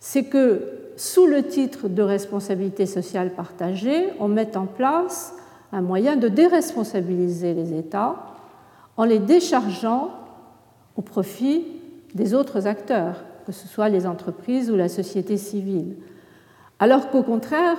c'est 0.00 0.24
que 0.24 0.92
sous 0.96 1.26
le 1.26 1.42
titre 1.42 1.88
de 1.88 2.00
responsabilité 2.00 2.86
sociale 2.86 3.34
partagée, 3.34 4.08
on 4.20 4.28
met 4.28 4.56
en 4.56 4.64
place 4.64 5.34
un 5.70 5.82
moyen 5.82 6.16
de 6.16 6.28
déresponsabiliser 6.28 7.52
les 7.52 7.74
États 7.78 8.16
en 8.96 9.04
les 9.04 9.18
déchargeant 9.18 10.10
au 10.98 11.02
profit 11.02 11.64
des 12.12 12.34
autres 12.34 12.66
acteurs, 12.66 13.24
que 13.46 13.52
ce 13.52 13.68
soit 13.68 13.88
les 13.88 14.04
entreprises 14.04 14.68
ou 14.68 14.74
la 14.74 14.88
société 14.88 15.36
civile. 15.36 15.94
Alors 16.80 17.10
qu'au 17.10 17.22
contraire, 17.22 17.76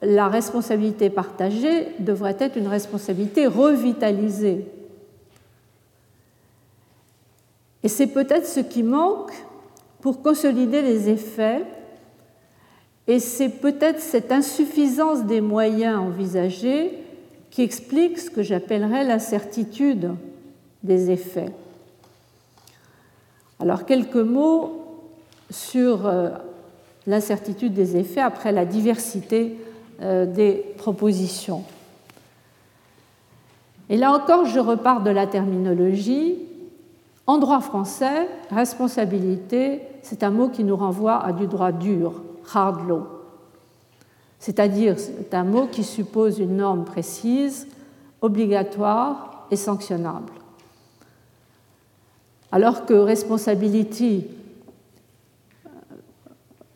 la 0.00 0.28
responsabilité 0.28 1.10
partagée 1.10 1.88
devrait 1.98 2.36
être 2.38 2.56
une 2.56 2.68
responsabilité 2.68 3.48
revitalisée. 3.48 4.64
Et 7.82 7.88
c'est 7.88 8.06
peut-être 8.06 8.46
ce 8.46 8.60
qui 8.60 8.84
manque 8.84 9.32
pour 10.00 10.22
consolider 10.22 10.82
les 10.82 11.08
effets, 11.08 11.64
et 13.08 13.18
c'est 13.18 13.48
peut-être 13.48 14.00
cette 14.00 14.30
insuffisance 14.30 15.24
des 15.24 15.40
moyens 15.40 15.98
envisagés 15.98 16.92
qui 17.50 17.62
explique 17.62 18.18
ce 18.18 18.30
que 18.30 18.42
j'appellerais 18.42 19.04
l'incertitude 19.04 20.12
des 20.82 21.10
effets. 21.10 21.52
Alors 23.58 23.86
quelques 23.86 24.16
mots 24.16 24.82
sur 25.50 26.06
euh, 26.06 26.30
l'incertitude 27.06 27.72
des 27.72 27.96
effets 27.96 28.20
après 28.20 28.52
la 28.52 28.64
diversité 28.64 29.56
euh, 30.02 30.26
des 30.26 30.64
propositions. 30.76 31.64
Et 33.88 33.96
là 33.96 34.12
encore, 34.12 34.44
je 34.46 34.58
repars 34.58 35.02
de 35.02 35.10
la 35.10 35.26
terminologie. 35.26 36.36
En 37.26 37.38
droit 37.38 37.60
français, 37.60 38.28
responsabilité, 38.50 39.80
c'est 40.02 40.22
un 40.22 40.30
mot 40.30 40.48
qui 40.48 40.64
nous 40.64 40.76
renvoie 40.76 41.24
à 41.24 41.32
du 41.32 41.46
droit 41.46 41.72
dur, 41.72 42.22
hard 42.52 42.86
law. 42.88 43.06
C'est-à-dire, 44.38 44.98
c'est 44.98 45.34
un 45.34 45.44
mot 45.44 45.66
qui 45.66 45.82
suppose 45.82 46.38
une 46.38 46.56
norme 46.56 46.84
précise, 46.84 47.66
obligatoire 48.20 49.46
et 49.50 49.56
sanctionnable. 49.56 50.32
Alors 52.52 52.86
que 52.86 52.94
responsability, 52.94 54.26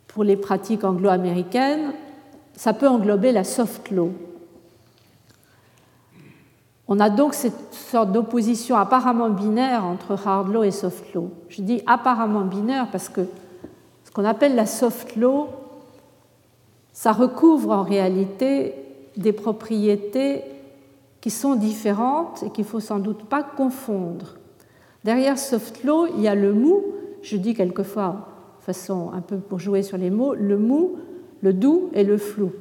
pour 0.09 0.25
les 0.25 0.37
pratiques 0.37 0.85
anglo-américaines, 0.85 1.93
ça 2.55 2.73
peut 2.73 2.89
englober 2.89 3.33
la 3.33 3.45
soft 3.45 3.91
law. 3.91 4.11
On 6.89 6.99
a 6.99 7.09
donc 7.09 7.35
cette 7.35 7.73
sorte 7.73 8.11
d'opposition 8.11 8.77
apparemment 8.77 9.31
binaire 9.31 9.85
entre 9.85 10.27
hard 10.27 10.53
law 10.53 10.65
et 10.65 10.73
soft 10.73 11.15
law. 11.15 11.31
Je 11.49 11.63
dis 11.63 11.83
apparemment 11.87 12.43
binaire 12.43 12.89
parce 12.91 13.09
que 13.09 13.23
Ce 14.11 14.15
qu'on 14.15 14.25
appelle 14.25 14.57
la 14.57 14.67
soft 14.67 15.15
law, 15.15 15.51
ça 16.93 17.13
recouvre 17.13 17.71
en 17.71 17.85
réalité 17.85 18.75
des 19.17 19.33
propriétés 19.33 20.43
qui 21.21 21.31
sont 21.31 21.55
différentes 21.55 22.43
et 22.43 22.51
qu'il 22.51 22.65
ne 22.65 22.69
faut 22.69 22.81
sans 22.81 22.99
doute 22.99 23.25
pas 23.27 23.45
confondre. 23.45 24.35
Derrière 25.05 25.39
soft 25.39 25.83
law, 25.85 26.07
il 26.15 26.23
y 26.23 26.29
a 26.29 26.35
le 26.35 26.53
mou, 26.53 26.83
je 27.23 27.37
dis 27.37 27.55
quelquefois, 27.55 28.29
façon 28.61 29.11
un 29.13 29.21
peu 29.21 29.39
pour 29.39 29.59
jouer 29.59 29.83
sur 29.83 29.97
les 29.97 30.11
mots, 30.11 30.35
le 30.35 30.59
mou, 30.59 30.97
le 31.43 31.53
doux 31.53 31.91
et 31.95 32.05
le 32.05 32.19
flou. 32.19 32.53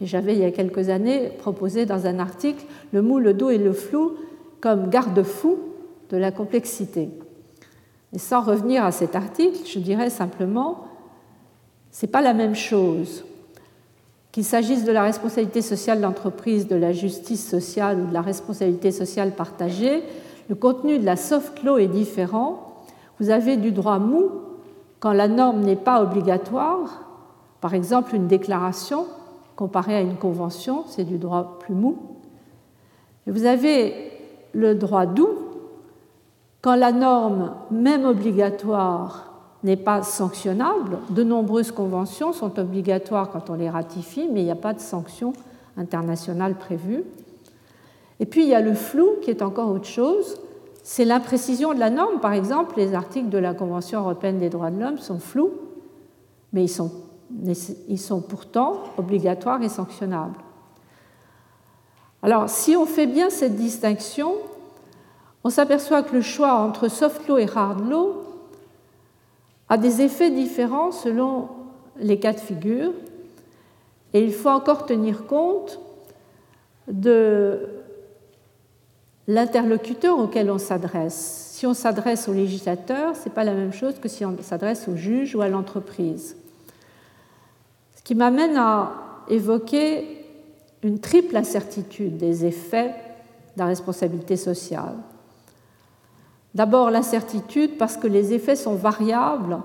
Et 0.00 0.06
j'avais 0.06 0.34
il 0.34 0.40
y 0.40 0.44
a 0.44 0.50
quelques 0.50 0.88
années 0.88 1.30
proposé 1.38 1.86
dans 1.86 2.06
un 2.06 2.18
article 2.18 2.64
le 2.92 3.02
mou, 3.02 3.18
le 3.18 3.34
doux 3.34 3.50
et 3.50 3.58
le 3.58 3.72
flou 3.72 4.12
comme 4.60 4.88
garde-fou 4.88 5.58
de 6.10 6.16
la 6.16 6.30
complexité. 6.30 7.10
Et 8.12 8.18
sans 8.18 8.40
revenir 8.40 8.84
à 8.84 8.92
cet 8.92 9.14
article, 9.14 9.58
je 9.66 9.78
dirais 9.78 10.08
simplement, 10.08 10.86
ce 11.90 12.06
n'est 12.06 12.12
pas 12.12 12.22
la 12.22 12.32
même 12.32 12.54
chose. 12.54 13.24
Qu'il 14.32 14.44
s'agisse 14.44 14.84
de 14.84 14.92
la 14.92 15.02
responsabilité 15.02 15.62
sociale 15.62 16.00
d'entreprise, 16.00 16.66
de 16.66 16.76
la 16.76 16.92
justice 16.92 17.46
sociale 17.46 18.00
ou 18.00 18.06
de 18.06 18.14
la 18.14 18.22
responsabilité 18.22 18.90
sociale 18.90 19.32
partagée, 19.32 20.02
le 20.48 20.54
contenu 20.54 20.98
de 20.98 21.04
la 21.04 21.16
soft 21.16 21.62
law 21.62 21.78
est 21.78 21.88
différent. 21.88 22.82
Vous 23.20 23.30
avez 23.30 23.56
du 23.56 23.72
droit 23.72 23.98
mou 23.98 24.30
quand 25.00 25.12
la 25.12 25.28
norme 25.28 25.60
n'est 25.60 25.76
pas 25.76 26.02
obligatoire, 26.02 27.02
par 27.60 27.74
exemple 27.74 28.14
une 28.14 28.26
déclaration 28.26 29.06
comparée 29.56 29.96
à 29.96 30.00
une 30.00 30.16
convention, 30.16 30.84
c'est 30.88 31.04
du 31.04 31.18
droit 31.18 31.58
plus 31.60 31.74
mou. 31.74 31.98
Vous 33.26 33.44
avez 33.44 33.94
le 34.52 34.74
droit 34.74 35.06
doux 35.06 35.28
quand 36.60 36.76
la 36.76 36.92
norme, 36.92 37.52
même 37.70 38.06
obligatoire, 38.06 39.34
n'est 39.64 39.76
pas 39.76 40.02
sanctionnable. 40.02 40.98
De 41.10 41.22
nombreuses 41.22 41.72
conventions 41.72 42.32
sont 42.32 42.58
obligatoires 42.58 43.30
quand 43.30 43.50
on 43.50 43.54
les 43.54 43.68
ratifie, 43.68 44.28
mais 44.32 44.40
il 44.40 44.44
n'y 44.44 44.50
a 44.50 44.56
pas 44.56 44.72
de 44.72 44.80
sanction 44.80 45.34
internationale 45.76 46.54
prévue. 46.54 47.04
Et 48.20 48.26
puis 48.26 48.42
il 48.42 48.48
y 48.48 48.54
a 48.54 48.60
le 48.60 48.74
flou 48.74 49.16
qui 49.22 49.30
est 49.30 49.42
encore 49.42 49.70
autre 49.70 49.86
chose. 49.86 50.38
C'est 50.82 51.04
l'imprécision 51.04 51.74
de 51.74 51.80
la 51.80 51.90
norme. 51.90 52.20
Par 52.20 52.32
exemple, 52.32 52.74
les 52.76 52.94
articles 52.94 53.30
de 53.30 53.38
la 53.38 53.54
Convention 53.54 54.00
européenne 54.00 54.38
des 54.38 54.50
droits 54.50 54.70
de 54.70 54.78
l'homme 54.78 54.98
sont 54.98 55.18
flous, 55.18 55.52
mais 56.52 56.64
ils 56.66 57.98
sont, 57.98 58.20
pourtant 58.20 58.82
obligatoires 58.98 59.62
et 59.62 59.68
sanctionnables. 59.68 60.38
Alors, 62.22 62.48
si 62.48 62.76
on 62.76 62.86
fait 62.86 63.06
bien 63.06 63.30
cette 63.30 63.56
distinction, 63.56 64.34
on 65.42 65.50
s'aperçoit 65.50 66.02
que 66.02 66.14
le 66.14 66.22
choix 66.22 66.54
entre 66.54 66.88
soft 66.88 67.26
law 67.28 67.38
et 67.38 67.48
hard 67.54 67.88
law 67.88 68.22
a 69.68 69.76
des 69.76 70.02
effets 70.02 70.30
différents 70.30 70.92
selon 70.92 71.48
les 71.98 72.18
cas 72.18 72.32
de 72.32 72.40
figure. 72.40 72.92
Et 74.12 74.22
il 74.22 74.32
faut 74.32 74.48
encore 74.48 74.86
tenir 74.86 75.26
compte 75.26 75.80
de 76.88 77.83
l'interlocuteur 79.26 80.18
auquel 80.18 80.50
on 80.50 80.58
s'adresse. 80.58 81.50
Si 81.52 81.66
on 81.66 81.74
s'adresse 81.74 82.28
au 82.28 82.32
législateur, 82.32 83.16
ce 83.16 83.28
n'est 83.28 83.34
pas 83.34 83.44
la 83.44 83.54
même 83.54 83.72
chose 83.72 83.94
que 84.00 84.08
si 84.08 84.24
on 84.24 84.36
s'adresse 84.42 84.88
au 84.88 84.96
juge 84.96 85.34
ou 85.34 85.40
à 85.40 85.48
l'entreprise. 85.48 86.36
Ce 87.96 88.02
qui 88.02 88.14
m'amène 88.14 88.56
à 88.56 88.92
évoquer 89.28 90.26
une 90.82 90.98
triple 90.98 91.36
incertitude 91.36 92.18
des 92.18 92.44
effets 92.44 92.94
de 93.56 93.60
la 93.60 93.66
responsabilité 93.66 94.36
sociale. 94.36 94.96
D'abord 96.54 96.90
l'incertitude 96.90 97.78
parce 97.78 97.96
que 97.96 98.06
les 98.06 98.34
effets 98.34 98.56
sont 98.56 98.74
variables 98.74 99.58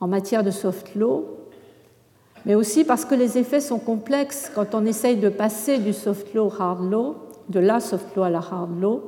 en 0.00 0.08
matière 0.08 0.42
de 0.42 0.50
soft 0.50 0.94
law, 0.94 1.24
mais 2.44 2.54
aussi 2.54 2.84
parce 2.84 3.04
que 3.04 3.14
les 3.14 3.38
effets 3.38 3.60
sont 3.60 3.78
complexes 3.78 4.50
quand 4.54 4.74
on 4.74 4.84
essaye 4.84 5.16
de 5.16 5.28
passer 5.28 5.78
du 5.78 5.92
soft 5.92 6.34
law 6.34 6.46
au 6.46 6.62
hard 6.62 6.90
law, 6.90 7.16
de 7.50 7.60
la 7.60 7.80
soft 7.80 8.16
law 8.16 8.22
à 8.22 8.30
la 8.30 8.38
hard 8.38 8.80
law. 8.80 9.02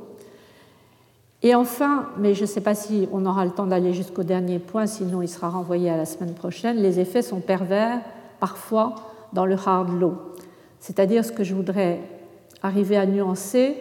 Et 1.43 1.55
enfin, 1.55 2.09
mais 2.18 2.34
je 2.34 2.43
ne 2.43 2.47
sais 2.47 2.61
pas 2.61 2.74
si 2.74 3.09
on 3.12 3.26
aura 3.26 3.45
le 3.45 3.51
temps 3.51 3.66
d'aller 3.66 3.93
jusqu'au 3.93 4.22
dernier 4.22 4.59
point, 4.59 4.86
sinon 4.86 5.22
il 5.22 5.28
sera 5.28 5.49
renvoyé 5.49 5.90
à 5.90 5.97
la 5.97 6.05
semaine 6.05 6.34
prochaine, 6.34 6.76
les 6.76 7.01
effets 7.01 7.22
sont 7.22 7.40
pervers 7.40 8.01
parfois 8.38 8.95
dans 9.32 9.47
le 9.47 9.57
hard 9.57 9.99
law. 9.99 10.14
C'est-à-dire 10.78 11.24
ce 11.24 11.32
que 11.32 11.43
je 11.43 11.55
voudrais 11.55 12.01
arriver 12.62 12.97
à 12.97 13.07
nuancer, 13.07 13.76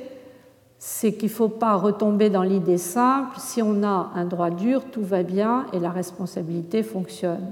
c'est 0.79 1.13
qu'il 1.13 1.29
ne 1.29 1.35
faut 1.35 1.49
pas 1.49 1.75
retomber 1.75 2.31
dans 2.31 2.41
l'idée 2.41 2.79
simple, 2.79 3.37
si 3.37 3.61
on 3.61 3.83
a 3.83 4.11
un 4.15 4.25
droit 4.25 4.49
dur, 4.49 4.85
tout 4.91 5.03
va 5.03 5.21
bien 5.21 5.67
et 5.73 5.79
la 5.79 5.91
responsabilité 5.91 6.81
fonctionne. 6.81 7.51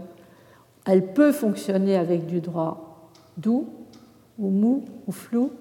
Elle 0.86 1.14
peut 1.14 1.32
fonctionner 1.32 1.96
avec 1.96 2.26
du 2.26 2.42
droit 2.42 3.10
doux 3.38 3.68
ou 4.40 4.50
mou 4.50 4.86
ou 5.06 5.12
flou, 5.12 5.52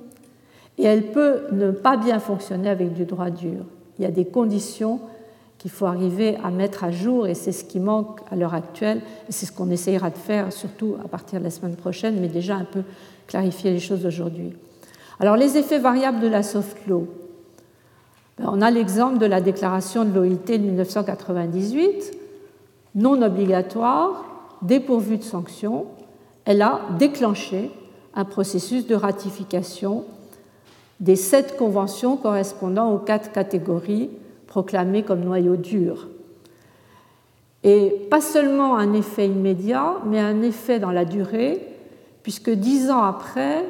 et 0.78 0.84
elle 0.84 1.10
peut 1.10 1.42
ne 1.52 1.70
pas 1.70 1.96
bien 1.96 2.20
fonctionner 2.20 2.70
avec 2.70 2.94
du 2.94 3.04
droit 3.04 3.30
dur. 3.30 3.64
Il 3.98 4.02
y 4.02 4.06
a 4.06 4.10
des 4.10 4.24
conditions 4.24 5.00
qu'il 5.58 5.72
faut 5.72 5.86
arriver 5.86 6.36
à 6.44 6.50
mettre 6.50 6.84
à 6.84 6.92
jour, 6.92 7.26
et 7.26 7.34
c'est 7.34 7.50
ce 7.50 7.64
qui 7.64 7.80
manque 7.80 8.20
à 8.30 8.36
l'heure 8.36 8.54
actuelle, 8.54 9.00
et 9.28 9.32
c'est 9.32 9.44
ce 9.44 9.52
qu'on 9.52 9.70
essayera 9.70 10.08
de 10.10 10.16
faire, 10.16 10.52
surtout 10.52 10.94
à 11.04 11.08
partir 11.08 11.40
de 11.40 11.44
la 11.44 11.50
semaine 11.50 11.74
prochaine, 11.74 12.20
mais 12.20 12.28
déjà 12.28 12.54
un 12.54 12.64
peu 12.64 12.82
clarifier 13.26 13.72
les 13.72 13.80
choses 13.80 14.06
aujourd'hui. 14.06 14.52
Alors 15.18 15.36
les 15.36 15.56
effets 15.56 15.80
variables 15.80 16.20
de 16.20 16.28
la 16.28 16.44
soft 16.44 16.86
law. 16.86 17.08
Ben, 18.38 18.48
on 18.52 18.62
a 18.62 18.70
l'exemple 18.70 19.18
de 19.18 19.26
la 19.26 19.40
déclaration 19.40 20.04
de 20.04 20.14
l'OIT 20.14 20.46
de 20.46 20.58
1998, 20.58 22.12
non 22.94 23.20
obligatoire, 23.20 24.24
dépourvue 24.62 25.18
de 25.18 25.24
sanctions. 25.24 25.86
Elle 26.44 26.62
a 26.62 26.80
déclenché 26.98 27.70
un 28.14 28.24
processus 28.24 28.86
de 28.86 28.94
ratification 28.94 30.04
des 31.00 31.16
sept 31.16 31.56
conventions 31.56 32.16
correspondant 32.16 32.92
aux 32.92 32.98
quatre 32.98 33.32
catégories 33.32 34.10
proclamées 34.46 35.02
comme 35.02 35.20
noyau 35.20 35.56
dur. 35.56 36.08
Et 37.64 37.90
pas 38.10 38.20
seulement 38.20 38.76
un 38.76 38.92
effet 38.92 39.26
immédiat, 39.26 39.96
mais 40.06 40.20
un 40.20 40.42
effet 40.42 40.78
dans 40.78 40.90
la 40.90 41.04
durée, 41.04 41.60
puisque 42.22 42.50
dix 42.50 42.90
ans 42.90 43.02
après, 43.02 43.64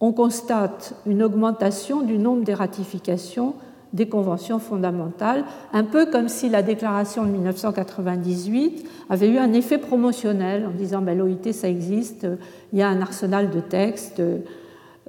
on 0.00 0.12
constate 0.12 0.94
une 1.06 1.22
augmentation 1.22 2.02
du 2.02 2.18
nombre 2.18 2.44
des 2.44 2.54
ratifications 2.54 3.54
des 3.92 4.08
conventions 4.08 4.58
fondamentales, 4.58 5.44
un 5.72 5.84
peu 5.84 6.06
comme 6.06 6.28
si 6.28 6.48
la 6.48 6.62
déclaration 6.62 7.24
de 7.24 7.30
1998 7.30 8.86
avait 9.08 9.28
eu 9.28 9.38
un 9.38 9.52
effet 9.52 9.78
promotionnel 9.78 10.66
en 10.66 10.70
disant 10.70 11.00
ben, 11.00 11.16
l'OIT 11.16 11.52
ça 11.52 11.68
existe, 11.68 12.26
il 12.72 12.78
y 12.78 12.82
a 12.82 12.88
un 12.88 13.00
arsenal 13.00 13.50
de 13.50 13.60
textes, 13.60 14.20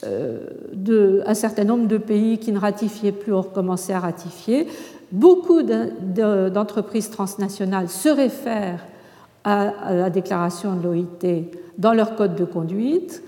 de, 0.03 1.23
un 1.25 1.33
certain 1.33 1.63
nombre 1.63 1.87
de 1.87 1.97
pays 1.97 2.37
qui 2.37 2.51
ne 2.51 2.59
ratifiaient 2.59 3.11
plus 3.11 3.33
ont 3.33 3.41
recommencé 3.41 3.93
à 3.93 3.99
ratifier. 3.99 4.67
Beaucoup 5.11 5.63
d'entreprises 5.63 7.09
transnationales 7.09 7.89
se 7.89 8.09
réfèrent 8.09 8.85
à 9.43 9.93
la 9.93 10.09
déclaration 10.09 10.75
de 10.75 10.83
l'OIT 10.83 11.45
dans 11.77 11.93
leur 11.93 12.15
code 12.15 12.35
de 12.35 12.45
conduite. 12.45 13.23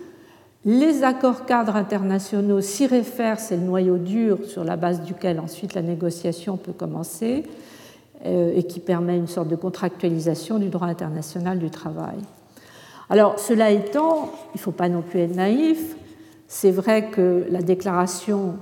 Les 0.65 1.03
accords 1.03 1.45
cadres 1.45 1.77
internationaux 1.77 2.59
s'y 2.59 2.85
réfèrent, 2.85 3.39
c'est 3.39 3.55
le 3.55 3.63
noyau 3.63 3.97
dur 3.97 4.39
sur 4.45 4.65
la 4.65 4.75
base 4.75 5.01
duquel 5.03 5.39
ensuite 5.39 5.73
la 5.73 5.81
négociation 5.81 6.57
peut 6.57 6.73
commencer 6.73 7.43
euh, 8.25 8.51
et 8.53 8.63
qui 8.63 8.81
permet 8.81 9.15
une 9.17 9.27
sorte 9.27 9.47
de 9.47 9.55
contractualisation 9.55 10.59
du 10.59 10.67
droit 10.67 10.87
international 10.87 11.59
du 11.59 11.69
travail. 11.69 12.17
Alors, 13.09 13.39
cela 13.39 13.71
étant, 13.71 14.29
il 14.53 14.57
ne 14.57 14.61
faut 14.61 14.71
pas 14.71 14.89
non 14.89 15.01
plus 15.01 15.21
être 15.21 15.35
naïf, 15.35 15.95
c'est 16.51 16.71
vrai 16.71 17.11
que 17.11 17.45
la 17.51 17.61
déclaration 17.61 18.55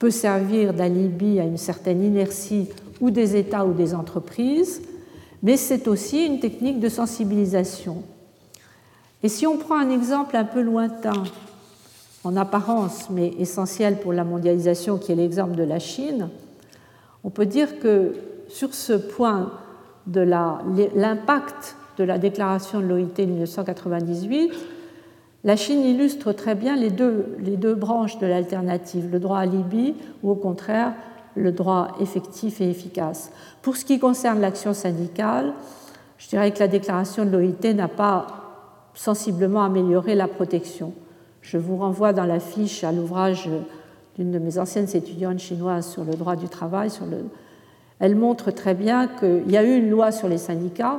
peut 0.00 0.10
servir 0.10 0.74
d'alibi 0.74 1.38
à 1.38 1.44
une 1.44 1.56
certaine 1.56 2.02
inertie 2.02 2.68
ou 3.00 3.10
des 3.12 3.36
États 3.36 3.64
ou 3.64 3.72
des 3.72 3.94
entreprises, 3.94 4.82
mais 5.44 5.56
c'est 5.56 5.86
aussi 5.86 6.26
une 6.26 6.40
technique 6.40 6.80
de 6.80 6.88
sensibilisation. 6.88 8.02
Et 9.22 9.28
si 9.28 9.46
on 9.46 9.56
prend 9.56 9.78
un 9.78 9.88
exemple 9.88 10.36
un 10.36 10.44
peu 10.44 10.60
lointain, 10.60 11.22
en 12.24 12.36
apparence, 12.36 13.08
mais 13.08 13.28
essentiel 13.38 14.00
pour 14.00 14.12
la 14.12 14.24
mondialisation, 14.24 14.98
qui 14.98 15.12
est 15.12 15.14
l'exemple 15.14 15.54
de 15.54 15.62
la 15.62 15.78
Chine, 15.78 16.30
on 17.22 17.30
peut 17.30 17.46
dire 17.46 17.78
que 17.78 18.14
sur 18.48 18.74
ce 18.74 18.94
point 18.94 19.52
de 20.08 20.20
l'impact 20.20 21.76
de 21.98 22.04
la 22.04 22.18
déclaration 22.18 22.80
de 22.80 22.86
l'OIT 22.86 23.14
de 23.16 23.24
1998, 23.26 24.52
la 25.48 25.56
Chine 25.56 25.80
illustre 25.82 26.32
très 26.32 26.54
bien 26.54 26.76
les 26.76 26.90
deux, 26.90 27.74
branches 27.74 28.18
de 28.18 28.26
l'alternative, 28.26 29.08
le 29.10 29.18
droit 29.18 29.38
à 29.38 29.46
Libye 29.46 29.94
ou 30.22 30.30
au 30.30 30.34
contraire 30.34 30.92
le 31.36 31.52
droit 31.52 31.96
effectif 32.00 32.60
et 32.60 32.68
efficace. 32.68 33.32
Pour 33.62 33.78
ce 33.78 33.86
qui 33.86 33.98
concerne 33.98 34.42
l'action 34.42 34.74
syndicale, 34.74 35.54
je 36.18 36.28
dirais 36.28 36.50
que 36.50 36.58
la 36.58 36.68
déclaration 36.68 37.24
de 37.24 37.30
l'OIT 37.30 37.72
n'a 37.72 37.88
pas 37.88 38.26
sensiblement 38.92 39.64
améliorer 39.64 40.14
la 40.14 40.28
protection. 40.28 40.92
Je 41.40 41.56
vous 41.56 41.78
renvoie 41.78 42.12
dans 42.12 42.26
la 42.26 42.40
fiche 42.40 42.84
à 42.84 42.92
l'ouvrage 42.92 43.48
d'une 44.16 44.30
de 44.30 44.38
mes 44.38 44.58
anciennes 44.58 44.88
étudiantes 44.92 45.38
chinoises 45.38 45.86
sur 45.86 46.04
le 46.04 46.12
droit 46.12 46.36
du 46.36 46.50
travail. 46.50 46.90
Elle 48.00 48.16
montre 48.16 48.50
très 48.50 48.74
bien 48.74 49.08
qu'il 49.08 49.50
y 49.50 49.56
a 49.56 49.64
eu 49.64 49.78
une 49.78 49.88
loi 49.88 50.12
sur 50.12 50.28
les 50.28 50.36
syndicats 50.36 50.98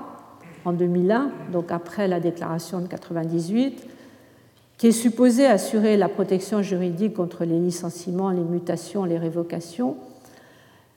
en 0.66 0.74
2001, 0.74 1.30
donc 1.52 1.72
après 1.72 2.08
la 2.08 2.20
déclaration 2.20 2.80
de 2.80 2.88
98, 2.88 3.99
qui 4.80 4.88
est 4.88 4.92
supposée 4.94 5.46
assurer 5.46 5.98
la 5.98 6.08
protection 6.08 6.62
juridique 6.62 7.14
contre 7.14 7.44
les 7.44 7.60
licenciements, 7.60 8.32
les 8.32 8.46
mutations, 8.46 9.04
les 9.04 9.18
révocations. 9.18 9.98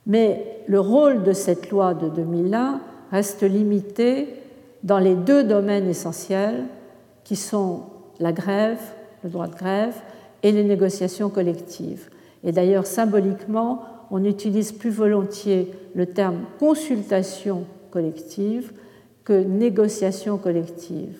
Mais 0.07 0.61
le 0.69 0.79
rôle 0.79 1.25
de 1.25 1.33
cette 1.33 1.69
loi 1.69 1.93
de 1.93 2.09
2001 2.09 2.81
reste 3.11 3.43
limité 3.43 4.29
dans 4.85 5.01
les 5.01 5.17
deux 5.17 5.43
domaines 5.43 5.89
essentiels 5.89 6.63
qui 7.25 7.35
sont 7.35 7.83
la 8.21 8.33
grève, 8.33 8.81
le 9.25 9.31
droit 9.31 9.49
de 9.49 9.57
grève, 9.57 9.95
et 10.45 10.53
les 10.53 10.65
négociations 10.65 11.29
collectives. 11.29 12.09
Et 12.45 12.53
d'ailleurs, 12.53 12.87
symboliquement, 12.87 13.83
on 14.13 14.25
utilise 14.25 14.71
plus 14.71 14.91
volontiers 14.91 15.73
le 15.97 16.07
terme 16.07 16.39
consultation 16.61 17.65
collective 17.91 18.73
que 19.25 19.33
négociation 19.33 20.39
collective. 20.39 21.19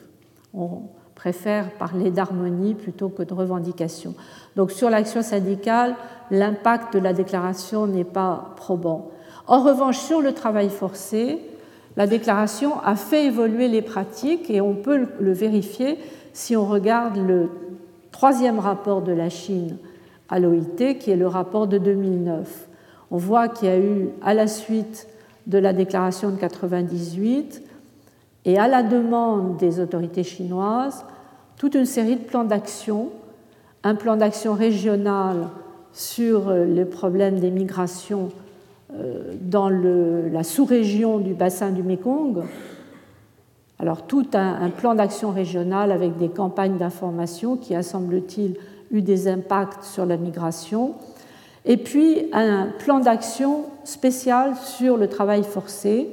Préfère 1.23 1.71
parler 1.71 2.11
d'harmonie 2.11 2.75
plutôt 2.75 3.09
que 3.09 3.23
de 3.23 3.33
revendication. 3.33 4.13
Donc 4.57 4.73
sur 4.73 4.91
l'action 4.91 5.23
syndicale, 5.23 5.95
l'impact 6.33 6.95
de 6.95 6.99
la 6.99 7.13
déclaration 7.13 7.87
n'est 7.87 8.03
pas 8.03 8.53
probant. 8.57 9.13
En 9.47 9.63
revanche, 9.63 9.99
sur 9.99 10.21
le 10.21 10.33
travail 10.33 10.69
forcé, 10.69 11.39
la 11.97 12.09
déclaration 12.09 12.81
a 12.81 12.97
fait 12.97 13.27
évoluer 13.27 13.69
les 13.69 13.83
pratiques 13.83 14.51
et 14.51 14.61
on 14.61 14.75
peut 14.75 15.07
le 15.21 15.33
vérifier 15.33 15.97
si 16.33 16.57
on 16.57 16.67
regarde 16.67 17.17
le 17.17 17.51
troisième 18.11 18.59
rapport 18.59 19.01
de 19.01 19.13
la 19.13 19.29
Chine 19.29 19.77
à 20.29 20.41
l'OIT, 20.41 20.95
qui 20.99 21.13
est 21.13 21.17
le 21.17 21.29
rapport 21.29 21.69
de 21.69 21.79
2009. 21.79 22.67
On 23.13 23.17
voit 23.17 23.47
qu'il 23.47 23.69
y 23.69 23.71
a 23.71 23.79
eu, 23.79 24.09
à 24.25 24.35
la 24.35 24.49
suite 24.49 25.07
de 25.47 25.59
la 25.59 25.73
déclaration 25.73 26.31
de 26.31 26.37
98 26.37 27.63
et 28.45 28.59
à 28.59 28.67
la 28.67 28.83
demande 28.83 29.57
des 29.59 29.79
autorités 29.79 30.25
chinoises, 30.25 31.05
toute 31.63 31.77
une 31.77 31.87
série 31.87 32.17
de 32.17 32.25
plans 32.25 32.43
d'action, 32.43 33.11
un 33.85 33.95
plan 33.95 34.17
d'action 34.17 34.53
régional 34.53 35.47
sur 35.93 36.51
les 36.51 36.85
problèmes 36.85 37.39
des 37.39 37.53
migrations 37.53 38.31
euh, 38.99 39.35
dans 39.41 39.69
la 39.69 40.43
sous-région 40.43 41.19
du 41.19 41.35
bassin 41.35 41.71
du 41.71 41.85
Mekong. 41.85 42.43
Alors 43.79 44.09
tout 44.09 44.27
un, 44.33 44.71
plan 44.71 44.97
d'action 44.97 45.31
régional 45.31 45.93
avec 45.93 46.17
des 46.17 46.31
campagnes 46.31 46.79
d'information 46.79 47.57
qui 47.57 47.77
a, 47.77 47.85
semble-t-il, 47.85 48.57
eu 48.91 49.01
des 49.01 49.29
impacts 49.29 49.85
sur 49.85 50.05
la 50.05 50.17
migration. 50.17 50.95
Et 51.65 51.77
puis 51.77 52.27
un 52.33 52.71
plan 52.81 52.99
d'action 52.99 53.67
spécial 53.85 54.57
sur 54.57 54.97
le 54.97 55.07
travail 55.07 55.45
forcé 55.45 56.09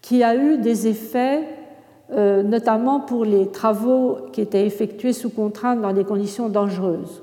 qui 0.00 0.22
a 0.22 0.36
eu 0.36 0.58
des 0.58 0.86
effets 0.86 1.40
euh, 1.40 1.63
notamment 2.10 3.00
pour 3.00 3.24
les 3.24 3.48
travaux 3.48 4.18
qui 4.32 4.40
étaient 4.40 4.66
effectués 4.66 5.12
sous 5.12 5.30
contrainte 5.30 5.80
dans 5.80 5.92
des 5.92 6.04
conditions 6.04 6.48
dangereuses. 6.48 7.22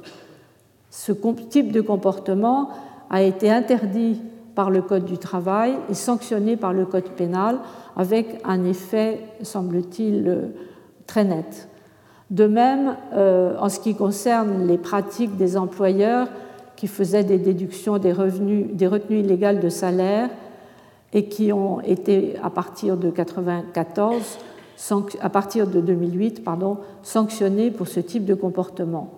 Ce 0.89 1.11
type 1.11 1.71
de 1.71 1.81
comportement 1.81 2.69
a 3.09 3.21
été 3.21 3.49
interdit 3.49 4.21
par 4.55 4.69
le 4.69 4.81
Code 4.81 5.05
du 5.05 5.17
travail 5.17 5.73
et 5.89 5.93
sanctionné 5.93 6.57
par 6.57 6.73
le 6.73 6.85
Code 6.85 7.09
pénal 7.11 7.59
avec 7.95 8.41
un 8.43 8.63
effet, 8.65 9.19
semble-t-il, 9.41 10.27
euh, 10.27 10.41
très 11.07 11.23
net. 11.23 11.67
De 12.29 12.47
même, 12.47 12.95
euh, 13.13 13.55
en 13.59 13.69
ce 13.69 13.79
qui 13.79 13.95
concerne 13.95 14.67
les 14.67 14.77
pratiques 14.77 15.35
des 15.37 15.57
employeurs 15.57 16.27
qui 16.75 16.87
faisaient 16.87 17.23
des 17.23 17.37
déductions 17.37 17.97
des, 17.97 18.13
revenus, 18.13 18.67
des 18.73 18.87
retenues 18.87 19.19
illégales 19.19 19.59
de 19.59 19.69
salaire 19.69 20.29
et 21.13 21.25
qui 21.25 21.51
ont 21.51 21.81
été, 21.81 22.35
à 22.41 22.49
partir 22.49 22.95
de 22.95 23.07
1994, 23.07 24.39
à 25.19 25.29
partir 25.29 25.67
de 25.67 25.79
2008, 25.79 26.43
pardon, 26.43 26.77
sanctionnés 27.03 27.71
pour 27.71 27.87
ce 27.87 27.99
type 27.99 28.25
de 28.25 28.33
comportement. 28.33 29.09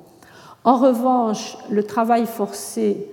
En 0.64 0.78
revanche, 0.78 1.57
le 1.70 1.84
travail 1.84 2.26
forcé 2.26 3.07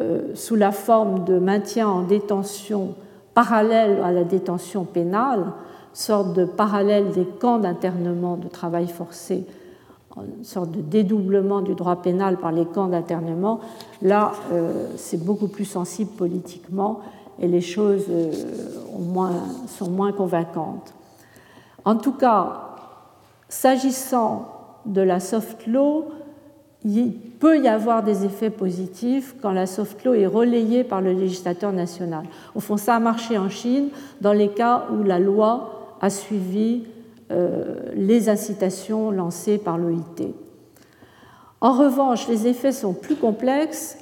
euh, 0.00 0.34
sous 0.34 0.56
la 0.56 0.72
forme 0.72 1.24
de 1.24 1.38
maintien 1.38 1.88
en 1.88 2.02
détention 2.02 2.94
parallèle 3.34 4.00
à 4.02 4.12
la 4.12 4.24
détention 4.24 4.84
pénale, 4.84 5.44
sorte 5.92 6.32
de 6.32 6.44
parallèle 6.44 7.10
des 7.12 7.24
camps 7.24 7.58
d'internement 7.58 8.36
de 8.36 8.48
travail 8.48 8.88
forcé, 8.88 9.46
sorte 10.42 10.70
de 10.70 10.80
dédoublement 10.80 11.60
du 11.60 11.74
droit 11.74 11.96
pénal 11.96 12.36
par 12.36 12.52
les 12.52 12.64
camps 12.64 12.88
d'internement, 12.88 13.60
là, 14.02 14.32
euh, 14.52 14.86
c'est 14.96 15.22
beaucoup 15.22 15.48
plus 15.48 15.64
sensible 15.64 16.10
politiquement 16.10 17.00
et 17.40 17.48
les 17.48 17.60
choses 17.60 18.04
euh, 18.10 18.32
sont 19.66 19.90
moins 19.90 20.12
convaincantes. 20.12 20.92
En 21.84 21.96
tout 21.96 22.12
cas, 22.12 22.76
s'agissant 23.48 24.48
de 24.86 25.00
la 25.00 25.20
soft 25.20 25.66
law, 25.66 26.06
il 26.84 27.12
peut 27.12 27.60
y 27.60 27.68
avoir 27.68 28.02
des 28.02 28.24
effets 28.24 28.50
positifs 28.50 29.36
quand 29.40 29.52
la 29.52 29.66
soft 29.66 30.04
law 30.04 30.14
est 30.14 30.26
relayée 30.26 30.84
par 30.84 31.00
le 31.00 31.12
législateur 31.12 31.72
national. 31.72 32.24
Au 32.54 32.60
fond, 32.60 32.76
ça 32.76 32.96
a 32.96 33.00
marché 33.00 33.38
en 33.38 33.48
Chine 33.48 33.88
dans 34.20 34.32
les 34.32 34.48
cas 34.48 34.86
où 34.92 35.04
la 35.04 35.18
loi 35.18 35.96
a 36.00 36.10
suivi 36.10 36.84
euh, 37.30 37.76
les 37.94 38.28
incitations 38.28 39.10
lancées 39.10 39.58
par 39.58 39.78
l'OIT. 39.78 40.34
En 41.60 41.72
revanche, 41.72 42.26
les 42.26 42.48
effets 42.48 42.72
sont 42.72 42.92
plus 42.92 43.14
complexes 43.14 43.96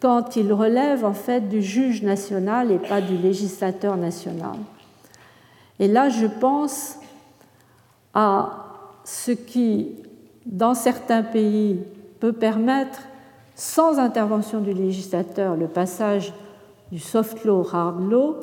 quand 0.00 0.36
ils 0.36 0.52
relèvent 0.52 1.04
en 1.04 1.14
fait 1.14 1.48
du 1.48 1.60
juge 1.60 2.02
national 2.02 2.70
et 2.70 2.78
pas 2.78 3.00
du 3.00 3.16
législateur 3.16 3.96
national. 3.96 4.56
Et 5.80 5.88
là, 5.88 6.08
je 6.08 6.26
pense 6.26 6.98
à 8.14 8.50
ce 9.04 9.32
qui, 9.32 9.92
dans 10.46 10.74
certains 10.74 11.22
pays, 11.22 11.80
peut 12.20 12.32
permettre, 12.32 13.00
sans 13.54 13.98
intervention 13.98 14.60
du 14.60 14.72
législateur, 14.72 15.56
le 15.56 15.68
passage 15.68 16.32
du 16.90 16.98
soft 16.98 17.44
law 17.44 17.62
au 17.62 17.74
hard 17.74 18.10
law, 18.10 18.36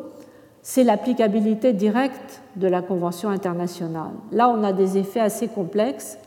c'est 0.61 0.84
l'applicabilité 0.84 1.74
directe 1.74 2.41
de 2.55 2.67
la 2.67 2.82
Convention 2.82 3.30
internationale. 3.30 4.11
Là, 4.32 4.49
on 4.49 4.63
a 4.63 4.74
des 4.74 4.97
effets 4.97 5.19
assez 5.19 5.47
complexes. 5.47 6.17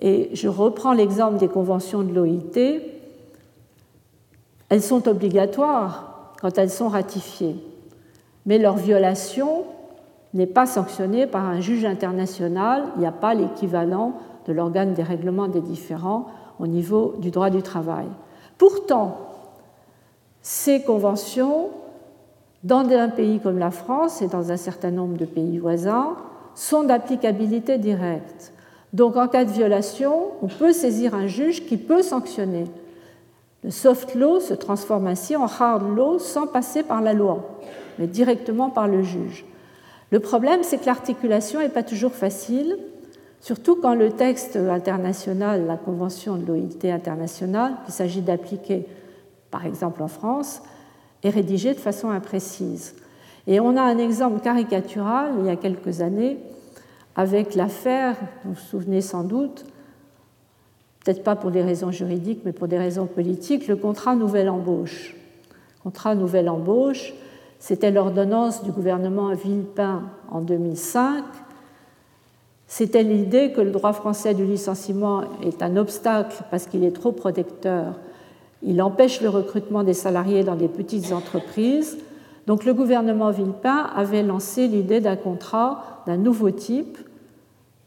Et 0.00 0.30
je 0.32 0.48
reprends 0.48 0.92
l'exemple 0.92 1.36
des 1.36 1.48
conventions 1.48 2.02
de 2.02 2.12
l'OIT. 2.12 2.80
Elles 4.70 4.82
sont 4.82 5.06
obligatoires 5.06 6.32
quand 6.40 6.56
elles 6.56 6.70
sont 6.70 6.88
ratifiées, 6.88 7.56
mais 8.46 8.58
leur 8.58 8.76
violation 8.76 9.64
n'est 10.34 10.46
pas 10.46 10.66
sanctionné 10.66 11.26
par 11.26 11.44
un 11.44 11.60
juge 11.60 11.84
international, 11.84 12.84
il 12.96 13.00
n'y 13.00 13.06
a 13.06 13.12
pas 13.12 13.34
l'équivalent 13.34 14.14
de 14.46 14.52
l'organe 14.52 14.94
des 14.94 15.02
règlements 15.02 15.48
des 15.48 15.60
différends 15.60 16.26
au 16.58 16.66
niveau 16.66 17.14
du 17.18 17.30
droit 17.30 17.50
du 17.50 17.62
travail. 17.62 18.06
Pourtant, 18.58 19.16
ces 20.42 20.82
conventions, 20.82 21.70
dans 22.62 22.88
un 22.88 23.08
pays 23.08 23.40
comme 23.40 23.58
la 23.58 23.70
France 23.70 24.22
et 24.22 24.28
dans 24.28 24.52
un 24.52 24.56
certain 24.56 24.90
nombre 24.90 25.16
de 25.16 25.24
pays 25.24 25.58
voisins, 25.58 26.16
sont 26.54 26.84
d'applicabilité 26.84 27.78
directe. 27.78 28.52
Donc 28.92 29.16
en 29.16 29.28
cas 29.28 29.44
de 29.44 29.50
violation, 29.50 30.14
on 30.42 30.48
peut 30.48 30.72
saisir 30.72 31.14
un 31.14 31.26
juge 31.26 31.64
qui 31.66 31.76
peut 31.76 32.02
sanctionner. 32.02 32.64
Le 33.62 33.70
soft 33.70 34.14
law 34.14 34.40
se 34.40 34.54
transforme 34.54 35.06
ainsi 35.06 35.36
en 35.36 35.44
hard 35.46 35.94
law 35.94 36.18
sans 36.18 36.46
passer 36.46 36.82
par 36.82 37.00
la 37.00 37.12
loi, 37.12 37.40
mais 37.98 38.06
directement 38.06 38.70
par 38.70 38.88
le 38.88 39.02
juge. 39.02 39.44
Le 40.10 40.20
problème, 40.20 40.62
c'est 40.62 40.78
que 40.78 40.86
l'articulation 40.86 41.60
n'est 41.60 41.68
pas 41.68 41.82
toujours 41.82 42.12
facile, 42.12 42.76
surtout 43.40 43.76
quand 43.76 43.94
le 43.94 44.10
texte 44.10 44.56
international, 44.56 45.66
la 45.66 45.76
convention 45.76 46.36
de 46.36 46.46
l'OIT 46.46 46.92
internationale, 46.92 47.74
qu'il 47.84 47.94
s'agit 47.94 48.20
d'appliquer 48.20 48.86
par 49.50 49.66
exemple 49.66 50.02
en 50.02 50.08
France, 50.08 50.62
est 51.22 51.30
rédigé 51.30 51.74
de 51.74 51.78
façon 51.80 52.10
imprécise. 52.10 52.94
Et 53.46 53.60
on 53.60 53.76
a 53.76 53.82
un 53.82 53.98
exemple 53.98 54.40
caricatural 54.40 55.32
il 55.40 55.46
y 55.46 55.50
a 55.50 55.56
quelques 55.56 56.00
années 56.00 56.38
avec 57.16 57.54
l'affaire, 57.54 58.16
vous 58.44 58.52
vous 58.52 58.60
souvenez 58.60 59.00
sans 59.00 59.24
doute, 59.24 59.64
peut-être 61.04 61.24
pas 61.24 61.36
pour 61.36 61.50
des 61.50 61.62
raisons 61.62 61.90
juridiques, 61.90 62.42
mais 62.44 62.52
pour 62.52 62.68
des 62.68 62.78
raisons 62.78 63.06
politiques, 63.06 63.66
le 63.68 63.76
contrat 63.76 64.14
nouvelle 64.14 64.48
embauche. 64.48 65.16
Contrat 65.82 66.14
nouvelle 66.14 66.48
embauche, 66.48 67.12
c'était 67.60 67.90
l'ordonnance 67.90 68.64
du 68.64 68.72
gouvernement 68.72 69.34
Villepin 69.34 70.02
en 70.30 70.40
2005. 70.40 71.22
C'était 72.66 73.02
l'idée 73.02 73.52
que 73.52 73.60
le 73.60 73.70
droit 73.70 73.92
français 73.92 74.32
du 74.32 74.46
licenciement 74.46 75.22
est 75.44 75.62
un 75.62 75.76
obstacle 75.76 76.42
parce 76.50 76.66
qu'il 76.66 76.84
est 76.84 76.96
trop 76.96 77.12
protecteur. 77.12 77.96
Il 78.62 78.80
empêche 78.80 79.20
le 79.20 79.28
recrutement 79.28 79.82
des 79.82 79.92
salariés 79.92 80.42
dans 80.42 80.56
des 80.56 80.68
petites 80.68 81.12
entreprises. 81.12 81.98
Donc 82.46 82.64
le 82.64 82.72
gouvernement 82.72 83.30
Villepin 83.30 83.90
avait 83.94 84.22
lancé 84.22 84.66
l'idée 84.66 85.00
d'un 85.00 85.16
contrat 85.16 86.02
d'un 86.06 86.16
nouveau 86.16 86.50
type, 86.50 86.96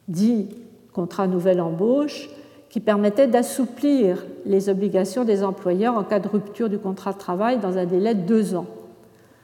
dit 0.07 0.49
contrat 0.93 1.25
nouvelle 1.25 1.59
embauche, 1.59 2.29
qui 2.69 2.79
permettait 2.79 3.27
d'assouplir 3.27 4.23
les 4.45 4.69
obligations 4.69 5.23
des 5.23 5.43
employeurs 5.43 5.97
en 5.97 6.03
cas 6.03 6.19
de 6.19 6.27
rupture 6.27 6.69
du 6.69 6.77
contrat 6.77 7.13
de 7.13 7.17
travail 7.17 7.57
dans 7.57 7.79
un 7.79 7.85
délai 7.85 8.13
de 8.13 8.21
deux 8.21 8.53
ans 8.53 8.67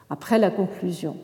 après 0.09 0.39
la 0.39 0.49
conclusion. 0.49 1.15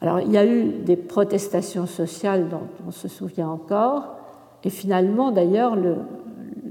Alors 0.00 0.20
il 0.20 0.30
y 0.30 0.36
a 0.36 0.46
eu 0.46 0.64
des 0.84 0.96
protestations 0.96 1.86
sociales 1.86 2.48
dont 2.48 2.68
on 2.86 2.90
se 2.90 3.08
souvient 3.08 3.48
encore, 3.48 4.16
et 4.62 4.70
finalement 4.70 5.30
d'ailleurs 5.30 5.76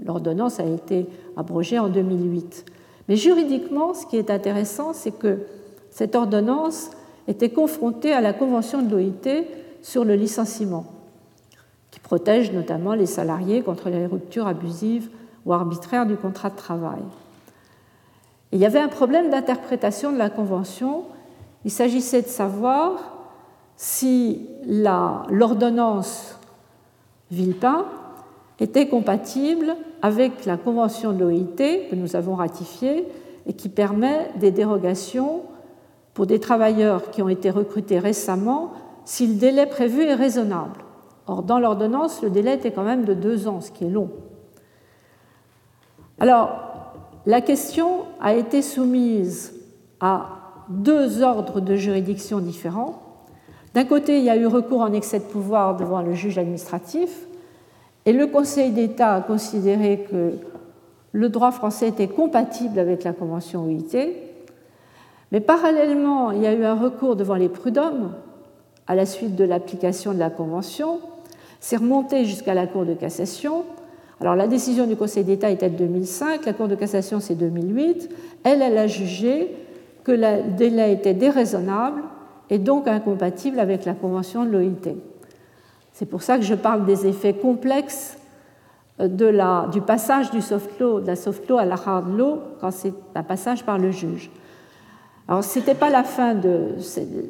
l'ordonnance 0.06 0.60
a 0.60 0.66
été 0.66 1.08
abrogée 1.36 1.80
en 1.80 1.90
2008. 1.90 2.66
Mais 3.10 3.16
juridiquement, 3.16 3.94
ce 3.94 4.06
qui 4.06 4.18
est 4.18 4.30
intéressant, 4.30 4.94
c'est 4.94 5.18
que 5.18 5.40
cette 5.90 6.16
ordonnance 6.16 6.92
était 7.28 7.50
confrontée 7.50 8.14
à 8.14 8.22
la 8.22 8.34
Convention 8.34 8.82
de 8.82 8.92
l'OIT 8.92 9.46
sur 9.82 10.06
le 10.06 10.16
licenciement, 10.16 10.86
qui 11.92 12.00
protège 12.00 12.52
notamment 12.52 12.94
les 12.94 13.06
salariés 13.06 13.62
contre 13.62 13.90
les 13.90 14.06
ruptures 14.06 14.48
abusives 14.48 15.10
ou 15.46 15.54
arbitraires 15.54 16.06
du 16.06 16.16
contrat 16.16 16.50
de 16.50 16.56
travail. 16.56 17.02
Il 18.54 18.60
y 18.60 18.66
avait 18.68 18.80
un 18.80 18.88
problème 18.88 19.32
d'interprétation 19.32 20.12
de 20.12 20.18
la 20.18 20.30
Convention. 20.30 21.06
Il 21.66 21.72
s'agissait 21.72 22.22
de 22.22 22.28
savoir 22.28 23.16
si 23.76 24.48
l'ordonnance 24.68 26.40
Villepin 27.32 27.86
était 28.60 28.88
compatible 28.88 29.76
avec 30.04 30.46
la 30.46 30.58
Convention 30.58 31.14
de 31.14 31.20
l'OIT 31.20 31.90
que 31.90 31.96
nous 31.96 32.16
avons 32.16 32.36
ratifiée 32.36 33.08
et 33.48 33.54
qui 33.54 33.70
permet 33.70 34.30
des 34.36 34.52
dérogations 34.52 35.42
pour 36.14 36.28
des 36.28 36.40
travailleurs 36.40 37.10
qui 37.10 37.24
ont 37.24 37.30
été 37.30 37.50
recrutés 37.50 37.98
récemment 37.98 38.74
si 39.04 39.26
le 39.26 39.34
délai 39.34 39.66
prévu 39.66 40.04
est 40.04 40.14
raisonnable. 40.14 40.80
Or, 41.26 41.42
dans 41.42 41.58
l'ordonnance, 41.58 42.22
le 42.22 42.30
délai 42.30 42.54
était 42.54 42.72
quand 42.72 42.84
même 42.84 43.04
de 43.04 43.16
deux 43.16 43.48
ans, 43.48 43.62
ce 43.62 43.72
qui 43.72 43.86
est 43.86 43.90
long. 43.90 44.12
Alors, 46.20 46.73
la 47.26 47.42
question 47.42 48.06
a 48.20 48.34
été 48.34 48.62
soumise 48.62 49.54
à 50.00 50.44
deux 50.70 51.22
ordres 51.22 51.62
de 51.62 51.76
juridiction 51.76 52.40
différents. 52.40 53.02
D'un 53.74 53.86
côté, 53.86 54.20
il 54.20 54.24
y 54.24 54.30
a 54.30 54.36
eu 54.36 54.46
recours 54.46 54.82
en 54.82 54.94
excès 54.94 55.20
de 55.20 55.26
pouvoir 55.26 55.78
devant 55.78 56.02
le 56.02 56.14
juge 56.14 56.38
administratif, 56.38 57.26
et 58.06 58.14
le 58.14 58.28
Conseil 58.28 58.72
d'État 58.72 59.14
a 59.14 59.22
considéré 59.22 60.06
que 60.10 60.34
le 61.14 61.30
droit 61.30 61.52
français 61.52 61.88
était 61.88 62.08
compatible 62.08 62.80
avec 62.80 63.04
la 63.04 63.14
Convention 63.14 63.66
OIT, 63.66 63.96
mais 65.32 65.40
parallèlement, 65.40 66.32
il 66.32 66.42
y 66.42 66.48
a 66.48 66.54
eu 66.54 66.64
un 66.64 66.76
recours 66.76 67.16
devant 67.16 67.36
les 67.36 67.50
prud'hommes 67.50 68.14
à 68.88 68.96
la 68.96 69.06
suite 69.06 69.36
de 69.36 69.44
l'application 69.44 70.14
de 70.14 70.20
la 70.20 70.30
Convention, 70.30 71.00
c'est 71.60 71.78
remonté 71.78 72.26
jusqu'à 72.26 72.54
la 72.54 72.68
Cour 72.68 72.86
de 72.86 72.94
cassation. 72.94 73.64
Alors 74.24 74.38
la 74.38 74.48
décision 74.48 74.88
du 74.88 74.96
Conseil 74.96 75.26
d'État 75.26 75.50
était 75.50 75.70
de 75.70 75.76
2005, 75.76 76.46
la 76.46 76.54
Cour 76.54 76.70
de 76.70 76.76
cassation 76.76 77.20
c'est 77.20 77.36
2008. 77.36 78.10
Elle, 78.46 78.62
elle 78.62 78.78
a 78.78 78.88
jugé 78.88 79.54
que 80.06 80.14
le 80.14 80.56
délai 80.56 80.94
était 80.94 81.14
déraisonnable 81.14 82.02
et 82.50 82.58
donc 82.58 82.88
incompatible 82.88 83.60
avec 83.60 83.84
la 83.84 83.94
Convention 83.94 84.46
de 84.46 84.52
l'OIT. 84.52 84.96
C'est 85.92 86.06
pour 86.06 86.24
ça 86.24 86.38
que 86.38 86.46
je 86.46 86.56
parle 86.56 86.86
des 86.86 87.06
effets 87.06 87.34
complexes 87.34 88.18
la, 88.98 89.68
du 89.74 89.82
passage 89.82 90.32
du 90.32 90.42
soft 90.42 90.80
law, 90.80 91.02
de 91.02 91.08
la 91.08 91.18
soft 91.18 91.50
law 91.50 91.58
à 91.58 91.66
la 91.66 91.76
hard 91.76 92.18
law 92.18 92.40
quand 92.62 92.72
c'est 92.72 92.94
un 93.16 93.24
passage 93.24 93.66
par 93.66 93.78
le 93.78 93.92
juge. 93.92 94.32
Alors, 95.28 95.44
ce 95.44 95.60
n'était 95.60 95.76
pas 95.76 95.90
la 95.90 96.06
fin 96.06 96.34
de 96.34 96.76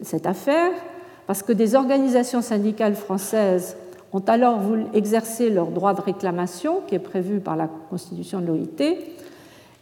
cette 0.03 0.27
affaire, 0.27 0.71
parce 1.25 1.41
que 1.41 1.53
des 1.53 1.73
organisations 1.73 2.43
syndicales 2.43 2.93
françaises 2.93 3.77
ont 4.13 4.23
alors 4.27 4.59
voulu 4.59 4.85
exercer 4.93 5.49
leur 5.49 5.67
droit 5.67 5.93
de 5.93 6.01
réclamation, 6.01 6.81
qui 6.87 6.95
est 6.95 6.99
prévu 6.99 7.39
par 7.39 7.55
la 7.55 7.67
Constitution 7.89 8.39
de 8.39 8.47
l'OIT, 8.47 8.97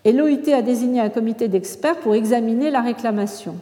et 0.03 0.13
l'OIT 0.13 0.53
a 0.53 0.61
désigné 0.61 1.01
un 1.01 1.09
comité 1.09 1.49
d'experts 1.49 1.97
pour 1.97 2.15
examiner 2.15 2.71
la 2.71 2.81
réclamation. 2.81 3.55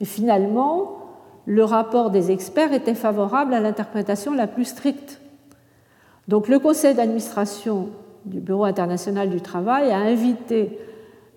Et 0.00 0.04
finalement, 0.04 0.98
le 1.46 1.64
rapport 1.64 2.10
des 2.10 2.30
experts 2.30 2.72
était 2.72 2.94
favorable 2.94 3.54
à 3.54 3.60
l'interprétation 3.60 4.34
la 4.34 4.46
plus 4.46 4.66
stricte. 4.66 5.20
Donc 6.28 6.48
le 6.48 6.58
conseil 6.58 6.94
d'administration 6.94 7.88
du 8.24 8.40
Bureau 8.40 8.64
international 8.64 9.30
du 9.30 9.40
travail 9.40 9.90
a 9.90 9.98
invité 9.98 10.78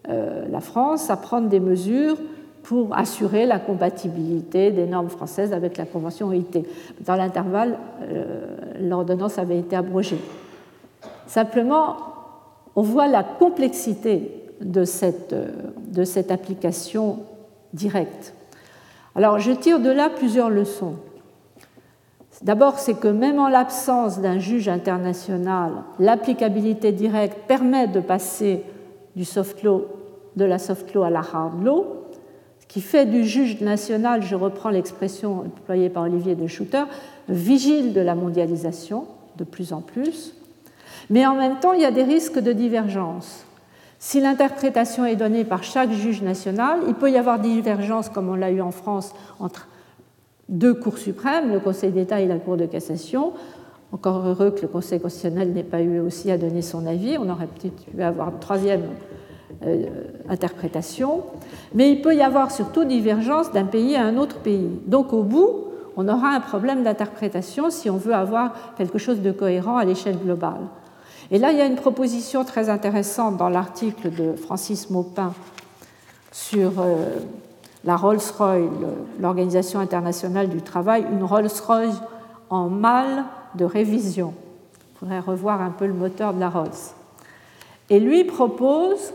euh, 0.10 0.46
la 0.50 0.60
France 0.60 1.10
à 1.10 1.18
prendre 1.18 1.48
des 1.50 1.60
mesures 1.60 2.18
pour 2.66 2.97
assurer 2.97 3.45
la 3.45 3.59
compatibilité 3.59 4.72
des 4.72 4.88
normes 4.88 5.09
françaises 5.09 5.53
avec 5.53 5.78
la 5.78 5.86
Convention 5.86 6.30
OIT. 6.30 6.63
Dans 7.01 7.16
l'intervalle, 7.16 7.78
euh, 8.01 8.55
l'ordonnance 8.80 9.38
avait 9.38 9.59
été 9.59 9.76
abrogée. 9.76 10.20
Simplement, 11.28 11.95
on 12.76 12.82
voit 12.82 13.07
la 13.07 13.24
complexité 13.24 14.32
de 14.61 14.84
cette, 14.84 15.34
euh, 15.34 15.51
de 15.89 16.03
cette 16.03 16.32
application 16.32 17.20
directe. 17.74 18.34
Alors, 19.13 19.38
je 19.38 19.51
tire 19.51 19.80
de 19.80 19.91
là 19.91 20.09
plusieurs 20.09 20.49
leçons. 20.49 20.95
D'abord, 22.41 22.80
c'est 22.80 22.95
que 22.95 23.07
même 23.07 23.39
en 23.39 23.47
l'absence 23.47 24.20
d'un 24.20 24.39
juge 24.39 24.70
international, 24.70 25.72
l'applicabilité 25.99 26.91
directe 26.91 27.38
permet 27.47 27.88
de 27.88 27.99
passer 27.99 28.63
du 29.16 29.24
soft 29.24 29.61
law, 29.61 29.86
de 30.36 30.45
la 30.45 30.57
soft 30.57 30.93
law 30.95 31.03
à 31.03 31.11
la 31.11 31.20
hard 31.20 31.63
law, 31.63 32.05
qui 32.76 32.82
fait 32.82 33.06
du 33.06 33.24
juge 33.24 33.62
national, 33.62 34.22
je 34.22 34.36
reprends 34.36 34.68
l'expression 34.68 35.46
employée 35.46 35.88
par 35.88 36.04
Olivier 36.04 36.36
de 36.36 36.46
Schutter, 36.46 36.84
vigile 37.30 37.94
de 37.94 38.02
la 38.02 38.16
mondialisation 38.16 39.06
de 39.38 39.46
plus 39.46 39.72
en 39.72 39.80
plus. 39.80 40.34
Mais 41.10 41.26
en 41.26 41.36
même 41.36 41.58
temps, 41.62 41.72
il 41.72 41.80
y 41.80 41.86
a 41.86 41.92
des 41.92 42.04
risques 42.04 42.38
de 42.38 42.52
divergence. 42.52 43.46
Si 43.98 44.20
l'interprétation 44.20 45.06
est 45.06 45.16
donnée 45.16 45.46
par 45.46 45.64
chaque 45.64 45.94
juge 45.94 46.22
national, 46.22 46.80
il 46.90 46.96
peut 46.96 47.10
y 47.10 47.16
avoir 47.16 47.40
des 47.40 47.48
divergences, 47.48 48.10
comme 48.10 48.28
on 48.28 48.36
l'a 48.36 48.52
eu 48.52 48.60
en 48.60 48.72
France, 48.72 49.14
entre 49.40 49.70
deux 50.50 50.74
cours 50.74 50.98
suprêmes, 50.98 51.54
le 51.54 51.62
Conseil 51.62 51.92
d'État 51.92 52.20
et 52.20 52.28
la 52.28 52.40
Cour 52.40 52.58
de 52.58 52.66
cassation. 52.66 53.32
Encore 53.94 54.28
heureux 54.28 54.52
que 54.52 54.64
le 54.64 54.68
Conseil 54.68 55.00
constitutionnel 55.00 55.54
n'ait 55.54 55.64
pas 55.64 55.82
eu 55.82 56.02
aussi 56.02 56.30
à 56.30 56.38
donner 56.38 56.62
son 56.62 56.86
avis. 56.86 57.18
On 57.18 57.30
aurait 57.30 57.48
peut-être 57.48 57.86
pu 57.86 58.04
avoir 58.04 58.32
une 58.32 58.40
troisième 58.40 58.84
interprétation. 60.30 61.24
Mais 61.74 61.91
il 61.91 62.01
peut 62.01 62.16
y 62.16 62.22
avoir 62.22 62.51
surtout 62.51 62.84
divergence 62.84 63.51
d'un 63.51 63.66
pays 63.66 63.95
à 63.95 64.03
un 64.03 64.18
autre 64.18 64.38
pays. 64.38 64.70
Donc 64.88 65.14
au 65.14 65.24
bout, 65.24 65.66
on 65.97 66.08
aura 66.08 66.30
un 66.30 66.39
problème 66.39 66.84
d'interprétation 66.84 67.70
si 67.70 67.89
on 67.89 67.97
veut 67.97 68.14
avoir 68.14 68.76
quelque 68.78 68.97
chose 68.97 69.22
de 69.22 69.32
cohérent 69.32 69.78
à 69.78 69.86
l'échelle 69.86 70.18
globale. 70.18 70.62
Et 71.32 71.39
là, 71.39 71.51
il 71.51 71.58
y 71.58 71.62
a 71.62 71.66
une 71.66 71.76
proposition 71.76 72.43
très 72.43 72.70
intéressante 72.70 73.38
dans 73.38 73.49
l'article 73.49 74.12
de 74.12 74.36
Francis 74.36 74.89
Maupin 74.89 75.34
sur 76.32 76.74
euh, 76.80 77.20
la 77.84 77.95
Rolls-Royce, 77.95 78.70
l'Organisation 79.20 79.80
internationale 79.80 80.49
du 80.49 80.62
travail, 80.62 81.06
une 81.12 81.24
Rolls-Royce 81.24 82.01
en 82.49 82.70
mal 82.70 83.26
de 83.56 83.66
révision. 83.66 84.34
Il 84.93 84.99
faudrait 84.99 85.20
revoir 85.20 85.62
un 85.62 85.72
peu 85.72 85.88
le 85.88 85.93
moteur 85.93 86.34
de 86.34 86.39
la 86.39 86.49
Rolls. 86.49 86.70
Et 87.89 87.99
lui 87.99 88.24
propose, 88.24 89.14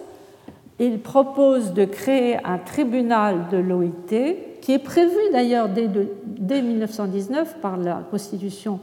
il 0.87 1.01
propose 1.01 1.74
de 1.74 1.85
créer 1.85 2.39
un 2.45 2.59
tribunal 2.59 3.49
de 3.53 3.59
l'OIT, 3.59 4.37
qui 4.62 4.72
est 4.72 4.78
prévu 4.78 5.18
d'ailleurs 5.33 5.68
dès, 5.68 5.89
dès 6.24 6.62
1919 6.62 7.59
par 7.61 7.76
la 7.76 8.03
constitution 8.11 8.81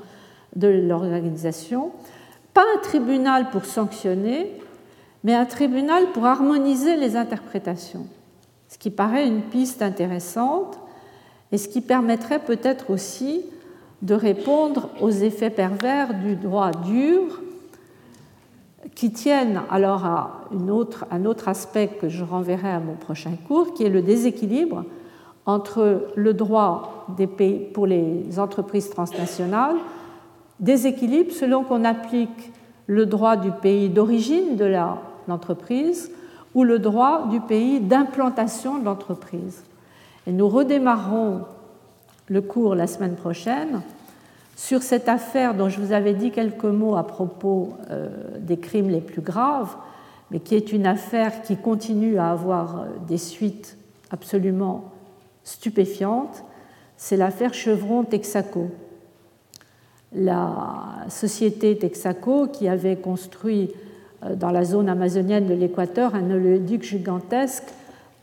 de 0.55 0.67
l'organisation, 0.67 1.91
pas 2.53 2.63
un 2.75 2.81
tribunal 2.81 3.49
pour 3.49 3.65
sanctionner, 3.65 4.51
mais 5.23 5.33
un 5.33 5.45
tribunal 5.45 6.05
pour 6.13 6.25
harmoniser 6.25 6.97
les 6.97 7.15
interprétations, 7.15 8.05
ce 8.69 8.77
qui 8.77 8.91
paraît 8.91 9.27
une 9.27 9.41
piste 9.41 9.81
intéressante 9.81 10.77
et 11.51 11.57
ce 11.57 11.67
qui 11.67 11.81
permettrait 11.81 12.39
peut-être 12.39 12.91
aussi 12.91 13.43
de 14.03 14.13
répondre 14.13 14.89
aux 15.01 15.09
effets 15.09 15.49
pervers 15.49 16.13
du 16.13 16.35
droit 16.35 16.71
dur 16.71 17.41
qui 18.95 19.11
tiennent 19.11 19.61
alors 19.69 20.05
à 20.05 20.41
un 21.11 21.25
autre 21.25 21.47
aspect 21.47 21.87
que 21.87 22.09
je 22.09 22.23
renverrai 22.23 22.69
à 22.69 22.79
mon 22.79 22.95
prochain 22.95 23.33
cours, 23.47 23.73
qui 23.73 23.83
est 23.83 23.89
le 23.89 24.01
déséquilibre 24.01 24.85
entre 25.45 26.07
le 26.15 26.33
droit 26.33 27.05
des 27.17 27.27
pays 27.27 27.59
pour 27.73 27.87
les 27.87 28.39
entreprises 28.39 28.89
transnationales 28.89 29.77
déséquilibre 30.59 31.31
selon 31.31 31.63
qu'on 31.63 31.85
applique 31.85 32.51
le 32.87 33.05
droit 33.05 33.37
du 33.37 33.51
pays 33.51 33.89
d'origine 33.89 34.55
de 34.55 34.65
l'entreprise 35.27 36.11
ou 36.55 36.63
le 36.63 36.79
droit 36.79 37.27
du 37.27 37.39
pays 37.41 37.79
d'implantation 37.79 38.79
de 38.79 38.85
l'entreprise. 38.85 39.63
Et 40.25 40.31
nous 40.31 40.47
redémarrerons 40.47 41.41
le 42.27 42.41
cours 42.41 42.75
la 42.75 42.87
semaine 42.87 43.15
prochaine 43.15 43.81
sur 44.57 44.81
cette 44.81 45.07
affaire 45.07 45.53
dont 45.53 45.69
je 45.69 45.79
vous 45.79 45.93
avais 45.93 46.15
dit 46.15 46.31
quelques 46.31 46.65
mots 46.65 46.97
à 46.97 47.05
propos 47.05 47.75
euh, 47.91 48.09
des 48.39 48.57
crimes 48.57 48.89
les 48.89 49.01
plus 49.01 49.21
graves, 49.21 49.77
mais 50.31 50.39
qui 50.39 50.55
est 50.55 50.73
une 50.73 50.87
affaire 50.87 51.43
qui 51.43 51.55
continue 51.55 52.17
à 52.17 52.31
avoir 52.31 52.81
euh, 52.81 52.85
des 53.07 53.19
suites 53.19 53.77
absolument 54.09 54.91
stupéfiantes, 55.43 56.43
c'est 56.97 57.17
l'affaire 57.17 57.53
Chevron-Texaco 57.53 58.71
la 60.13 61.05
société 61.09 61.77
Texaco 61.77 62.47
qui 62.47 62.67
avait 62.67 62.95
construit 62.95 63.71
euh, 64.23 64.35
dans 64.35 64.51
la 64.51 64.63
zone 64.63 64.89
amazonienne 64.89 65.47
de 65.47 65.53
l'Équateur 65.53 66.15
un 66.15 66.31
oléoduc 66.31 66.83
gigantesque 66.83 67.67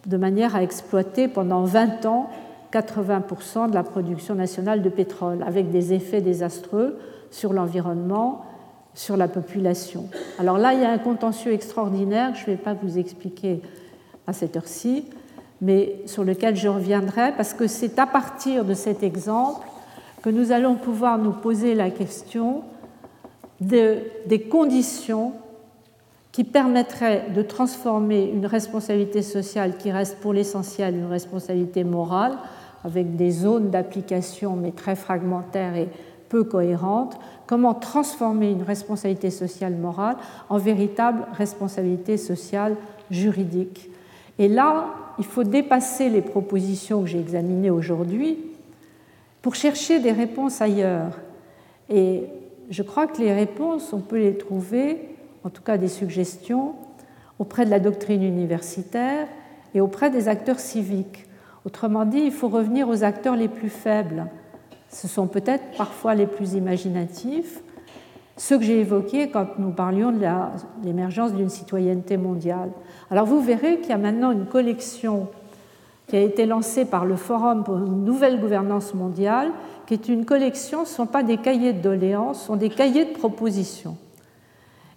de 0.06 0.16
manière 0.16 0.56
à 0.56 0.62
exploiter 0.62 1.28
pendant 1.28 1.64
20 1.64 2.06
ans 2.06 2.28
80% 2.74 3.70
de 3.70 3.74
la 3.74 3.84
production 3.84 4.34
nationale 4.34 4.82
de 4.82 4.88
pétrole, 4.88 5.44
avec 5.46 5.70
des 5.70 5.92
effets 5.92 6.20
désastreux 6.20 6.98
sur 7.30 7.52
l'environnement, 7.52 8.44
sur 8.94 9.16
la 9.16 9.28
population. 9.28 10.08
Alors 10.38 10.58
là, 10.58 10.74
il 10.74 10.80
y 10.80 10.84
a 10.84 10.90
un 10.90 10.98
contentieux 10.98 11.52
extraordinaire, 11.52 12.34
je 12.34 12.42
ne 12.42 12.56
vais 12.56 12.62
pas 12.62 12.74
vous 12.74 12.98
expliquer 12.98 13.60
à 14.26 14.32
cette 14.32 14.56
heure-ci, 14.56 15.04
mais 15.60 15.96
sur 16.06 16.24
lequel 16.24 16.56
je 16.56 16.68
reviendrai, 16.68 17.32
parce 17.36 17.54
que 17.54 17.66
c'est 17.66 17.98
à 17.98 18.06
partir 18.06 18.64
de 18.64 18.74
cet 18.74 19.02
exemple 19.02 19.66
que 20.22 20.30
nous 20.30 20.52
allons 20.52 20.74
pouvoir 20.74 21.18
nous 21.18 21.32
poser 21.32 21.74
la 21.74 21.90
question 21.90 22.62
des 23.60 24.48
conditions 24.50 25.32
qui 26.32 26.42
permettraient 26.42 27.26
de 27.34 27.42
transformer 27.42 28.24
une 28.24 28.46
responsabilité 28.46 29.22
sociale 29.22 29.76
qui 29.76 29.92
reste 29.92 30.18
pour 30.18 30.32
l'essentiel 30.32 30.96
une 30.96 31.06
responsabilité 31.06 31.84
morale, 31.84 32.36
avec 32.84 33.16
des 33.16 33.30
zones 33.30 33.70
d'application 33.70 34.56
mais 34.56 34.70
très 34.70 34.94
fragmentaires 34.94 35.76
et 35.76 35.88
peu 36.28 36.44
cohérentes, 36.44 37.18
comment 37.46 37.74
transformer 37.74 38.50
une 38.50 38.62
responsabilité 38.62 39.30
sociale 39.30 39.74
morale 39.74 40.16
en 40.48 40.58
véritable 40.58 41.26
responsabilité 41.32 42.16
sociale 42.16 42.76
juridique. 43.10 43.90
Et 44.38 44.48
là, 44.48 44.86
il 45.18 45.24
faut 45.24 45.44
dépasser 45.44 46.08
les 46.08 46.22
propositions 46.22 47.02
que 47.02 47.08
j'ai 47.08 47.20
examinées 47.20 47.70
aujourd'hui 47.70 48.38
pour 49.42 49.54
chercher 49.54 50.00
des 50.00 50.12
réponses 50.12 50.60
ailleurs. 50.60 51.18
Et 51.88 52.24
je 52.70 52.82
crois 52.82 53.06
que 53.06 53.20
les 53.20 53.32
réponses, 53.32 53.92
on 53.92 54.00
peut 54.00 54.18
les 54.18 54.36
trouver, 54.36 55.08
en 55.44 55.50
tout 55.50 55.62
cas 55.62 55.76
des 55.76 55.88
suggestions, 55.88 56.74
auprès 57.38 57.64
de 57.64 57.70
la 57.70 57.80
doctrine 57.80 58.22
universitaire 58.22 59.28
et 59.74 59.80
auprès 59.80 60.10
des 60.10 60.28
acteurs 60.28 60.60
civiques. 60.60 61.26
Autrement 61.64 62.04
dit, 62.04 62.20
il 62.20 62.32
faut 62.32 62.48
revenir 62.48 62.88
aux 62.88 63.04
acteurs 63.04 63.36
les 63.36 63.48
plus 63.48 63.70
faibles. 63.70 64.26
Ce 64.90 65.08
sont 65.08 65.26
peut-être 65.26 65.64
parfois 65.76 66.14
les 66.14 66.26
plus 66.26 66.54
imaginatifs, 66.54 67.62
ceux 68.36 68.58
que 68.58 68.64
j'ai 68.64 68.80
évoqués 68.80 69.30
quand 69.30 69.58
nous 69.58 69.70
parlions 69.70 70.12
de 70.12 70.20
l'émergence 70.84 71.32
d'une 71.32 71.48
citoyenneté 71.48 72.16
mondiale. 72.16 72.70
Alors 73.10 73.26
vous 73.26 73.40
verrez 73.40 73.78
qu'il 73.78 73.90
y 73.90 73.92
a 73.92 73.98
maintenant 73.98 74.30
une 74.30 74.46
collection 74.46 75.28
qui 76.06 76.16
a 76.16 76.20
été 76.20 76.44
lancée 76.44 76.84
par 76.84 77.06
le 77.06 77.16
Forum 77.16 77.64
pour 77.64 77.78
une 77.78 78.04
nouvelle 78.04 78.40
gouvernance 78.40 78.92
mondiale, 78.92 79.50
qui 79.86 79.94
est 79.94 80.08
une 80.08 80.24
collection, 80.24 80.84
ce 80.84 80.90
ne 80.90 80.96
sont 80.96 81.06
pas 81.06 81.22
des 81.22 81.38
cahiers 81.38 81.72
de 81.72 81.80
doléances, 81.80 82.40
ce 82.40 82.46
sont 82.46 82.56
des 82.56 82.68
cahiers 82.68 83.06
de 83.06 83.12
propositions. 83.12 83.96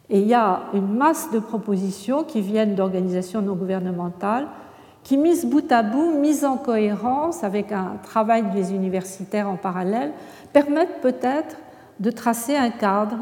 Et 0.09 0.20
il 0.20 0.28
y 0.28 0.34
a 0.34 0.63
une 0.74 0.95
masse 0.95 1.32
de 1.32 1.39
propositions 1.39 2.24
qui 2.24 2.41
viennent 2.41 2.76
d'organisations 2.76 3.41
non 3.41 3.55
gouvernementales, 3.55 4.47
qui, 5.08 5.16
mises 5.16 5.45
bout 5.45 5.72
à 5.72 5.84
bout, 5.84 6.20
mises 6.20 6.43
en 6.43 6.58
cohérence 6.58 7.45
avec 7.45 7.72
un 7.72 7.95
travail 8.03 8.51
des 8.51 8.74
universitaires 8.74 9.47
en 9.47 9.55
parallèle, 9.55 10.12
permettent 10.51 10.99
peut-être 10.99 11.55
de 12.01 12.12
tracer 12.12 12.58
un 12.58 12.72
cadre 12.72 13.16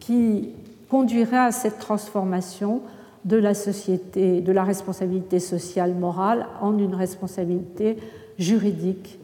qui 0.00 0.48
conduirait 0.88 1.36
à 1.36 1.52
cette 1.52 1.78
transformation 1.78 2.80
de 3.26 3.36
la 3.36 3.52
société, 3.52 4.40
de 4.40 4.50
la 4.50 4.64
responsabilité 4.64 5.40
sociale 5.40 5.92
morale 5.92 6.46
en 6.62 6.78
une 6.78 6.94
responsabilité 6.94 7.98
juridique 8.38 9.18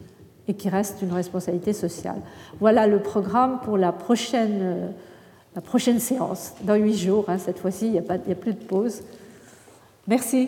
et 0.47 0.53
qui 0.53 0.69
reste 0.69 1.01
une 1.01 1.13
responsabilité 1.13 1.73
sociale. 1.73 2.21
Voilà 2.59 2.85
le 2.85 2.99
programme 2.99 3.59
pour 3.61 3.79
la 3.79 3.91
prochaine, 3.91 4.91
la 5.55 5.61
prochaine 5.61 5.99
séance, 5.99 6.53
dans 6.61 6.75
huit 6.75 6.95
jours. 6.95 7.25
Hein, 7.27 7.39
cette 7.39 7.57
fois-ci, 7.57 7.87
il 7.87 7.93
n'y 7.93 7.97
a 7.97 8.35
plus 8.35 8.53
de 8.53 8.63
pause. 8.63 9.01
Merci. 10.07 10.47